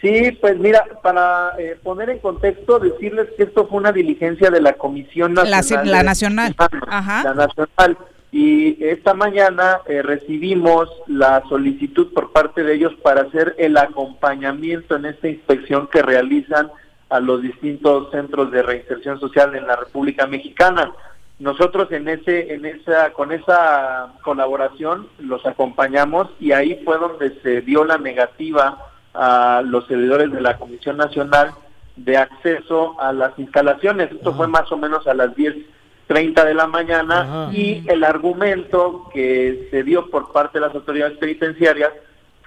[0.00, 4.60] Sí, pues mira, para eh, poner en contexto, decirles que esto fue una diligencia de
[4.60, 5.90] la Comisión Nacional.
[5.90, 6.54] la nacional.
[6.58, 7.24] Humanos, Ajá.
[7.24, 7.98] La nacional.
[8.32, 14.96] Y esta mañana eh, recibimos la solicitud por parte de ellos para hacer el acompañamiento
[14.96, 16.70] en esta inspección que realizan
[17.10, 20.92] a los distintos centros de reinserción social en la República Mexicana.
[21.40, 27.62] Nosotros en ese, en esa, con esa colaboración los acompañamos y ahí fue donde se
[27.62, 31.52] dio la negativa a los servidores de la Comisión Nacional
[31.96, 34.12] de acceso a las instalaciones.
[34.12, 37.52] Esto fue más o menos a las 10.30 de la mañana Ajá.
[37.52, 41.90] y el argumento que se dio por parte de las autoridades penitenciarias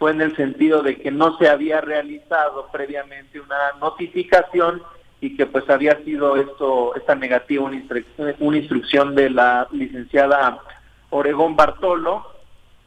[0.03, 4.81] fue en el sentido de que no se había realizado previamente una notificación
[5.21, 10.59] y que pues había sido esto esta negativa una, instru- una instrucción de la licenciada
[11.09, 12.27] Oregón Bartolo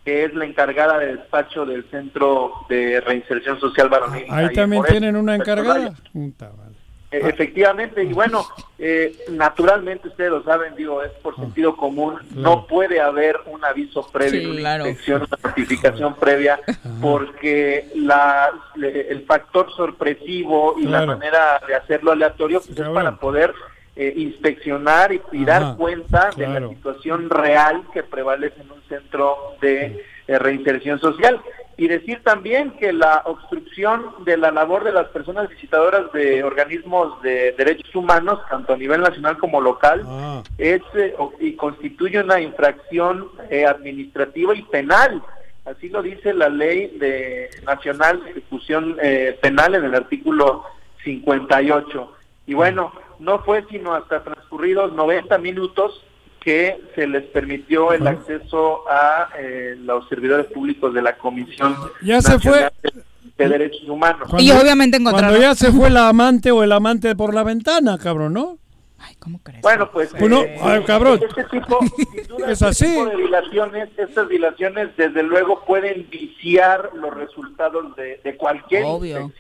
[0.05, 4.27] que es la encargada de despacho del Centro de Reinserción Social Varonil.
[4.29, 5.95] Ahí también tienen una encargada.
[6.13, 6.75] Puta madre.
[6.75, 6.76] Eh,
[7.19, 8.47] Efectivamente, y bueno,
[8.79, 14.07] eh, naturalmente ustedes lo saben, digo, es por sentido común, no puede haber un aviso
[14.11, 14.87] previo, Sí, una claro.
[14.89, 16.61] inspección, una notificación previa,
[17.01, 23.17] porque la, le- el factor sorpresivo y la manera de hacerlo aleatorio pues, es para
[23.17, 23.55] poder
[23.97, 28.83] eh, inspeccionar y, y Ajá, dar cuenta de la situación real que prevalece en un
[28.89, 31.41] centro de eh, reinserción social.
[31.79, 37.21] Y decir también que la obstrucción de la labor de las personas visitadoras de organismos
[37.21, 40.43] de derechos humanos, tanto a nivel nacional como local, Ah.
[40.57, 45.23] es eh, y constituye una infracción eh, administrativa y penal.
[45.67, 50.65] Así lo dice la ley de nacional de ejecución eh, penal en el artículo
[51.05, 52.13] 58.
[52.47, 56.06] Y bueno, no fue sino hasta transcurridos 90 minutos
[56.47, 62.21] que se les permitió el acceso a eh, los servidores públicos de la Comisión Ya
[62.23, 62.93] se Nacional de,
[63.37, 64.29] de Derechos Humanos.
[64.39, 67.99] Y obviamente encontraron- Cuando ya se fue la amante o el amante por la ventana,
[67.99, 68.59] cabrón, ¿no?
[68.99, 69.61] Ay, ¿cómo crees?
[69.63, 70.13] Bueno, pues...
[70.19, 71.21] Bueno, eh, ay, cabrón.
[71.23, 71.79] Este tipo,
[72.15, 72.85] sin duda, Es este así.
[72.87, 79.31] tipo de dilaciones, estas dilaciones desde luego pueden viciar los resultados de, de cualquier Obvio.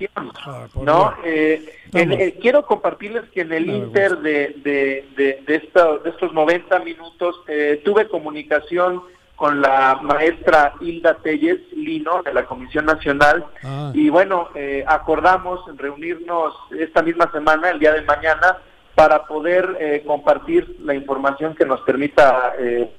[0.74, 1.15] por ¿no?
[1.24, 1.65] Eh,
[1.95, 6.33] en- eh, quiero compartirles que en el inter de, de, de, de esta- de estos
[6.35, 9.03] 90 minutos eh, tuve comunicación
[9.37, 13.91] con la maestra Hilda Telles Lino de la Comisión Nacional Ah.
[13.95, 18.59] y bueno, eh, acordamos reunirnos esta misma semana, el día de mañana,
[18.97, 22.90] para poder eh, compartir la información que nos permita eh,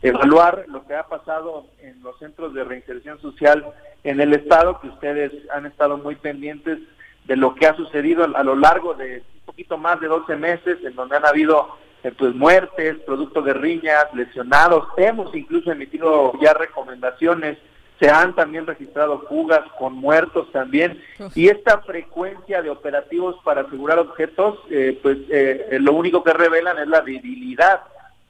[0.00, 3.62] evaluar lo que ha pasado en los centros de reinserción social
[4.04, 6.78] en el Estado, que ustedes han estado muy pendientes
[7.26, 10.78] de lo que ha sucedido a lo largo de un poquito más de 12 meses,
[10.82, 11.68] en donde han habido
[12.02, 14.88] eh, pues muertes, producto de riñas, lesionados.
[14.96, 17.58] Hemos incluso emitido ya recomendaciones,
[18.00, 21.00] se han también registrado fugas con muertos también,
[21.34, 26.32] y esta frecuencia de operativos para asegurar objetos, eh, pues eh, eh, lo único que
[26.32, 27.82] revelan es la debilidad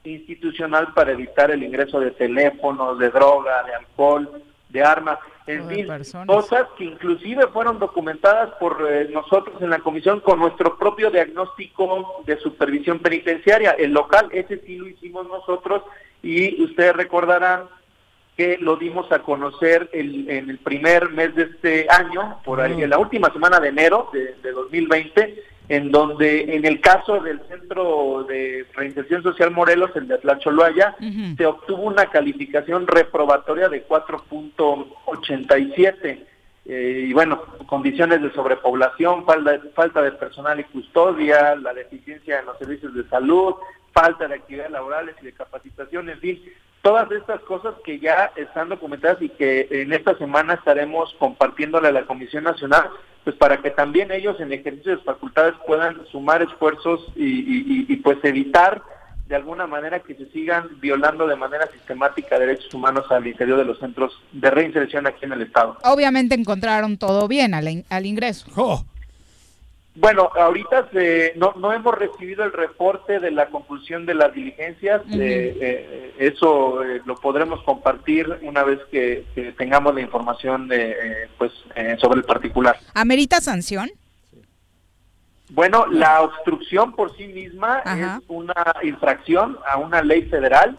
[0.03, 5.75] institucional para evitar el ingreso de teléfonos, de droga, de alcohol, de armas, en de
[5.75, 6.27] fin, personas.
[6.27, 12.23] cosas que inclusive fueron documentadas por eh, nosotros en la comisión con nuestro propio diagnóstico
[12.25, 13.71] de supervisión penitenciaria.
[13.71, 15.83] El local, ese sí lo hicimos nosotros
[16.21, 17.63] y ustedes recordarán
[18.37, 22.83] que lo dimos a conocer el- en el primer mes de este año, por ahí,
[22.83, 27.39] en la última semana de enero de, de 2020, en donde en el caso del
[27.47, 30.95] Centro de Reinserción Social Morelos, el de Atlacholoaya,
[31.37, 36.25] se obtuvo una calificación reprobatoria de 4.87.
[36.67, 42.47] Eh, y bueno, condiciones de sobrepoblación, falta, falta de personal y custodia, la deficiencia en
[42.47, 43.53] los servicios de salud,
[43.93, 46.41] falta de actividades laborales y de capacitación, en fin,
[46.85, 51.91] todas estas cosas que ya están documentadas y que en esta semana estaremos compartiéndole a
[51.91, 52.87] la Comisión Nacional,
[53.23, 57.65] pues para que también ellos en ejercicio de sus facultades puedan sumar esfuerzos y, y-
[57.67, 58.83] y- y, pues evitar
[59.27, 63.65] de alguna manera que se sigan violando de manera sistemática derechos humanos al interior de
[63.65, 65.79] los centros de reinserción aquí en el Estado.
[65.85, 68.45] Obviamente encontraron todo bien al, in- al ingreso.
[69.97, 75.01] Bueno, ahorita se- no, no hemos recibido el reporte de la conclusión de las diligencias.
[75.13, 80.91] Eh, eh, eso eh, lo podremos compartir una vez que, que tengamos la información de,
[80.91, 82.77] eh, pues, eh, sobre el particular.
[82.93, 83.89] ¿Amerita sanción?
[85.49, 88.17] Bueno, la obstrucción por sí misma Ajá.
[88.21, 90.77] es una infracción a una ley federal.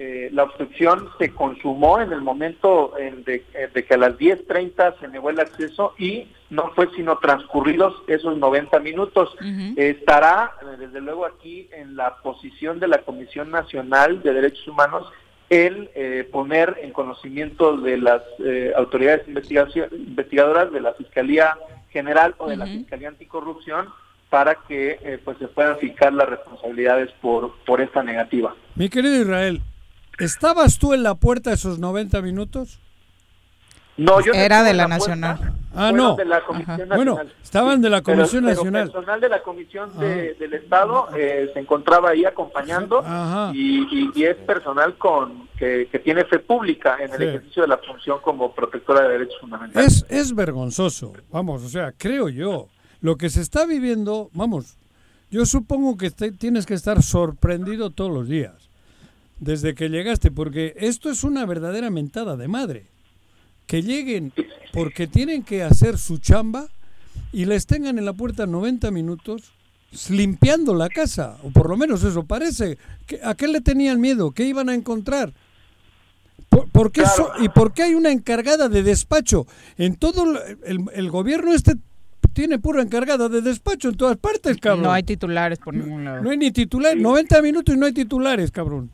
[0.00, 3.42] Eh, la obstrucción se consumó en el momento en de,
[3.74, 8.38] de que a las 10.30 se negó el acceso y no fue sino transcurridos esos
[8.38, 9.34] 90 minutos.
[9.42, 15.12] Eh, estará, desde luego, aquí en la posición de la Comisión Nacional de Derechos Humanos
[15.50, 21.56] el eh, poner en conocimiento de las eh, autoridades investigadoras de la Fiscalía
[21.90, 23.88] General o de la Fiscalía Anticorrupción
[24.28, 28.54] para que eh, pues se puedan fijar las responsabilidades por, por esta negativa.
[28.74, 29.62] Mi querido Israel,
[30.18, 32.80] ¿estabas tú en la puerta esos 90 minutos?
[33.96, 35.52] No, yo no Era de la puerta, Nacional.
[35.74, 36.14] Ah, fueron no.
[36.16, 36.88] de la Comisión.
[36.88, 38.90] Bueno, estaban de la Comisión pero Nacional.
[38.92, 43.04] personal de la Comisión de- del Estado eh, se encontraba ahí acompañando
[43.52, 47.24] y, y- y es personal con que, que tiene fe pública en el Sí.
[47.24, 50.04] ejercicio de la función como protectora de derechos fundamentales.
[50.08, 52.68] Es, es vergonzoso, vamos, o sea, creo yo.
[53.00, 54.76] Lo que se está viviendo, vamos,
[55.28, 58.67] yo supongo que te- tienes que estar sorprendido todos los días,
[59.40, 62.86] desde que llegaste, porque esto es una verdadera mentada de madre.
[63.66, 64.32] Que lleguen
[64.72, 66.68] porque tienen que hacer su chamba
[67.32, 69.52] y les tengan en la puerta 90 minutos
[70.10, 72.78] limpiando la casa, o por lo menos eso parece.
[73.06, 74.30] ¿Qué- ¿A qué le tenían miedo?
[74.32, 75.32] ¿Qué iban a encontrar?
[76.48, 79.46] ¿Por, por qué so- ¿Y por qué hay una encargada de despacho?
[79.76, 81.74] En todo el, el- el gobierno este
[82.32, 84.84] tiene pura encargada de despacho en todas partes, cabrón.
[84.84, 86.22] No hay titulares por ningún lado.
[86.22, 88.90] No hay ni titular, 90 minutos y no hay titulares, cabrón.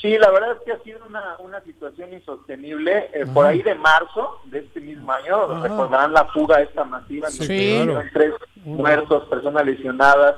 [0.00, 3.10] Sí, la verdad es que ha sido una, una situación insostenible.
[3.12, 5.62] Eh, por ahí de marzo de este mismo año, Ajá.
[5.68, 8.02] recordarán la fuga esta masiva, Sí, claro.
[8.14, 8.32] tres
[8.64, 10.36] muertos, personas lesionadas,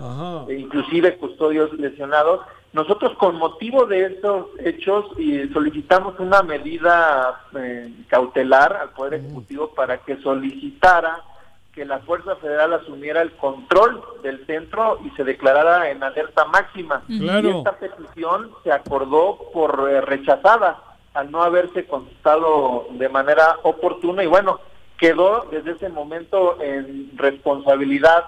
[0.48, 2.40] e inclusive custodios lesionados.
[2.72, 9.74] Nosotros con motivo de estos hechos y solicitamos una medida eh, cautelar al Poder Ejecutivo
[9.74, 11.22] para que solicitara
[11.72, 17.02] que la Fuerza Federal asumiera el control del centro y se declarara en alerta máxima.
[17.06, 17.48] Claro.
[17.48, 20.82] Y esta petición se acordó por eh, rechazada
[21.14, 24.60] al no haberse contestado de manera oportuna y bueno,
[24.98, 28.24] quedó desde ese momento en responsabilidad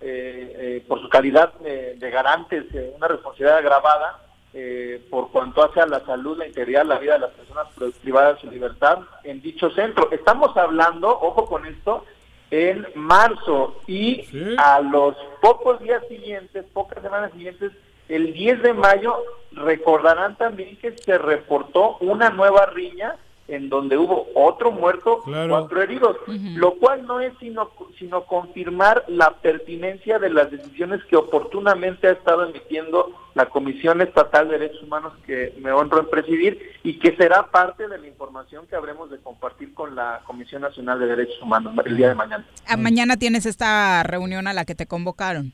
[0.00, 4.26] eh, eh, por su calidad de garantes, eh, una responsabilidad agravada
[4.58, 7.66] eh, por cuanto hace a la salud, la integridad, la vida de las personas
[8.00, 10.08] privadas de su libertad en dicho centro.
[10.10, 12.06] Estamos hablando, ojo con esto,
[12.50, 14.24] en marzo y
[14.58, 17.72] a los pocos días siguientes, pocas semanas siguientes,
[18.08, 19.16] el 10 de mayo,
[19.52, 23.16] recordarán también que se reportó una nueva riña
[23.48, 26.16] en donde hubo otro muerto, cuatro heridos,
[26.54, 32.12] lo cual no es sino, sino confirmar la pertinencia de las decisiones que oportunamente ha
[32.12, 37.14] estado emitiendo la Comisión Estatal de Derechos Humanos que me honro en presidir y que
[37.16, 41.40] será parte de la información que habremos de compartir con la Comisión Nacional de Derechos
[41.42, 42.46] Humanos el día de mañana.
[42.66, 45.52] Ah, mañana tienes esta reunión a la que te convocaron.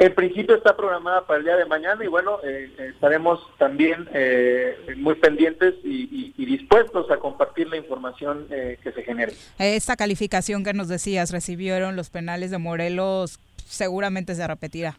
[0.00, 4.08] En principio está programada para el día de mañana y bueno, eh, eh, estaremos también
[4.14, 9.34] eh, muy pendientes y, dispuestos a compartir la información que se genere.
[9.58, 14.98] Esta calificación que nos decías recibieron los penales de Morelos seguramente se repetirá.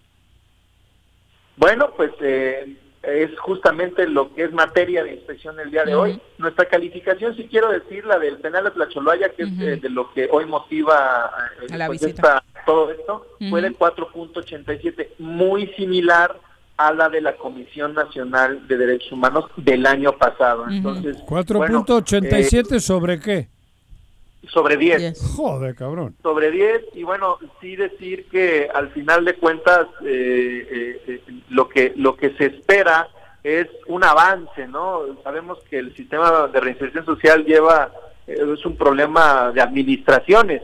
[1.58, 6.22] Bueno, pues es justamente lo que es materia de inspección el día de hoy.
[6.38, 10.30] Nuestra calificación, si quiero decir, la del penal de Tlacholaya, que es de, lo que
[10.32, 11.32] hoy motiva
[11.70, 16.40] la pues, visita todo esto, fue de 4.87, muy similar
[16.78, 20.66] a la de la Comisión Nacional de Derechos Humanos del año pasado.
[20.70, 23.50] Entonces, 4.87 eh, sobre qué?
[24.48, 25.36] Sobre 10.
[25.36, 26.16] Joder, cabrón.
[26.24, 31.94] Sobre 10 y bueno, sí decir que al final de cuentas eh, eh, lo que
[31.96, 33.08] lo que se espera
[33.44, 35.02] es un avance, ¿no?
[35.24, 37.92] Sabemos que el sistema de reinserción social lleva
[38.26, 40.62] es un problema de administraciones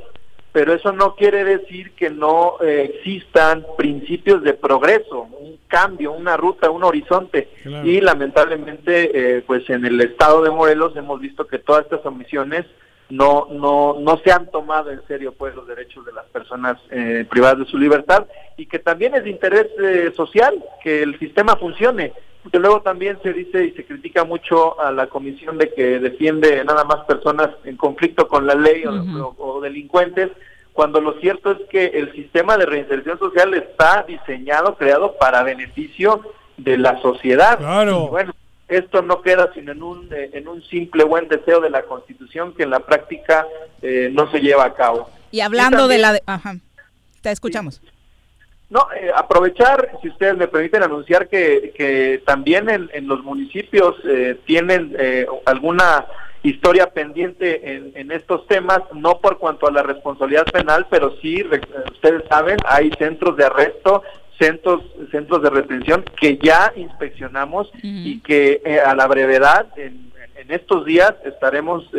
[0.52, 6.38] pero eso no quiere decir que no eh, existan principios de progreso, un cambio, una
[6.38, 7.49] ruta, un horizonte.
[7.84, 12.65] Y lamentablemente, eh, pues en el estado de Morelos hemos visto que todas estas omisiones
[13.10, 17.26] no no no se han tomado en serio pues los derechos de las personas eh,
[17.30, 19.68] privadas de su libertad y que también es de interés
[20.14, 22.11] social que el sistema funcione
[22.48, 26.64] porque luego también se dice y se critica mucho a la comisión de que defiende
[26.64, 30.32] nada más personas en conflicto con la ley o, delincuentes,
[30.72, 36.22] cuando lo cierto es que el sistema de reinserción social está diseñado, creado para beneficio
[36.56, 37.57] de la sociedad.
[37.57, 38.07] Claro.
[38.07, 38.34] bueno,
[38.69, 42.53] esto no queda sino en un, eh, en un simple buen deseo de la Constitución
[42.53, 43.45] que en la práctica
[43.82, 45.10] eh, no se lleva a cabo.
[45.32, 46.18] Y hablando de la...
[46.26, 46.56] Ajá,
[47.19, 47.82] te escuchamos.
[48.69, 54.38] No, eh, aprovechar, si ustedes me permiten anunciar que, que también en, los municipios eh,
[54.45, 56.06] tienen eh, alguna
[56.44, 61.44] historia pendiente en, en, estos temas, no por cuanto a la responsabilidad penal, pero sí,
[61.91, 64.03] ustedes saben, hay centros de arresto,
[64.38, 64.81] centros,
[65.11, 71.15] centros de retención que ya inspeccionamos y que a la brevedad, en, en, estos días,
[71.26, 71.89] estaremos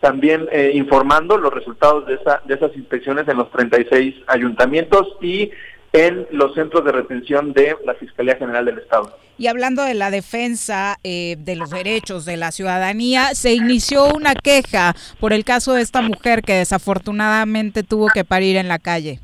[0.00, 5.50] también informando los resultados de, esa, de esas inspecciones en los 36 ayuntamientos y
[5.94, 9.16] en los centros de retención de la Fiscalía General del Estado.
[9.38, 14.34] Y hablando de la defensa eh, de los derechos de la ciudadanía, se inició una
[14.34, 19.20] queja por el caso de esta mujer que desafortunadamente tuvo que parir en la calle.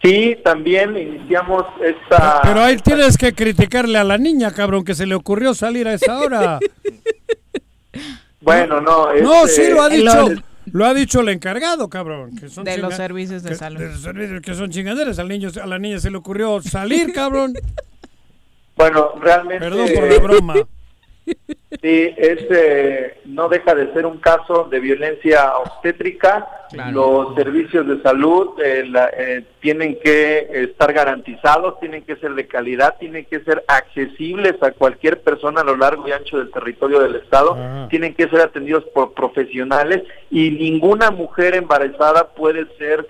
[0.00, 2.40] Sí, también iniciamos esta...
[2.44, 5.94] Pero ahí tienes que criticarle a la niña, cabrón, que se le ocurrió salir a
[5.94, 6.60] esa hora.
[8.40, 9.12] bueno, no...
[9.14, 10.28] No, sí lo ha dicho.
[10.28, 10.47] Lo
[10.84, 12.36] ha dicho el encargado, cabrón.
[12.36, 13.80] Que son de los servicios de salud.
[13.80, 15.18] De los servicios que son chingaderas.
[15.18, 17.54] Al niño, a la niña se le ocurrió salir, cabrón.
[18.76, 19.58] Bueno, realmente...
[19.58, 20.54] Perdón por la broma.
[21.82, 26.48] Sí, es, eh, no deja de ser un caso de violencia obstétrica.
[26.92, 32.96] Los servicios de salud eh, eh, tienen que estar garantizados, tienen que ser de calidad,
[32.98, 37.16] tienen que ser accesibles a cualquier persona a lo largo y ancho del territorio del
[37.16, 37.56] Estado,
[37.90, 43.06] tienen que ser atendidos por profesionales y ninguna mujer embarazada puede ser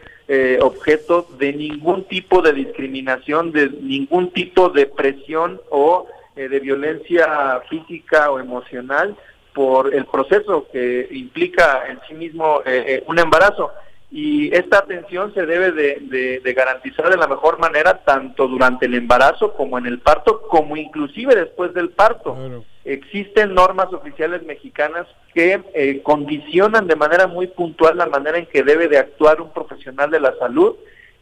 [0.60, 6.06] objeto de ningún tipo de discriminación, de ningún tipo de presión o
[6.38, 9.16] eh, de violencia física o emocional
[9.52, 13.72] por el proceso que implica en sí mismo eh, eh, un embarazo.
[14.08, 19.52] Y esta atención se debe de, garantizar de la mejor manera tanto durante el embarazo
[19.54, 22.36] como en el parto, como inclusive después del parto.
[22.84, 28.86] Existen normas oficiales mexicanas que condicionan de manera muy puntual la manera en que debe
[28.86, 30.76] de actuar un profesional de la salud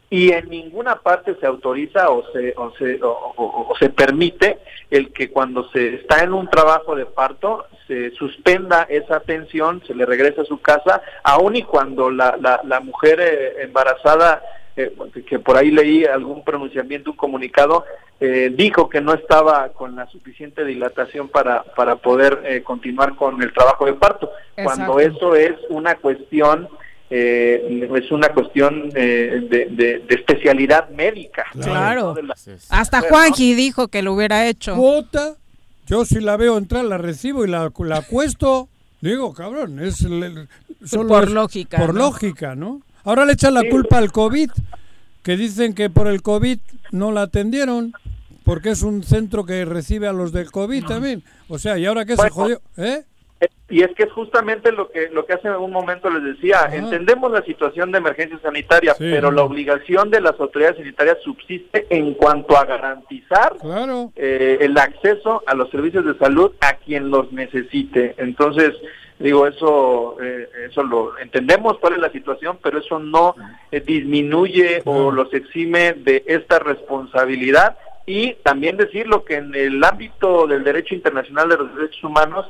[0.08, 4.58] y en ninguna parte se autoriza o se, o se, o, se permite
[4.90, 9.94] el que cuando se está en un trabajo de parto se suspenda esa atención, se
[9.94, 14.42] le regrese a su casa, aun y cuando la, la, la mujer eh, embarazada,
[14.76, 14.92] eh,
[15.28, 17.84] que por ahí leí algún pronunciamiento, un comunicado,
[18.20, 23.52] eh, dijo que no estaba con la suficiente dilatación para, para poder continuar con el
[23.52, 24.30] trabajo de parto,
[24.62, 26.68] cuando eso es una cuestión
[27.08, 31.44] eh, es una cuestión eh, de, especialidad médica.
[31.52, 32.14] Claro.
[32.68, 34.74] Hasta Juanji dijo que lo hubiera hecho.
[34.74, 35.36] Puta,
[35.86, 38.68] yo si la veo entrar, la recibo y la, la acuesto.
[39.00, 40.04] Digo, cabrón, es
[40.90, 41.78] por lógica.
[41.78, 42.82] Por lógica, ¿no?
[43.04, 44.50] Ahora le echan la culpa al COVID,
[45.22, 46.58] que dicen que por el COVID
[46.90, 47.92] no la atendieron,
[48.42, 51.22] porque es un centro que recibe a los del COVID también.
[51.48, 52.60] O sea, ¿y ahora qué se jodió?
[52.76, 53.04] ¿Eh?
[53.68, 57.32] Y es que es justamente lo que lo que hace un momento les decía, entendemos
[57.32, 62.56] la situación de emergencia sanitaria, pero la obligación de las autoridades sanitarias subsiste en cuanto
[62.56, 63.56] a garantizar
[64.14, 68.14] eh, el acceso a los servicios de salud a quien los necesite.
[68.18, 68.72] Entonces,
[69.18, 73.34] digo, eso eh, eso lo entendemos cuál es la situación, pero eso no
[73.72, 77.76] eh, disminuye o los exime de esta responsabilidad.
[78.06, 82.46] Y también decirlo que en el ámbito del derecho internacional de los derechos humanos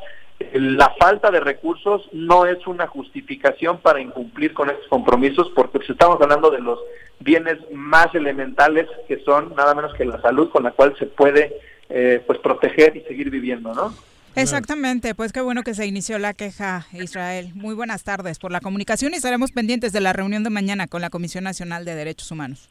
[0.52, 5.90] la falta de recursos no es una justificación para incumplir con estos compromisos porque pues,
[5.90, 6.78] estamos hablando de los
[7.20, 11.56] bienes más elementales que son nada menos que la salud con la cual se puede
[11.88, 13.94] eh, pues proteger y seguir viviendo, ¿no?
[14.34, 17.52] Exactamente, pues qué bueno que se inició la queja, Israel.
[17.54, 21.00] Muy buenas tardes por la comunicación y estaremos pendientes de la reunión de mañana con
[21.00, 22.68] la Comisión Nacional de Derechos Humanos.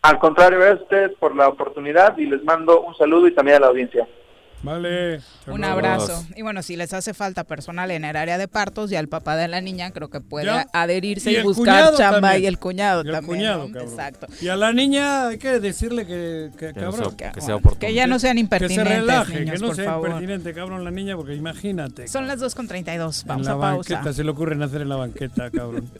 [0.00, 3.60] Al contrario, a ustedes por la oportunidad y les mando un saludo y también a
[3.60, 4.08] la audiencia.
[4.64, 5.20] Vale.
[5.46, 6.26] Un abrazo.
[6.36, 9.36] Y bueno, si les hace falta personal en el área de partos, y al papá
[9.36, 13.76] de la niña creo que puede adherirse y, buscar chamba y el cuñado también.
[13.76, 14.26] Exacto.
[14.40, 17.14] Y a la niña hay que decirle que, que, cabrón.
[17.16, 18.84] que, sea que, ya no sean impertinentes.
[18.84, 22.08] Que se relaje, que no sea impertinente, cabrón, la niña, porque imagínate.
[22.08, 23.24] Son las 2.32.
[23.26, 23.94] Vamos en la a pausa.
[23.94, 25.90] banqueta, se le ocurre hacer en la banqueta, cabrón.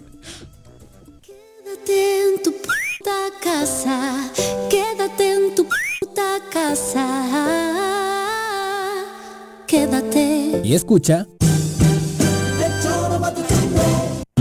[1.23, 4.31] Quédate en tu puta casa.
[4.71, 8.34] Quédate en tu puta casa
[9.75, 10.61] quédate.
[10.63, 11.27] Y escucha.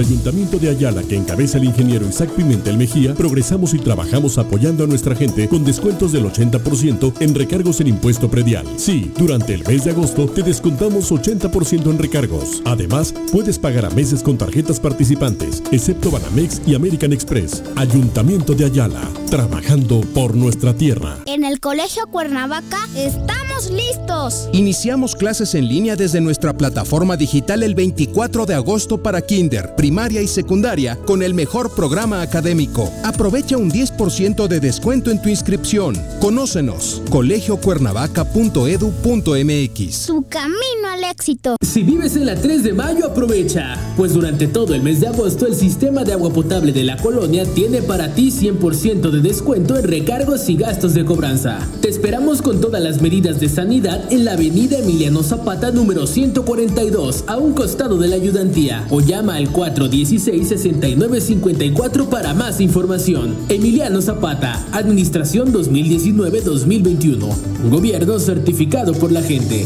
[0.04, 4.88] Ayuntamiento de Ayala, que encabeza el ingeniero Isaac Pimentel Mejía, progresamos y trabajamos apoyando a
[4.88, 8.66] nuestra gente con descuentos del 80% en recargos en impuesto predial.
[8.76, 12.62] Sí, durante el mes de agosto te descontamos 80% en recargos.
[12.66, 17.64] Además, puedes pagar a meses con tarjetas participantes, excepto Banamex y American Express.
[17.78, 21.18] Ayuntamiento de Ayala, trabajando por nuestra tierra.
[21.26, 24.50] En el Colegio Cuernavaca estamos listos.
[24.52, 30.24] Iniciamos clases en línea desde nuestra plataforma digital el 24 de agosto para Kinder primaria
[30.24, 32.92] y secundaria con el mejor programa académico.
[33.04, 35.96] Aprovecha un 10% de descuento en tu inscripción.
[36.20, 37.04] Conócenos.
[37.12, 39.96] colegiocuernavaca.edu.mx.
[39.96, 41.58] Su camino al éxito.
[41.62, 43.78] Si vives en la 3 de mayo, aprovecha.
[43.96, 47.46] Pues durante todo el mes de agosto el sistema de agua potable de la colonia
[47.46, 51.60] tiene para ti 100% de descuento en recargos y gastos de cobranza.
[51.82, 57.26] Te esperamos con todas las medidas de sanidad en la avenida Emiliano Zapata número 142
[57.28, 63.36] a un costado de la ayudantía o llama al 4 416-6954 para más información.
[63.50, 67.70] Emiliano Zapata, Administración 2019-2021.
[67.70, 69.66] Gobierno certificado por la gente.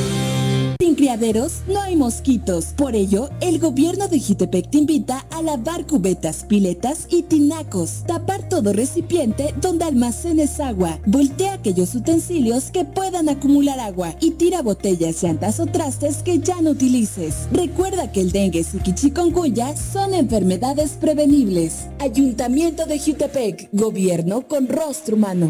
[1.67, 2.73] No hay mosquitos.
[2.75, 8.03] Por ello, el gobierno de Jitepec te invita a lavar cubetas, piletas y tinacos.
[8.05, 10.99] Tapar todo recipiente donde almacenes agua.
[11.07, 16.61] Voltea aquellos utensilios que puedan acumular agua y tira botellas, llantas o trastes que ya
[16.61, 17.47] no utilices.
[17.51, 21.87] Recuerda que el dengue y chikungunya son enfermedades prevenibles.
[21.97, 25.49] Ayuntamiento de Jutepec, gobierno con rostro humano.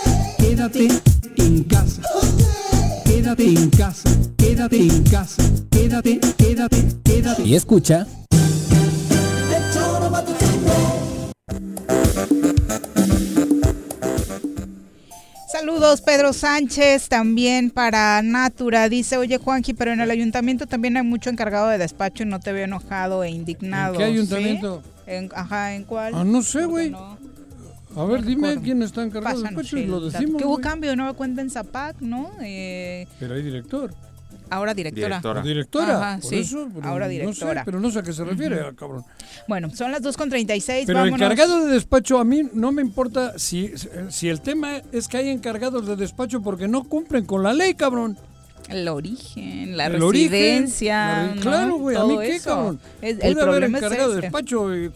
[0.51, 0.87] Quédate
[1.37, 2.01] en casa.
[3.05, 4.09] Quédate en casa.
[4.35, 5.43] Quédate en casa.
[5.71, 7.43] Quédate, quédate, quédate.
[7.43, 8.05] Y escucha.
[15.47, 18.89] Saludos, Pedro Sánchez, también para Natura.
[18.89, 22.41] Dice, oye Juanji, pero en el ayuntamiento también hay mucho encargado de despacho y no
[22.41, 23.97] te veo enojado e indignado.
[23.97, 24.83] Qué ayuntamiento?
[25.33, 26.13] ajá, ¿en cuál?
[26.13, 26.89] Ah, no sé, güey.
[26.89, 27.20] No?
[27.95, 30.41] A ver, dime quién está encargado de Pásanos despacho y lo decimos.
[30.41, 32.31] Que hubo cambio de nueva cuenta en Zapac, ¿no?
[32.41, 33.93] Eh, Pero hay director.
[34.49, 35.21] ahora directora.
[35.23, 35.97] ¿O directora?
[35.97, 37.63] Ajá, Por sí, eso, pero ahora No sé, directora.
[37.65, 39.03] pero no sé a qué se refiere, ah, cabrón.
[39.47, 40.83] Bueno, son las 2.36.
[40.85, 41.19] Pero vámonos.
[41.21, 43.71] encargado de despacho, a mí no me importa si,
[44.09, 47.73] si el tema es que hay encargados de despacho porque no cumplen con la ley,
[47.75, 48.17] cabrón.
[48.69, 50.95] El origen, la El origen, residencia.
[50.95, 51.41] la re- ¿no?
[51.41, 52.49] Claro, güey, a mí qué, eso.
[52.49, 52.79] cabrón.
[53.01, 54.21] Es- Puede el haber es encargado de ese.
[54.21, 54.89] despacho, y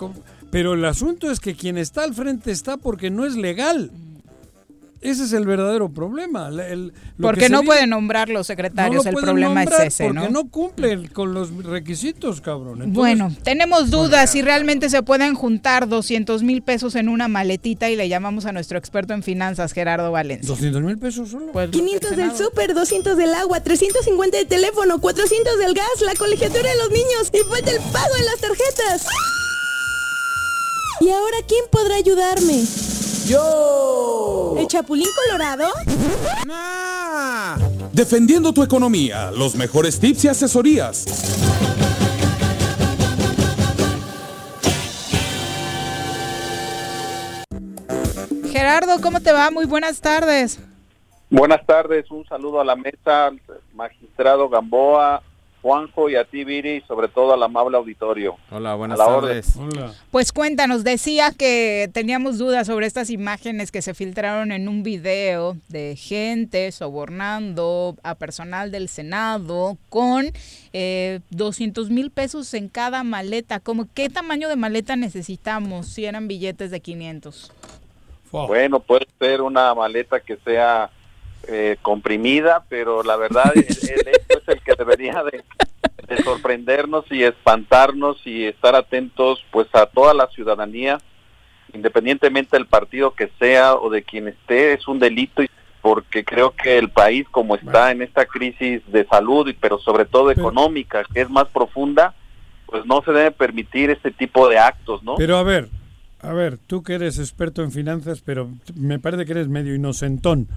[0.55, 3.91] pero el asunto es que quien está al frente está porque no es legal.
[5.01, 6.49] Ese es el verdadero problema.
[6.49, 9.81] la- el- lo Porque no pueden nombrar los no secretarios, lo el pueden problema nombrar
[9.87, 10.29] es ese, Porque ¿no?
[10.29, 12.75] no cumplen con los requisitos, cabrón.
[12.83, 17.89] Entonces, Bueno, tenemos dudas si realmente se pueden juntar 200 mil pesos en una maletita
[17.89, 20.47] y le llamamos a nuestro experto en finanzas, Gerardo Valencia.
[20.47, 21.51] 200 mil pesos solo.
[21.69, 26.77] 500 del súper, 200 del agua, 350 de teléfono, 400 del gas, la colegiatura de
[26.77, 29.05] los niños y falta el pago en las tarjetas.
[31.05, 32.63] ¿Y ahora quién podrá ayudarme?
[33.27, 34.55] ¡Yo!
[34.57, 35.71] ¿El Chapulín Colorado?
[37.91, 41.05] Defendiendo tu economía, los mejores tips y asesorías.
[48.51, 49.51] Gerardo, ¿cómo te va?
[49.51, 50.57] Muy buenas tardes.
[51.29, 53.29] Buenas tardes, un saludo a la mesa,
[53.75, 55.21] magistrado Gamboa,
[55.65, 58.35] Juanjo y a ti, Viri, y sobre todo al amable auditorio.
[58.51, 59.57] Hola, buenas tardes.
[60.11, 65.57] Pues cuéntanos, decía que teníamos dudas sobre estas imágenes que se filtraron en un video
[65.69, 70.27] de gente sobornando a personal del Senado con
[70.71, 73.59] eh, 200 mil pesos en cada maleta.
[73.59, 77.51] ¿Cómo, ¿Qué tamaño de maleta necesitamos si eran billetes de 500?
[78.31, 80.91] Bueno, puede ser una maleta que sea
[81.47, 85.43] eh, comprimida, pero la verdad el, el hecho es el que debería de,
[86.07, 90.99] de sorprendernos y espantarnos y estar atentos pues a toda la ciudadanía,
[91.73, 95.49] independientemente del partido que sea o de quien esté, es un delito y
[95.81, 100.05] porque creo que el país como está en esta crisis de salud, y pero sobre
[100.05, 102.15] todo económica, que es más profunda,
[102.65, 105.13] pues no se debe permitir este tipo de actos, ¿no?
[105.15, 105.69] Pero a ver,
[106.21, 110.47] a ver, tú que eres experto en finanzas, pero me parece que eres medio inocentón.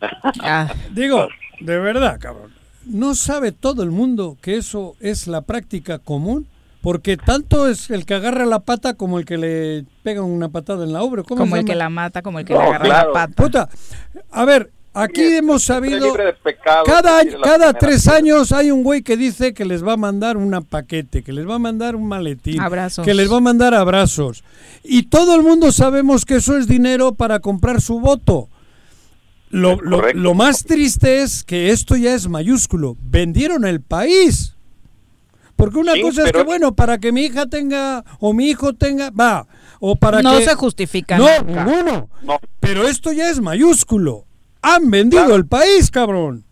[0.94, 1.28] Digo,
[1.60, 2.52] de verdad, cabrón.
[2.86, 6.46] ¿No sabe todo el mundo que eso es la práctica común?
[6.82, 10.84] Porque tanto es el que agarra la pata como el que le pega una patada
[10.84, 11.22] en la obra.
[11.22, 13.32] ¿Cómo Como el que la mata, como el que le agarra la pata.
[13.34, 13.68] Puta,
[14.30, 16.12] a ver, aquí hemos sabido...
[16.42, 20.36] pecado, Cada, cada tres años hay un güey que dice que les va a mandar
[20.36, 23.02] un paquete, que les va a mandar un maletín, Abrazos.
[23.02, 24.44] que les va a mandar abrazos.
[24.82, 28.50] Y todo el mundo sabemos que eso es dinero para comprar su voto.
[29.54, 32.96] Lo, lo- lo más triste es que esto ya es mayúsculo.
[33.02, 34.56] Vendieron el país.
[35.56, 38.72] Porque una Sí, cosa es que, bueno, para que mi hija tenga o mi hijo
[38.74, 39.46] tenga, va,
[39.78, 40.44] o para No que...
[40.44, 41.64] se justifica No, nunca.
[41.64, 42.08] ninguno.
[42.58, 44.26] Pero esto ya es mayúsculo.
[44.62, 46.44] Han vendido el país, cabrón.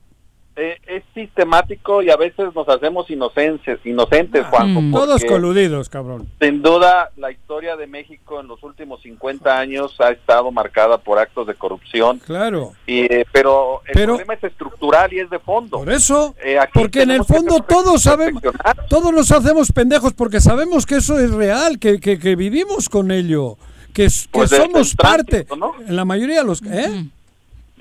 [0.65, 4.81] Eh, es sistemático y a veces nos hacemos inocentes, inocentes, Juanjo.
[4.81, 4.93] Mm.
[4.93, 6.29] Todos coludidos, cabrón.
[6.41, 11.19] Sin duda, la historia de México en los últimos 50 años ha estado marcada por
[11.19, 12.21] actos de corrupción.
[12.21, 12.75] Claro.
[12.87, 15.79] Y, eh, pero el Pero- problema es estructural y es de fondo.
[15.79, 18.41] Por eso, Eh, aquí porque en el fondo todos sabemos,
[18.89, 23.11] todos nos hacemos pendejos porque sabemos que eso es real, que, que, que vivimos con
[23.11, 23.57] ello,
[23.93, 25.45] que, Pues somos parte.
[25.89, 26.63] En la mayoría de los...
[26.63, 27.07] ¿eh?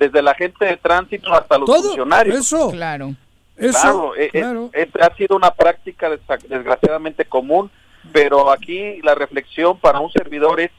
[0.02, 2.38] Desde la gente de tránsito hasta los Todo, funcionarios.
[2.38, 2.70] eso.
[2.70, 3.14] Claro.
[3.56, 4.70] Eso, claro, claro.
[4.72, 6.08] es- ha sido una práctica
[6.48, 7.70] desgraciadamente común,
[8.10, 10.70] pero aquí la reflexión para un servidor es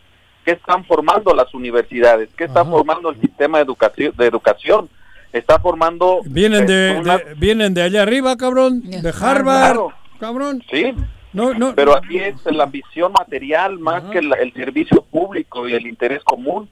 [0.44, 4.90] qué están formando las universidades, qué está formando el sistema de educación, de educación,
[5.32, 9.44] está formando Vienen de, eh, una- de- vienen de allá arriba, cabrón, de Harvard,
[9.76, 9.94] Claro.
[10.20, 10.62] cabrón.
[10.70, 10.94] Sí.
[11.32, 15.88] No, no, Pero aquí es la ambición material más que el servicio público y el
[15.88, 16.70] interés común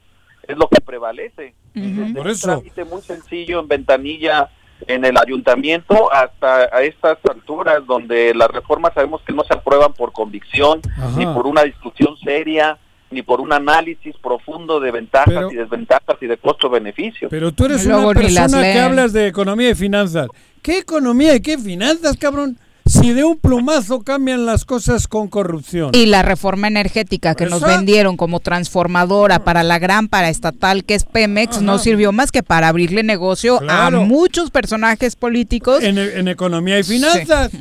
[0.52, 1.54] es lo que prevalece.
[1.74, 4.50] Desde Por un trámite muy sencillo en ventanilla
[4.86, 9.92] en el ayuntamiento hasta a estas alturas donde las reformas sabemos que no se aprueban
[9.92, 11.12] por convicción Ajá.
[11.16, 12.78] ni por una discusión seria
[13.10, 17.28] ni por un análisis profundo de ventajas Pero- y desventajas y de costo-beneficio.
[17.28, 20.28] Pero tú eres una persona que hablas de economía y finanzas.
[20.62, 22.56] ¿Qué economía y qué finanzas, cabrón?
[22.84, 25.90] Si de un plumazo cambian las cosas con corrupción.
[25.94, 31.04] Y la reforma energética que nos vendieron como transformadora para la gran paraestatal que es
[31.04, 34.00] Pemex no sirvió más que para abrirle negocio Claro.
[34.02, 35.82] a muchos personajes políticos.
[35.82, 37.52] En, en economía y finanzas.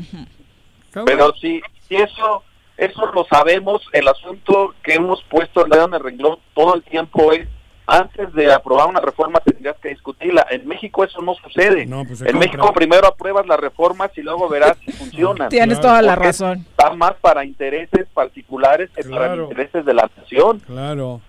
[1.05, 2.43] Pero si, si eso
[2.77, 6.81] eso lo sabemos, el asunto que hemos puesto el dedo en el renglón todo el
[6.83, 7.47] tiempo es
[7.87, 10.45] Antes de aprobar una reforma tendrías que discutirla.
[10.49, 11.87] En México eso no sucede.
[11.87, 12.39] pues en compra.
[12.39, 15.49] México primero apruebas las reformas y luego verás si funcionan.
[15.49, 16.59] Tienes toda la Porque razón.
[16.69, 20.59] Está más para intereses particulares que para intereses de la nación.
[20.59, 21.21] Claro.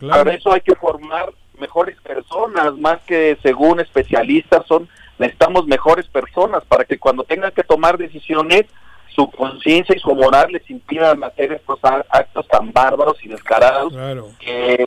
[0.00, 6.62] Para eso hay que formar mejores personas, más que según especialistas, son necesitamos mejores personas
[6.66, 8.66] para que cuando tengan que tomar decisiones,
[9.14, 14.28] su conciencia y su moral les impidan hacer estos actos tan bárbaros y descarados Claro.
[14.38, 14.86] que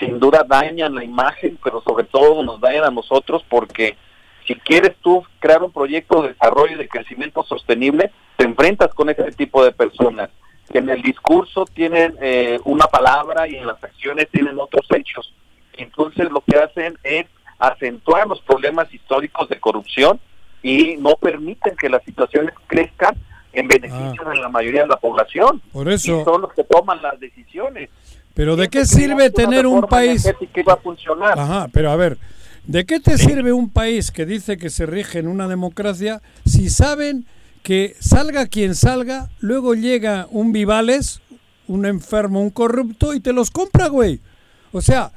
[0.00, 3.96] sin duda dañan la imagen, pero sobre todo nos dañan a nosotros porque
[4.46, 9.10] si quieres tú crear un proyecto de desarrollo y de crecimiento sostenible, te enfrentas con
[9.10, 10.30] ese tipo de personas
[10.72, 15.32] que en el discurso tienen eh, una palabra y en las acciones tienen otros hechos.
[15.74, 17.26] Entonces lo que hacen es
[17.58, 20.18] acentuar los problemas históricos de corrupción
[20.62, 23.14] y no permiten que las situaciones crezcan
[23.52, 25.60] en beneficio de la mayoría de la población.
[25.72, 27.90] Por eso- Y son los que toman las decisiones.
[28.34, 30.26] Pero ¿de qué sirve tener un país?
[30.52, 31.38] que iba a funcionar.
[31.38, 32.16] Ajá, pero a ver,
[32.64, 36.70] ¿de qué te sirve un país que dice que se rige en una democracia si
[36.70, 37.26] saben
[37.62, 41.20] que salga quien salga, luego llega un Vivales,
[41.66, 44.20] un enfermo, un corrupto y te los compra, güey?
[44.72, 45.12] O sea,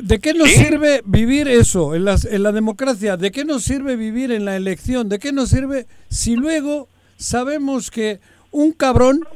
[0.00, 3.16] ¿de qué nos sirve vivir eso en, las, en la democracia?
[3.16, 5.08] ¿De qué nos sirve vivir en la elección?
[5.08, 6.88] ¿De qué nos sirve si luego
[7.24, 8.20] sabemos que
[8.50, 9.26] un cabrón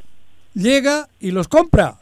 [0.55, 1.97] llega y los compra?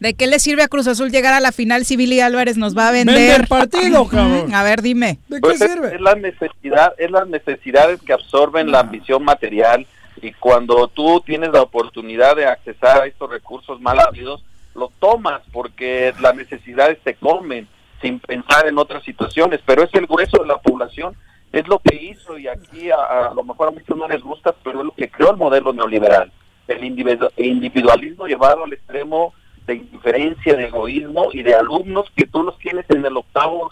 [0.00, 2.76] ¿De qué le sirve a Cruz Azul llegar a la final si Billy Álvarez nos
[2.76, 3.14] va a vender?
[3.14, 4.54] Vende el partido, cabrón.
[4.54, 5.18] A ver, dime.
[5.28, 9.86] Pues es, es la necesidad, es las necesidades que absorben la ambición material
[10.20, 14.44] y cuando tú tienes la oportunidad de accesar a estos recursos mal habidos,
[14.74, 17.68] lo tomas porque las necesidades te comen
[18.00, 21.14] sin pensar en otras situaciones, pero es el grueso de la población,
[21.58, 24.54] es lo que hizo y aquí a, a lo mejor a muchos no les gusta,
[24.64, 26.32] pero es lo que creó el modelo neoliberal,
[26.68, 29.32] el individu- individualismo llevado al extremo
[29.66, 33.70] de indiferencia, de egoísmo y de alumnos que tú los tienes en el octavo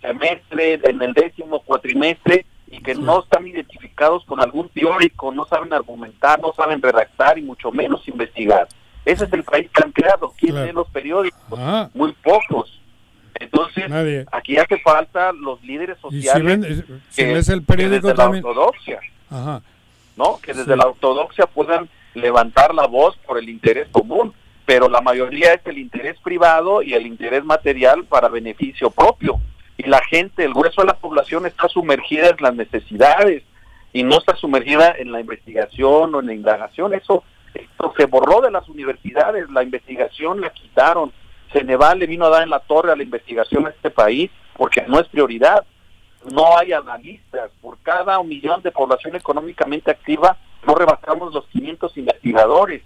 [0.00, 5.72] semestre, en el décimo cuatrimestre y que no están identificados con algún teórico, no saben
[5.72, 8.66] argumentar, no saben redactar y mucho menos investigar.
[9.04, 10.32] Ese es el país que han creado.
[10.38, 10.66] ¿Quién Claro.
[10.66, 11.58] lee los periódicos?
[11.58, 11.90] Ah.
[11.92, 12.80] Muy pocos.
[13.34, 14.26] Entonces, Nadie.
[14.32, 18.16] aquí hace falta los líderes si, sociales ven- si que- lees el que periódico desde
[18.16, 18.42] también.
[18.44, 19.00] la ortodoxia,
[19.30, 19.62] Ajá.
[20.16, 20.38] ¿no?
[20.42, 20.78] Que desde Sí.
[20.78, 24.34] la ortodoxia puedan levantar la voz por el interés común,
[24.66, 29.40] pero la mayoría es el interés privado y el interés material para beneficio propio.
[29.78, 33.42] Y la gente, el grueso de la población está sumergida en las necesidades
[33.92, 36.94] y no está sumergida en la investigación o en la indagación.
[36.94, 41.12] Eso, esto se borró de las universidades, la investigación la quitaron.
[41.52, 44.82] Ceneval le vino a dar en la torre a la investigación a este país porque
[44.88, 45.64] no es prioridad
[46.32, 47.50] no hay analistas.
[47.60, 52.82] Por cada un millón de población económicamente activa, no rebasamos los 500 investigadores.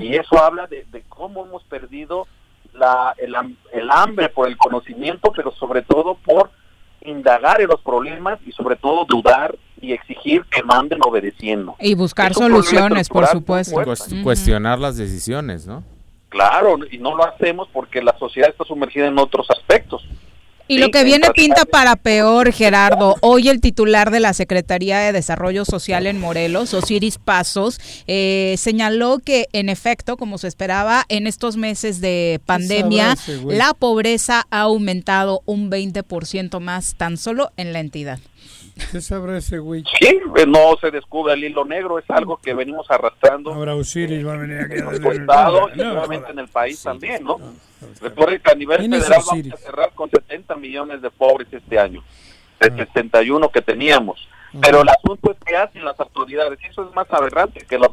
[0.00, 2.26] Y eso habla de, de cómo hemos perdido
[2.72, 6.50] la, el, ham- el hambre por el conocimiento, pero sobre todo por
[7.02, 11.76] indagar en los problemas y sobre todo dudar y exigir que manden obedeciendo.
[11.80, 13.74] Y buscar Es soluciones, por supuesto.
[14.22, 15.82] Cuestionar las decisiones, ¿no?
[16.30, 20.06] Claro, y no lo hacemos porque la sociedad está sumergida en otros aspectos.
[20.68, 23.16] Y lo que viene pinta para peor, Gerardo.
[23.22, 29.18] Hoy el titular de la Secretaría de Desarrollo Social en Morelos, Osiris Pasos, eh, señaló
[29.18, 34.60] que en efecto, como se esperaba en estos meses de pandemia, ese la pobreza ha
[34.60, 38.20] aumentado un 20% más tan solo en la entidad.
[38.92, 39.84] ¿Qué sabrá ese güey?
[39.98, 44.26] Sí, eh, no se descubre el hilo negro, es algo que venimos arrastrando Ahora Osiris
[44.26, 47.38] va a venir aquí en nuestro estado y No, seguramente en el país también, ¿no?
[48.00, 51.48] Recuerden que a nivel ¿Quién es federal vamos a cerrar con 70 millones de pobres
[51.52, 52.02] este año,
[52.60, 52.86] de Ah.
[52.86, 54.28] 61 que teníamos.
[54.60, 57.88] Pero el asunto es que hacen las autoridades, y eso es más aberrante, que lo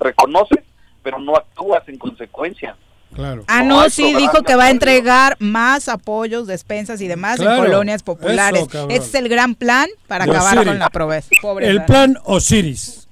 [0.00, 0.58] reconoces,
[1.02, 2.76] pero no actúas en consecuencia.
[3.14, 3.44] Claro.
[3.46, 7.70] Ah, No sí, dijo que va a entregar más apoyos, despensas y demás Claro, en
[7.70, 8.66] colonias populares.
[8.68, 10.66] eso, este es el gran plan para acabar Osiris.
[10.68, 11.28] con la pobreza.
[11.70, 13.06] El plan Osiris.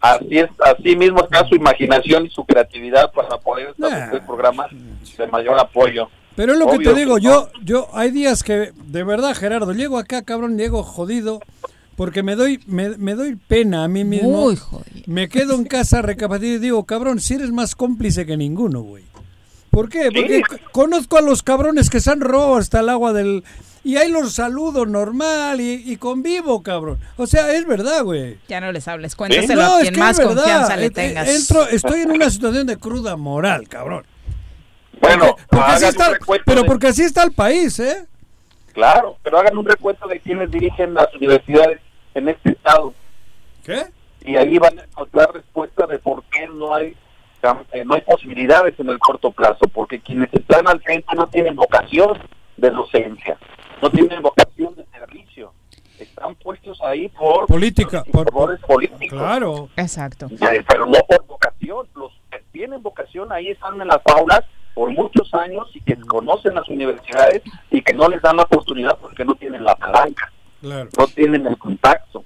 [0.00, 5.26] Así es, así mismo está su imaginación y su creatividad para poder establecer programas de
[5.28, 6.08] mayor apoyo.
[6.34, 9.72] Pero es lo que te digo, que yo, yo hay días que, de verdad, Gerardo,
[9.74, 11.40] llego acá, cabrón, llego jodido,
[11.94, 14.30] porque me doy, me, me doy pena a mí mismo.
[14.30, 15.02] Muy jodido.
[15.06, 19.04] Me quedo en casa recapacitado y digo, cabrón, si eres más cómplice que ninguno, güey.
[19.72, 20.10] ¿Por qué?
[20.14, 23.42] Porque conozco a los cabrones que se han robado hasta el agua del...
[23.84, 26.98] Y ahí los saludo normal y, y convivo, cabrón.
[27.16, 28.38] O sea, es verdad, güey.
[28.48, 30.86] Ya no les hables, cuéntaselo No, a es quien que más es confianza le Eh,
[30.86, 31.28] eh, tengas.
[31.28, 34.04] entro- estoy en una situación de cruda moral, cabrón.
[35.00, 38.06] Bueno, Porque así hagan está, un recuento pero de- porque así está el país, ¿eh?
[38.74, 41.80] Claro, pero hagan un recuento de quienes dirigen las universidades
[42.14, 42.94] en este estado.
[43.64, 43.86] ¿Qué?
[44.24, 46.94] Y ahí van a encontrar respuesta de por qué no hay
[47.84, 52.18] no hay posibilidades en el corto plazo, porque quienes están al frente no tienen vocación
[52.56, 53.36] de docencia,
[53.80, 55.52] no tienen vocación de servicio.
[55.98, 59.18] Están puestos ahí por política, por, políticos.
[59.18, 59.68] Claro.
[59.76, 60.28] Exacto.
[60.40, 61.86] Pero no por vocación.
[61.94, 64.42] Los que tienen vocación ahí están en las aulas
[64.74, 68.98] por muchos años y que conocen las universidades y que no les dan la oportunidad
[68.98, 70.32] porque no tienen la palanca,
[70.62, 72.24] no tienen el contacto.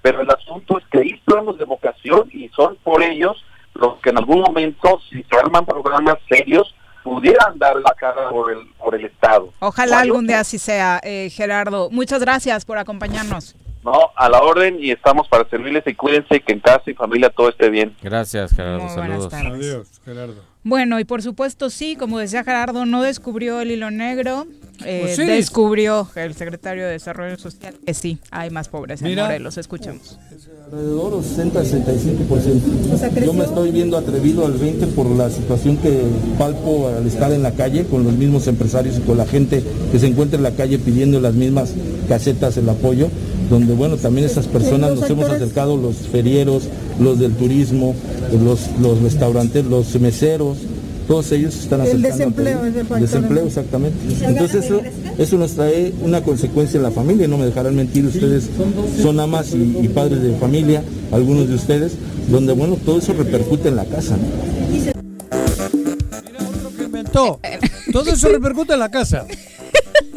[0.00, 4.10] Pero el asunto es que hay planos de vocación y son por ellos los que
[4.10, 8.94] en algún momento, si se arman programas serios, pudieran dar la cara por el, por
[8.94, 9.52] el Estado.
[9.58, 11.90] Ojalá algún día así sea, eh, Gerardo.
[11.90, 13.56] Muchas gracias por acompañarnos.
[13.84, 17.30] No, a la orden y estamos para servirles y cuídense que en casa y familia
[17.30, 17.96] todo esté bien.
[18.00, 18.88] Gracias, Gerardo.
[18.88, 19.34] Saludos.
[19.34, 20.51] Adiós, Gerardo.
[20.64, 24.46] Bueno, y por supuesto sí, como decía Gerardo, no descubrió el hilo negro,
[24.84, 25.24] eh, Pues sí.
[25.24, 29.24] descubrió el secretario de Desarrollo Social que sí, hay más pobres en Mira.
[29.24, 29.58] Morelos.
[29.58, 30.18] Escuchamos.
[30.66, 33.24] Alrededor del 60-65%.
[33.24, 36.00] Yo me estoy viendo atrevido al 20% por la situación que
[36.38, 39.98] palpo al estar en la calle con los mismos empresarios y con la gente que
[39.98, 41.74] se encuentra en la calle pidiendo las mismas
[42.08, 43.08] casetas el apoyo,
[43.52, 46.62] donde bueno, también estas personas nos hemos acercado, los ferieros,
[46.98, 47.94] los del turismo,
[48.42, 50.56] los, los restaurantes, los meseros,
[51.06, 52.08] todos ellos se están acercando.
[52.08, 53.00] desempleo es el factor.
[53.00, 53.98] Desempleo, exactamente.
[54.24, 54.80] Entonces eso,
[55.18, 58.48] eso nos trae una consecuencia en la familia, no me dejarán mentir, ustedes
[59.02, 61.92] son amas y, y padres de familia, algunos de ustedes,
[62.30, 64.16] donde bueno, todo eso repercute en la casa.
[64.16, 64.92] ¿no?
[66.74, 67.38] que inventó.
[67.92, 69.26] Todo eso repercute en la casa.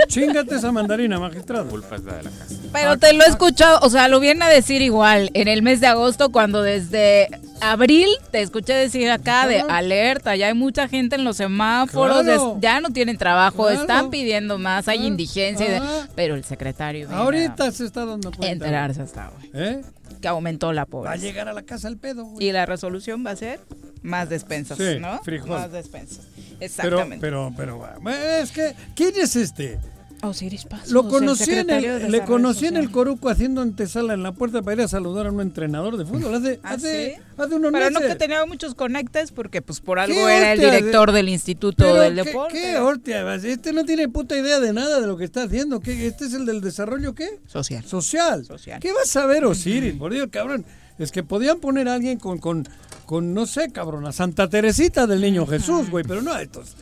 [0.08, 1.68] Chingate esa mandarina, magistrado.
[1.68, 2.56] Culpa es la de la casa.
[2.72, 5.80] Pero te lo he escuchado, o sea, lo viene a decir igual en el mes
[5.82, 7.28] de agosto cuando desde
[7.62, 12.58] abril te escuché decir acá de alerta, ya hay mucha gente en los semáforos, Claro.
[12.60, 13.82] ya no tienen trabajo, Claro.
[13.82, 15.82] están pidiendo más, hay indigencia, y de-
[16.16, 18.52] pero el secretario Ahorita se está dando a cuenta.
[18.66, 19.82] enterarse hasta hoy ¿Eh?
[20.22, 21.16] que aumentó la Va a pobreza.
[21.18, 22.48] llegar a la casa el pedo, güey.
[22.48, 23.60] Y la resolución va a ser
[24.02, 25.22] más despensas, Sí, ¿no?
[25.24, 25.50] frijol.
[25.52, 26.26] Más despensas.
[26.60, 27.18] Pero, Exactamente.
[27.22, 28.10] pero, pero, bueno,
[28.42, 29.80] es que, ¿quién es este?
[30.22, 32.92] Osiris Pasos, Lo el conocí en el, le conocí en el Social.
[32.94, 36.34] Coruco haciendo antesala en la puerta para ir a saludar a un entrenador de fútbol.
[36.34, 37.22] Hace, ¿Ah, hace, sí?
[37.38, 40.60] hace unos Pero no que tenía muchos conectes porque pues por algo ¿Qué era el
[40.60, 42.54] de- director del Instituto Pero del qué- Deporte.
[42.60, 43.36] ¿Qué hostia?
[43.36, 45.80] Este no tiene puta idea de nada de lo que está haciendo.
[45.80, 47.40] ¿Qué, ¿Este es el del desarrollo qué?
[47.46, 47.84] Social.
[47.86, 48.80] Social.
[48.80, 49.94] ¿Qué vas a ver, Osiris?
[49.96, 50.66] Por Dios, cabrón.
[50.98, 52.66] Es que podían poner a alguien con, con,
[53.06, 56.76] con, no sé, cabrón, a Santa Teresita del Niño Jesús, güey, pero no estos.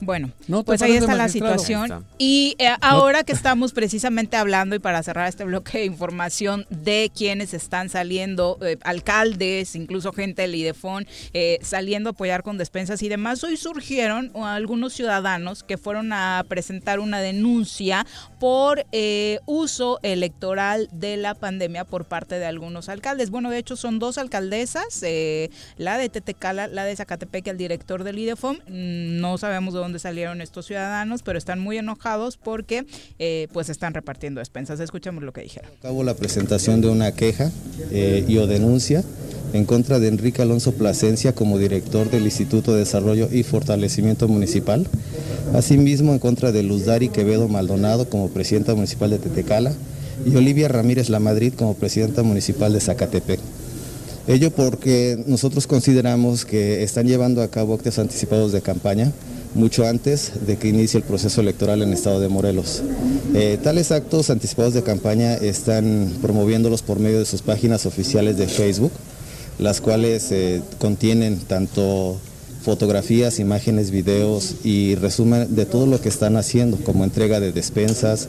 [0.00, 1.84] Bueno, ¿No te pues ahí está la situación.
[1.84, 2.02] Está.
[2.18, 7.10] Y eh, ahora que estamos precisamente hablando y para cerrar este bloque de información de
[7.14, 13.02] quienes están saliendo, eh, alcaldes, incluso gente del IDEFON, eh, saliendo a apoyar con despensas
[13.02, 18.06] y demás, hoy surgieron algunos ciudadanos que fueron a presentar una denuncia
[18.38, 23.30] por eh, uso electoral de la pandemia por parte de algunos alcaldes.
[23.30, 28.04] Bueno, de hecho son dos alcaldesas, eh, la de Tetecala, la de Zacatepec, el director
[28.04, 28.56] del IDEFOM.
[28.66, 32.86] Mm, No sabemos de dónde salieron estos ciudadanos, pero están muy enojados porque
[33.18, 34.78] eh, pues están repartiendo despensas.
[34.78, 35.68] Escuchemos lo que dijeron.
[35.80, 37.50] Acabo la presentación de una queja
[37.90, 39.02] eh, y o denuncia
[39.52, 44.86] en contra de Enrique Alonso Plasencia como director del Instituto de Desarrollo y Fortalecimiento Municipal.
[45.54, 49.72] Asimismo, en contra de Luz Dari Quevedo Maldonado como presidenta municipal de Tetecala
[50.24, 53.40] y Olivia Ramírez Lamadrid como presidenta municipal de Zacatepec.
[54.28, 59.10] Ello porque nosotros consideramos que están llevando a cabo actos anticipados de campaña
[59.54, 62.82] mucho antes de que inicie el proceso electoral en el estado de Morelos.
[63.34, 68.46] Eh, tales actos anticipados de campaña están promoviéndolos por medio de sus páginas oficiales de
[68.46, 68.92] Facebook,
[69.58, 72.18] las cuales eh, contienen tanto
[72.62, 78.28] fotografías, imágenes, videos y resumen de todo lo que están haciendo, como entrega de despensas,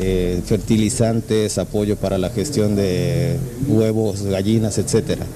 [0.00, 3.36] eh, fertilizantes, apoyo para la gestión de
[3.66, 5.26] huevos, gallinas, etcétera.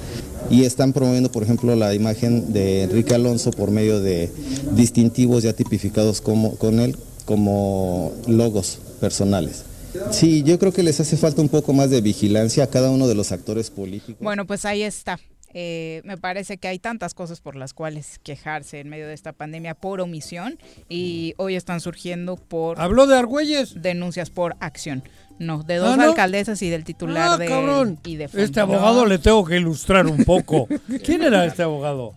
[0.52, 4.30] Y están promoviendo, por ejemplo, la imagen de Enrique Alonso por medio de
[4.72, 9.64] distintivos ya tipificados como, con él como logos personales.
[10.10, 13.08] Sí, yo creo que les hace falta un poco más de vigilancia a cada uno
[13.08, 14.20] de los actores políticos.
[14.20, 15.18] Bueno, pues ahí está.
[15.54, 19.32] Eh, me parece que hay tantas cosas por las cuales quejarse en medio de esta
[19.32, 20.58] pandemia por omisión
[20.88, 22.80] y hoy están surgiendo por...
[22.80, 23.82] ¿Habló de Argüelles?
[23.82, 25.02] Denuncias por acción.
[25.42, 26.02] No, de dos Ah, ¿no?
[26.04, 27.46] alcaldesas y del titular Ah, de...
[27.46, 27.98] cabrón.
[28.04, 30.68] Y de Este abogado le tengo que ilustrar un poco.
[31.04, 32.12] ¿Quién era este abogado?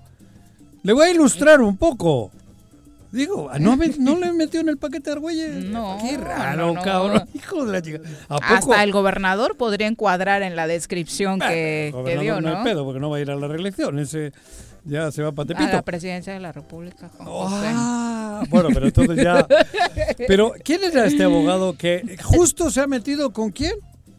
[0.84, 2.32] Le voy a ilustrar un poco.
[3.12, 5.64] Digo, ¿no, me- no le metió en el paquete de Argüelles?
[5.66, 5.98] No.
[6.02, 6.82] Qué raro, no, no.
[6.82, 7.24] cabrón.
[7.34, 8.00] Hijo de la chica.
[8.28, 8.74] ¿A poco?
[8.74, 12.58] Hasta el gobernador podría encuadrar en la descripción que, que Gobernador dio, no ¿no?
[12.58, 14.00] hay pedo, porque no va a ir a la reelección.
[14.00, 14.34] Ese
[14.86, 15.72] ya se va para A Tepito.
[15.76, 17.10] la presidencia de la República.
[17.20, 19.46] Ah, bueno, pero entonces ya.
[20.28, 23.74] Pero, ¿quién era este abogado que justo se ha metido con quién?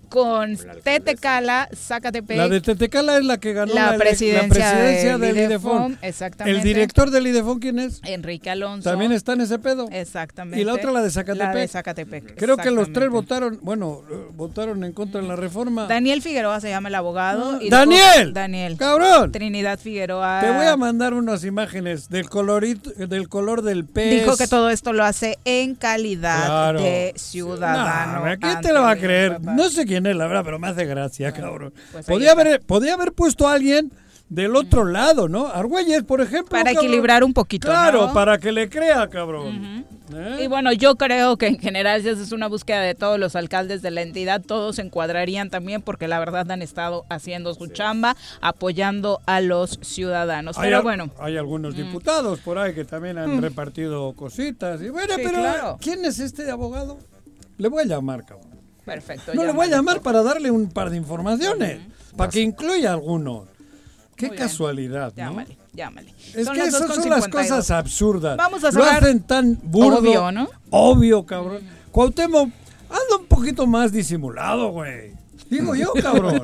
[0.09, 2.37] Con Tetecala, Zacatepec.
[2.37, 5.73] La de Tetecala es la que ganó La la, presidencia la presidencia del del IDEFON,
[5.93, 5.99] IDEFON.
[6.03, 6.59] exactamente.
[6.59, 8.01] ¿El director del IDEFON quién es?
[8.05, 8.89] Enrique Alonso.
[8.89, 9.89] También está en ese pedo.
[9.91, 10.61] Exactamente.
[10.61, 11.55] Y la otra la de Zacatepec.
[11.55, 12.35] La de Zacatepec.
[12.37, 15.87] Creo que los tres votaron, bueno, eh, votaron en contra de la reforma.
[15.87, 17.61] Daniel Figueroa se llama el abogado.
[17.61, 18.33] y ¡Daniel!
[18.33, 18.77] Daniel.
[18.77, 19.33] ¡Cabrón!
[19.33, 20.41] Trinidad Figueroa.
[20.41, 24.11] Te voy a mandar unas imágenes del colorito, del color del pez.
[24.25, 26.81] Dijo que todo esto lo hace en calidad Claro.
[26.83, 28.21] de ciudadano.
[28.25, 29.41] No, ¿a ¿Quién te lo va a creer?
[29.41, 31.73] No sé quién es, la verdad, pero me hace gracia, cabrón.
[31.93, 33.91] pues podía, haber, podía haber puesto a alguien
[34.29, 35.47] del otro lado, ¿no?
[35.47, 36.51] Argüelles, por ejemplo.
[36.51, 36.85] Para cabrón.
[36.85, 38.13] equilibrar un poquito, Claro, ¿no?
[38.13, 39.87] para que le crea, cabrón.
[40.13, 40.41] ¿Eh?
[40.43, 43.83] Y bueno, yo creo que en general si haces una búsqueda de todos los alcaldes
[43.83, 48.17] de la entidad, todos se encuadrarían también porque la verdad han estado haciendo su chamba,
[48.41, 50.59] apoyando a los ciudadanos.
[50.59, 54.81] Hay Pero bueno, Hay algunos diputados por ahí que también han repartido cositas.
[54.83, 55.79] Y bueno, Sí, pero claro.
[55.81, 56.99] ¿quién es este abogado?
[57.59, 58.56] Le voy a llamar, cabrón.
[58.87, 59.35] Perfecto.
[59.35, 61.81] No le voy a llamar para darle un par de informaciones,
[62.17, 63.45] para que incluya alguno.
[64.17, 65.17] Qué casualidad, ¿no?
[65.17, 66.15] Llámale, llámale.
[66.35, 67.31] Es Son que las esas son las 2:52.
[67.31, 68.37] cosas absurdas.
[68.39, 69.99] Vamos a Lo hacen tan burdo.
[69.99, 70.49] Obvio, ¿no?
[70.71, 71.61] Obvio, cabrón.
[71.93, 72.49] Cuauhtémoc,
[72.89, 75.13] anda un poquito más disimulado, güey.
[75.51, 76.41] Digo yo, cabrón.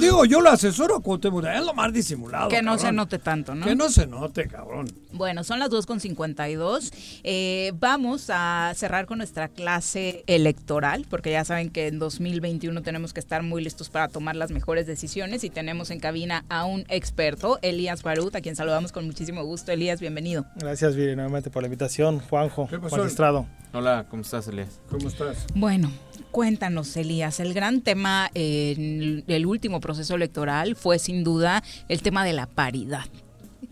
[0.00, 1.44] Digo, yo lo asesoro a Cuauhtémoc.
[1.44, 3.66] Es lo más disimulado, Que no se note tanto, ¿no?
[3.66, 4.90] Que no se note, cabrón.
[5.12, 6.92] Bueno, son las 2.52.
[7.24, 13.12] Eh, vamos a cerrar con nuestra clase electoral, porque ya saben que en 2021 tenemos
[13.12, 16.84] que estar muy listos para tomar las mejores decisiones y tenemos en cabina a un
[16.88, 19.72] experto, Elías Barut, a quien saludamos con muchísimo gusto.
[19.72, 20.46] Elías, bienvenido.
[20.56, 22.20] Gracias, Viri, nuevamente por la invitación.
[22.20, 22.96] Juanjo, pasó?
[22.96, 23.46] magistrado.
[23.72, 24.80] Hola, ¿cómo estás, Elías?
[24.88, 25.46] ¿Cómo estás?
[25.54, 25.90] Bueno,
[26.36, 27.40] cuéntanos, Elías.
[27.40, 32.44] El gran tema en el último proceso electoral fue sin duda el tema de la
[32.46, 33.06] paridad.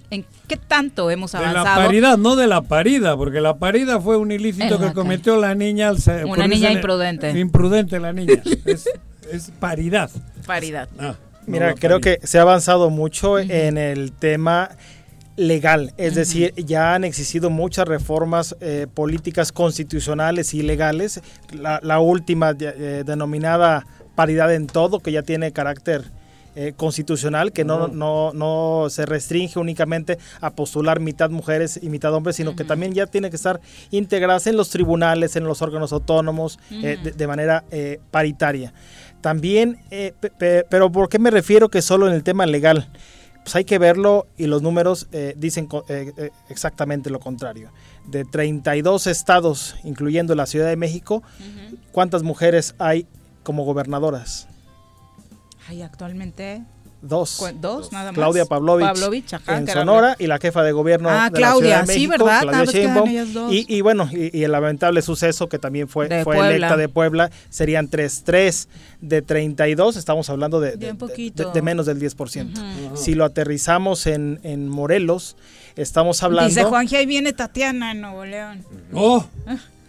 [0.08, 1.64] ¿En qué tanto hemos De avanzado?
[1.66, 5.54] la paridad, no de la parida, porque la parida fue un ilícito que cometió la
[5.54, 7.38] niña al se- Una niña imprudente.
[7.38, 8.42] Imprudente la niña.
[8.64, 8.88] Es,
[9.30, 10.10] es paridad.
[10.46, 10.88] Paridad.
[10.98, 11.16] Ah,
[11.46, 12.18] Mira, no creo paridad.
[12.22, 14.70] que se ha avanzado mucho en el tema
[15.36, 21.20] legal, es decir, ya han existido muchas reformas eh, políticas constitucionales y legales,
[21.52, 26.04] la, la última eh, denominada paridad en todo, que ya tiene carácter
[26.56, 32.14] eh, constitucional, que no, no, no se restringe únicamente a postular mitad mujeres y mitad
[32.14, 35.92] hombres, sino que también ya tiene que estar integradas en los tribunales, en los órganos
[35.92, 38.72] autónomos, eh, de, de manera eh, paritaria.
[39.20, 42.88] También, eh, pe- pe- pero ¿por qué me refiero que solo en el tema legal?
[43.44, 47.70] Pues hay que verlo y los números eh, dicen eh, eh, exactamente lo contrario.
[48.06, 51.22] De 32 estados, incluyendo la Ciudad de México,
[51.92, 53.06] ¿cuántas mujeres hay
[53.42, 54.48] como gobernadoras?
[55.68, 56.64] Ay, actualmente
[57.06, 57.36] Dos.
[57.38, 58.14] cu- dos, nada más.
[58.14, 61.86] Claudia Pavlovich, Pavlovich, ajá, en Sonora y la jefa de gobierno Ah, de Claudia, la
[61.86, 63.04] Ciudad de sí, México.
[63.50, 66.54] Y, y bueno, y, y el lamentable suceso que también fue, De fue Puebla.
[66.56, 68.68] electa de Puebla, serían tres, tres
[69.00, 72.86] de 32, estamos hablando de, de, menos del 10%.
[72.88, 72.96] Ujú.
[72.96, 75.36] Si lo aterrizamos en, en Morelos,
[75.76, 76.48] estamos hablando...
[76.48, 78.64] Dice Juanji, ahí viene Tatiana en Nuevo León.
[78.94, 79.26] ¡Oh!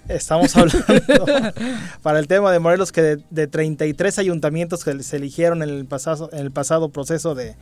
[0.08, 1.26] Estamos hablando
[2.04, 5.86] para el tema de Morelos que de, de 33 ayuntamientos que se eligieron en el
[5.86, 7.56] pasado, en el pasado proceso de,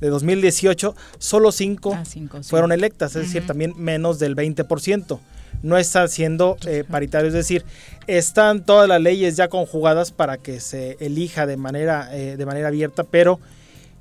[0.00, 2.48] de 2018, solo 5 Ah, cinco, sí.
[2.48, 5.18] fueron electas, es decir, también menos del 20%.
[5.62, 7.64] No está siendo eh, paritario, es decir,
[8.06, 12.68] están todas las leyes ya conjugadas para que se elija de manera, eh, de manera
[12.68, 13.40] abierta, pero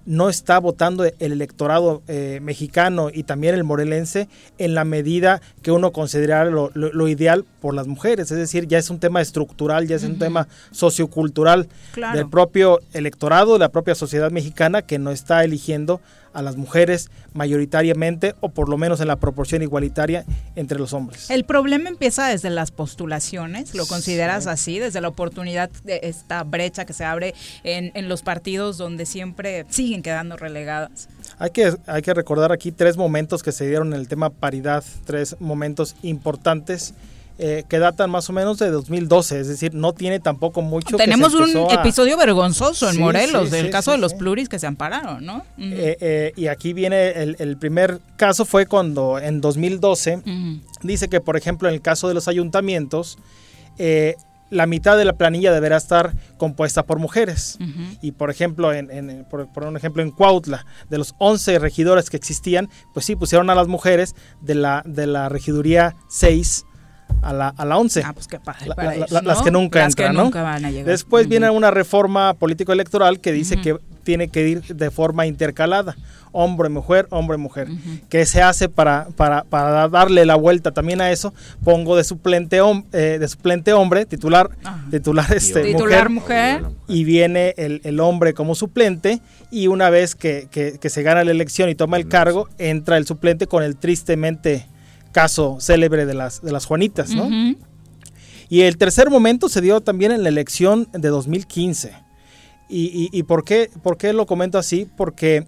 [0.05, 4.27] no está votando el electorado eh, mexicano y también el morelense
[4.57, 8.29] en la medida que uno considera lo, lo- lo ideal por las mujeres.
[8.31, 12.17] Es decir, ya es un tema estructural, ya es un tema sociocultural Claro.
[12.17, 16.01] del propio electorado, de la propia sociedad mexicana que no está eligiendo
[16.33, 21.29] a las mujeres mayoritariamente o por lo menos en la proporción igualitaria entre los hombres.
[21.29, 24.79] El problema empieza desde las postulaciones, ¿lo consideras así?
[24.79, 27.33] Desde la oportunidad de esta brecha que se abre
[27.63, 31.09] en, en los partidos donde siempre siguen quedando relegadas.
[31.39, 34.83] Hay que, hay que recordar aquí tres momentos que se dieron en el tema paridad,
[35.05, 36.93] tres momentos importantes
[37.39, 40.97] eh, que datan más o menos de 2012, es decir, no tiene tampoco mucho.
[40.97, 43.91] que se Tenemos un empezó a- episodio vergonzoso en Sí, Morelos, sí, del sí, caso
[43.91, 45.43] de los pluris que se ampararon, ¿no?
[45.57, 50.21] Eh, eh, y aquí viene el, el primer caso fue cuando en 2012
[50.83, 53.17] dice que por ejemplo en el caso de los ayuntamientos
[53.77, 54.15] eh,
[54.49, 57.57] la mitad de la planilla deberá estar compuesta por mujeres.
[58.03, 62.11] Y por ejemplo, en, en- por, por un ejemplo en Cuautla, de los 11 regidores
[62.11, 66.65] que existían, pues sí pusieron a las mujeres de la, de la regiduría 6
[67.21, 68.03] a la, a la 11.
[68.05, 69.43] Ah, pues qué padre La- para la- ellos, la- Las ¿no?
[69.45, 70.23] que nunca Las que entran, ¿no?
[70.25, 70.85] nunca van a llegar.
[70.85, 75.95] Después viene una reforma político-electoral que dice que tiene que ir de forma intercalada,
[76.33, 77.69] hombre-mujer, hombre-mujer.
[78.09, 81.33] ¿Qué se hace para, para, para, darle la vuelta también a eso?
[81.63, 82.59] Pongo de suplente,
[82.91, 84.49] eh, de suplente hombre, titular,
[84.91, 89.21] titular, este, titular mujer, y viene el, el, hombre como suplente
[89.51, 93.07] y una vez que, que, se gana la elección y toma el cargo, entra el
[93.07, 94.67] suplente con el tristemente
[95.13, 97.29] caso célebre de las, de las Juanitas, ¿no?
[98.49, 101.93] Y el tercer momento se dio también en la elección de 2015.
[102.69, 104.87] ¿Y, y, por, qué, por qué lo comento así?
[104.97, 105.45] Porque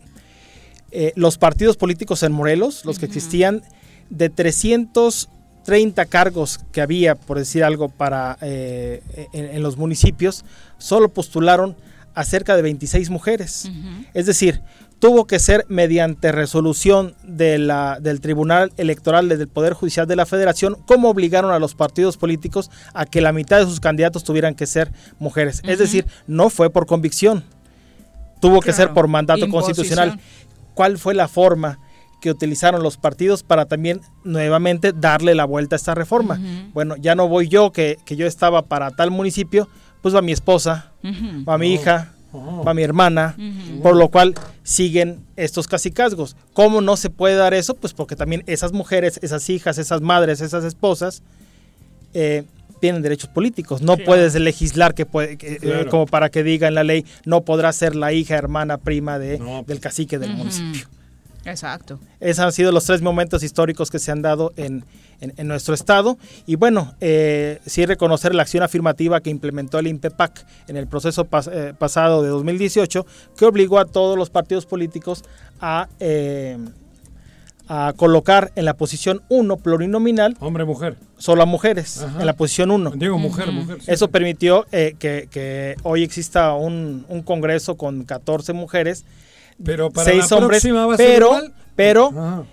[0.91, 3.63] eh, los partidos políticos en Morelos, los que existían,
[4.09, 9.01] de 330 cargos que había, por decir algo, para eh,
[9.33, 10.45] en, los municipios,
[10.77, 11.75] solo postularon
[12.13, 13.69] a cerca de 26 mujeres.
[14.13, 14.61] Es decir,
[14.99, 20.25] tuvo que ser mediante resolución de la, del Tribunal Electoral del Poder Judicial de la
[20.25, 24.55] Federación, como obligaron a los partidos políticos a que la mitad de sus candidatos tuvieran
[24.55, 25.61] que ser mujeres.
[25.65, 27.43] Es decir, no fue por convicción,
[28.39, 30.19] tuvo que ser por mandato constitucional.
[30.73, 31.79] ¿Cuál fue la forma?
[32.21, 36.39] que utilizaron los partidos para también nuevamente darle la vuelta a esta reforma.
[36.73, 39.69] Bueno, ya no voy yo, que, que, yo estaba para tal municipio,
[40.01, 40.91] pues va mi esposa,
[41.47, 42.14] va mi hija,
[42.65, 43.35] va mi hermana,
[43.81, 46.35] por lo cual siguen estos casicazgos.
[46.53, 47.75] ¿Cómo no se puede dar eso?
[47.75, 51.21] Pues porque también esas mujeres, esas hijas, esas madres, esas esposas
[52.13, 52.43] eh,
[52.79, 53.81] tienen derechos políticos.
[53.81, 57.71] No puedes legislar que puede, eh, como para que diga en la ley no podrá
[57.73, 60.87] ser la hija, hermana, prima de, del cacique del municipio.
[61.45, 61.99] Exacto.
[62.19, 64.83] Esos han sido los tres momentos históricos que se han dado en,
[65.19, 66.17] en, nuestro estado.
[66.45, 71.27] Y bueno, eh, sí reconocer la acción afirmativa que implementó el INPEPAC en el proceso
[71.51, 73.05] eh, pasado de 2018,
[73.37, 75.23] que obligó a todos los partidos políticos
[75.61, 76.57] a, eh,
[77.67, 80.35] a colocar en la posición 1 plurinominal.
[80.39, 80.97] Hombre-mujer.
[81.17, 82.91] Solo a mujeres, en la posición 1.
[82.95, 83.77] Digo mujer, mujer.
[83.87, 84.95] Eso permitió que,
[85.31, 89.05] que, hoy exista un, un congreso con 14 mujeres
[89.63, 90.65] pero para seis hombres,
[90.97, 91.31] pero,
[91.75, 92.45] pero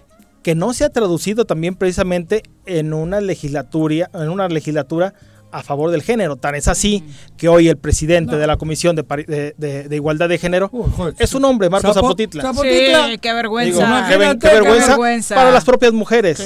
[0.43, 5.15] que no se ha traducido también precisamente en una legislatura, en una legislatura
[5.53, 6.37] a favor del género.
[6.37, 7.05] Tan es así
[7.37, 10.71] que hoy el presidente de la Comisión de, de, Igualdad de Género
[11.19, 12.53] es un hombre, Marcos Zapotitla.
[12.55, 14.07] Sí, qué vergüenza.
[14.09, 16.45] qué, vergüenza para las propias mujeres.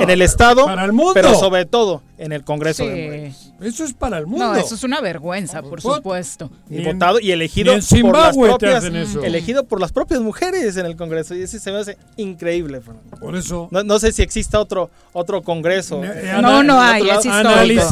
[0.00, 0.66] En el Estado,
[1.14, 4.46] pero sobre todo en el Congreso de Eso es para el mundo.
[4.46, 6.50] No, eso es una vergüenza, por supuesto.
[6.68, 8.84] Y, votado y elegido por las propias
[9.22, 12.80] elegido por las propias mujeres en el Congreso y eso se me hace increíble.
[13.20, 16.02] Por eso no, sé si exista otro otro Congreso.
[16.42, 17.82] no, no hay, es histórico.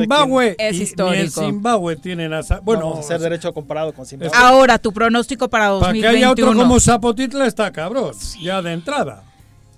[0.00, 0.56] Zimbabue.
[0.58, 1.22] Es histórico.
[1.22, 2.32] en Zimbabue tienen
[2.62, 4.32] bueno, ser derecho comparado con Zimbabue.
[4.36, 6.02] Ahora tu pronóstico para 2021.
[6.02, 9.24] Para que haya otro como Zapotitla está cabrón, ya de entrada.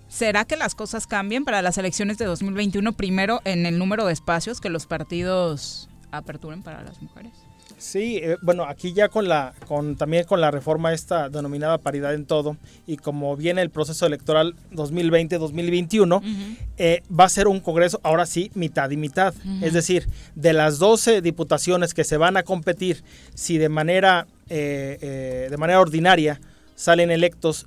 [0.08, 4.14] ¿Será que las cosas cambien para las elecciones de 2021 primero en el número de
[4.14, 7.32] espacios que los partidos aperturen para las mujeres?
[7.78, 12.12] Sí, eh, bueno, aquí ya con la, con también con la reforma esta denominada paridad
[12.14, 12.56] en todo
[12.86, 18.50] y como viene el proceso electoral 2020-2021, eh, va a ser un Congreso ahora sí
[18.54, 19.34] mitad y mitad.
[19.62, 25.46] Es decir, de las 12 diputaciones que se van a competir, si de manera, eh,
[25.50, 26.40] de manera ordinaria
[26.74, 27.66] salen electos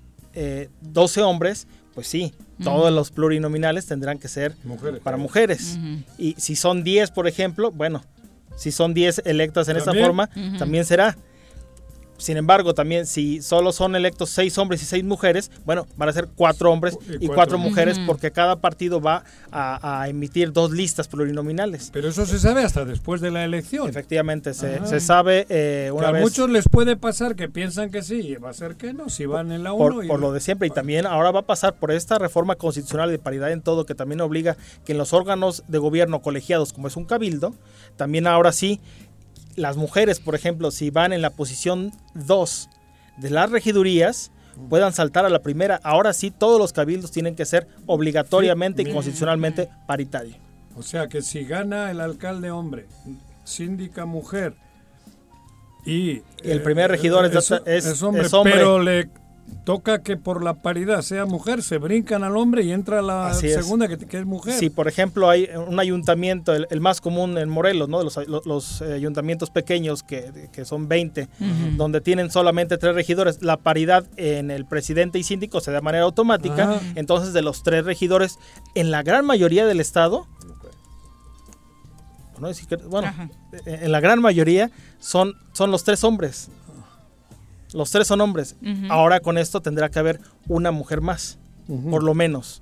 [0.81, 2.33] 12 hombres, pues sí,
[2.63, 4.55] todos los plurinominales tendrán que ser
[5.03, 5.77] para mujeres.
[6.17, 8.03] Y si son 10, por ejemplo, bueno,
[8.55, 11.17] si son 10 electas en esta forma, también será.
[12.21, 16.13] Sin embargo, también si solo son electos seis hombres y seis mujeres, bueno, van a
[16.13, 21.89] ser cuatro hombres y, cuatro, mujeres porque cada partido va a, emitir dos listas plurinominales.
[21.91, 23.89] Pero eso se sabe hasta después de la elección.
[23.89, 26.21] Efectivamente, se, sabe eh, una vez.
[26.21, 29.25] A muchos les puede pasar que piensan que sí, va a ser que no, si
[29.25, 29.83] van en la 1.
[29.83, 33.09] Por, por lo de siempre, y también ahora va a pasar por esta reforma constitucional
[33.09, 36.87] de paridad en todo, que también obliga que en los órganos de gobierno colegiados, como
[36.87, 37.55] es un cabildo,
[37.97, 38.79] también ahora sí
[39.55, 42.69] las mujeres, por ejemplo, si van en la posición 2
[43.17, 44.31] de las regidurías,
[44.69, 45.79] puedan saltar a la primera.
[45.83, 50.37] Ahora sí, todos los cabildos tienen que ser obligatoriamente y constitucionalmente paritarios.
[50.75, 52.87] O sea que si gana el alcalde hombre,
[53.43, 54.55] síndica mujer
[55.85, 56.21] y...
[56.43, 59.09] el primer regidor es, es, hombre, pero le
[59.63, 63.87] toca que por la paridad sea mujer, se brincan al hombre y entra la segunda
[63.87, 64.55] que, es mujer.
[64.55, 68.03] Si, por ejemplo, hay un ayuntamiento, el, más común en Morelos, ¿no?
[68.03, 71.27] los, los, eh, ayuntamientos pequeños, que, son 20,
[71.77, 75.83] donde tienen solamente tres regidores, la paridad en el presidente y síndico se da de
[75.83, 76.79] manera automática.
[76.95, 78.37] Entonces, de los tres regidores,
[78.75, 80.27] en la gran mayoría del estado,
[82.89, 83.13] bueno,
[83.65, 86.49] en la gran mayoría son, son los tres hombres.
[87.73, 88.55] Los tres son hombres.
[88.89, 91.37] Ahora con esto tendrá que haber una mujer más,
[91.89, 92.61] por lo menos.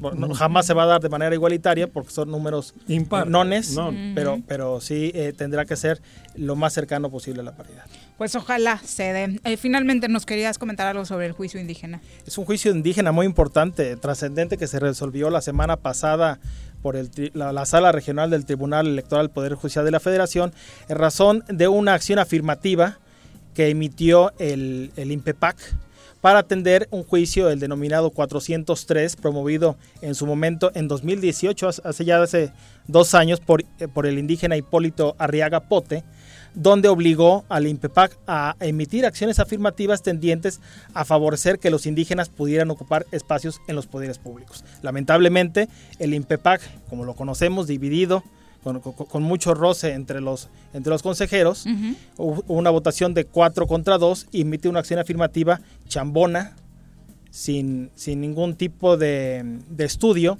[0.00, 3.28] Bueno, jamás se va a dar de manera igualitaria porque son números Impar.
[3.28, 4.12] nones, Non.
[4.12, 6.02] pero, pero sí eh, tendrá que ser
[6.34, 7.84] lo más cercano posible a la paridad.
[8.18, 9.40] Pues ojalá se dé.
[9.44, 12.00] Eh, finalmente nos querías comentar algo sobre el juicio indígena.
[12.26, 16.40] Es un juicio indígena muy importante, trascendente, que se resolvió la semana pasada
[16.82, 20.00] por el tri- la, la Sala Regional del Tribunal Electoral del Poder Judicial de la
[20.00, 20.52] Federación
[20.88, 22.98] en razón de una acción afirmativa
[23.54, 25.56] que emitió el, el INPEPAC
[26.20, 32.04] para atender un juicio, el denominado 403, promovido en su momento en 2018, hace- hace
[32.04, 32.52] ya hace
[32.86, 36.04] dos años, por, eh, por el indígena Hipólito Arriaga Pote,
[36.54, 40.60] donde obligó al INPEPAC a emitir acciones afirmativas tendientes
[40.94, 44.62] a favorecer que los indígenas pudieran ocupar espacios en los poderes públicos.
[44.82, 45.68] Lamentablemente,
[45.98, 48.22] el INPEPAC, como lo conocemos, dividido,
[48.62, 51.66] con, con- con mucho roce entre los, entre los consejeros,
[52.16, 56.54] hubo hubo una votación de 4 contra 2 y emite una acción afirmativa chambona,
[57.30, 60.38] sin, sin ningún tipo de, de estudio,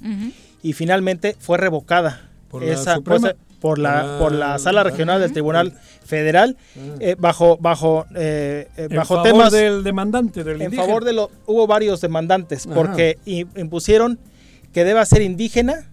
[0.61, 5.21] y finalmente fue revocada ¿Por la esa cosa- por la, Ah, por la sala regional
[5.21, 5.71] del Tribunal
[6.05, 6.57] Federal
[6.99, 9.51] eh, bajo bajo eh, eh, En bajo favor temas.
[9.53, 10.85] del demandante, del en indígena.
[10.85, 12.75] favor de lo hubo varios demandantes Ajá.
[12.75, 13.17] porque
[13.55, 14.19] impusieron
[14.73, 15.89] que deba ser indígena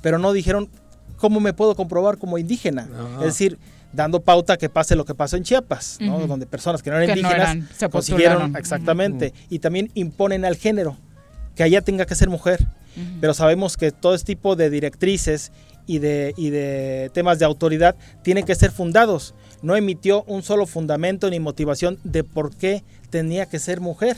[0.00, 0.68] pero no dijeron
[1.18, 2.88] cómo me puedo comprobar como indígena
[3.18, 3.58] es decir
[3.92, 7.22] dando pauta que pase lo que pasó en Chiapas donde personas que no eran Que
[7.22, 10.96] no indígenas eran, se consiguieron exactamente y también imponen al género
[11.58, 12.68] que allá tenga que ser mujer.
[13.20, 15.50] Pero sabemos que todo este tipo de directrices
[15.88, 19.34] y de, y de temas de autoridad tienen que ser fundados.
[19.60, 24.16] No emitió un solo fundamento ni motivación de por qué tenía que ser mujer.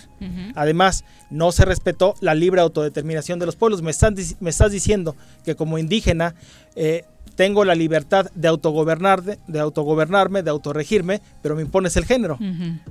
[0.54, 3.82] Además, no se respetó la libre autodeterminación de los pueblos.
[3.82, 6.34] Me, están me estás diciendo que como indígena
[6.76, 7.04] eh,
[7.40, 12.38] tengo la libertad de autogobernar, de autogobernarme, de autorregirme, pero me impones el género.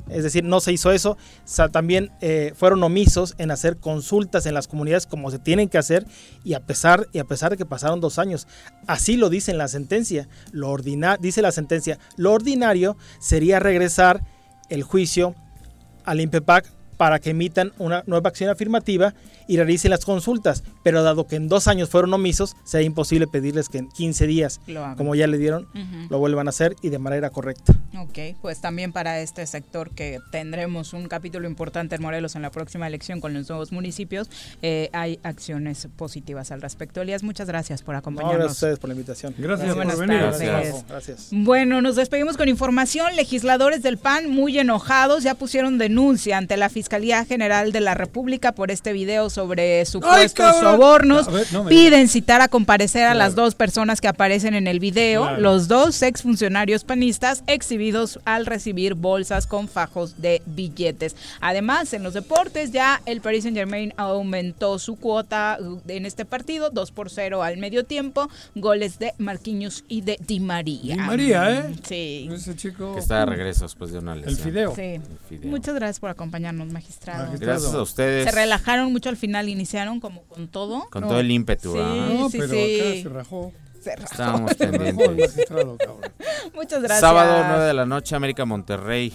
[0.10, 1.12] Es decir, no se hizo eso.
[1.12, 5.70] O sea, también eh, fueron omisos en hacer consultas en las comunidades como se tienen
[5.70, 6.08] que hacer
[6.44, 8.48] y a pesar y a pesar de que pasaron dos años,
[8.88, 10.28] así lo dice en la sentencia.
[10.52, 12.00] Lo ordina, dice la sentencia.
[12.16, 14.24] Lo ordinario sería regresar
[14.70, 15.36] el juicio
[16.06, 16.66] al INPEPAC
[17.00, 19.14] para que emitan una nueva acción afirmativa
[19.48, 20.66] y realicen las consultas.
[20.84, 24.60] Pero dado que en dos años fueron omisos, sería imposible pedirles que en 15 días,
[24.98, 25.66] como ya le dieron,
[26.10, 27.74] lo vuelvan a hacer y de manera correcta.
[27.98, 32.52] Ok, pues también para este sector que tendremos un capítulo importante en Morelos en la
[32.52, 34.30] próxima elección con los nuevos municipios,
[34.62, 37.02] eh, hay acciones positivas al respecto.
[37.02, 38.40] Elías, muchas gracias por No, acompañarnos.
[38.40, 39.34] gracias a ustedes por la invitación.
[39.38, 40.18] Gracias Muy por venir.
[40.18, 40.86] Gracias.
[40.90, 41.28] Gracias.
[41.32, 43.16] Bueno, nos despedimos con información.
[43.16, 46.89] Legisladores del PAN muy enojados ya pusieron denuncia ante la Fiscalía
[47.26, 51.28] General de la República por este video sobre supuestos sobornos.
[51.28, 54.80] A ver, no Piden citar a comparecer a las dos personas que aparecen en el
[54.80, 55.42] video, Claro.
[55.42, 61.16] los dos exfuncionarios panistas exhibidos al recibir bolsas con fajos de billetes.
[61.42, 66.26] Además, en los deportes ya el Paris Saint Germain aumentó su cuota uh, en este
[66.26, 70.96] partido, 2 por 0 al medio tiempo, goles de Marquinhos y de Di María.
[70.96, 71.76] Di María, ¿eh?
[71.88, 72.30] Sí.
[72.32, 72.94] Ese chico.
[72.94, 74.38] Que está de regreso después de una lesión.
[74.38, 74.76] fideo.
[74.76, 74.82] Sí.
[74.82, 75.50] El fideo.
[75.52, 77.32] Muchas gracias por acompañarnos, magistrado.
[77.40, 78.26] Gracias a ustedes.
[78.26, 80.88] Se relajaron mucho al final, iniciaron como con todo.
[80.90, 82.08] Con todo el ímpetu, Sí, ¿ah?
[82.14, 82.80] No, sí, pero sí.
[82.80, 83.54] acá se rajó.
[83.82, 84.12] Se rajó.
[84.12, 85.08] Estábamos pendientes.
[85.10, 86.12] magistrado, cabrón.
[86.54, 87.00] Muchas gracias.
[87.00, 89.14] Sábado 9 de la noche, América Monterrey.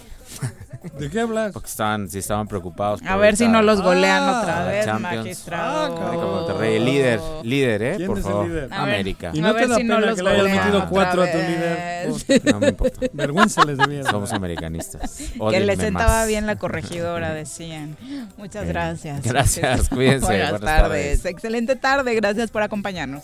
[0.97, 1.51] ¿De qué hablas?
[1.53, 3.01] Porque estaban, sí estaban preocupados.
[3.05, 5.17] A ver si no los golean Ah, otra vez, Champions.
[5.17, 5.97] magistrado.
[5.97, 7.93] América Monterrey, el líder, líder, ¿eh?
[7.97, 8.47] ¿Quién por es el favor.
[8.47, 8.73] líder?
[8.73, 9.31] América.
[9.33, 10.87] Y A no ver te da si no pena los que le hayas golean metido
[10.89, 12.09] cuatro a tu líder.
[12.53, 13.07] No me importa.
[13.13, 14.03] Vergüenza les debía.
[14.03, 15.15] Somos americanistas.
[15.17, 16.27] Que Ódienme le sentaba más.
[16.27, 17.97] bien la corregidora, decían.
[18.37, 19.23] Muchas gracias.
[19.23, 21.21] Gracias, cuídense, Buenas, buenas tardes.
[21.21, 21.25] tardes.
[21.25, 23.23] Excelente tarde, gracias por acompañarnos.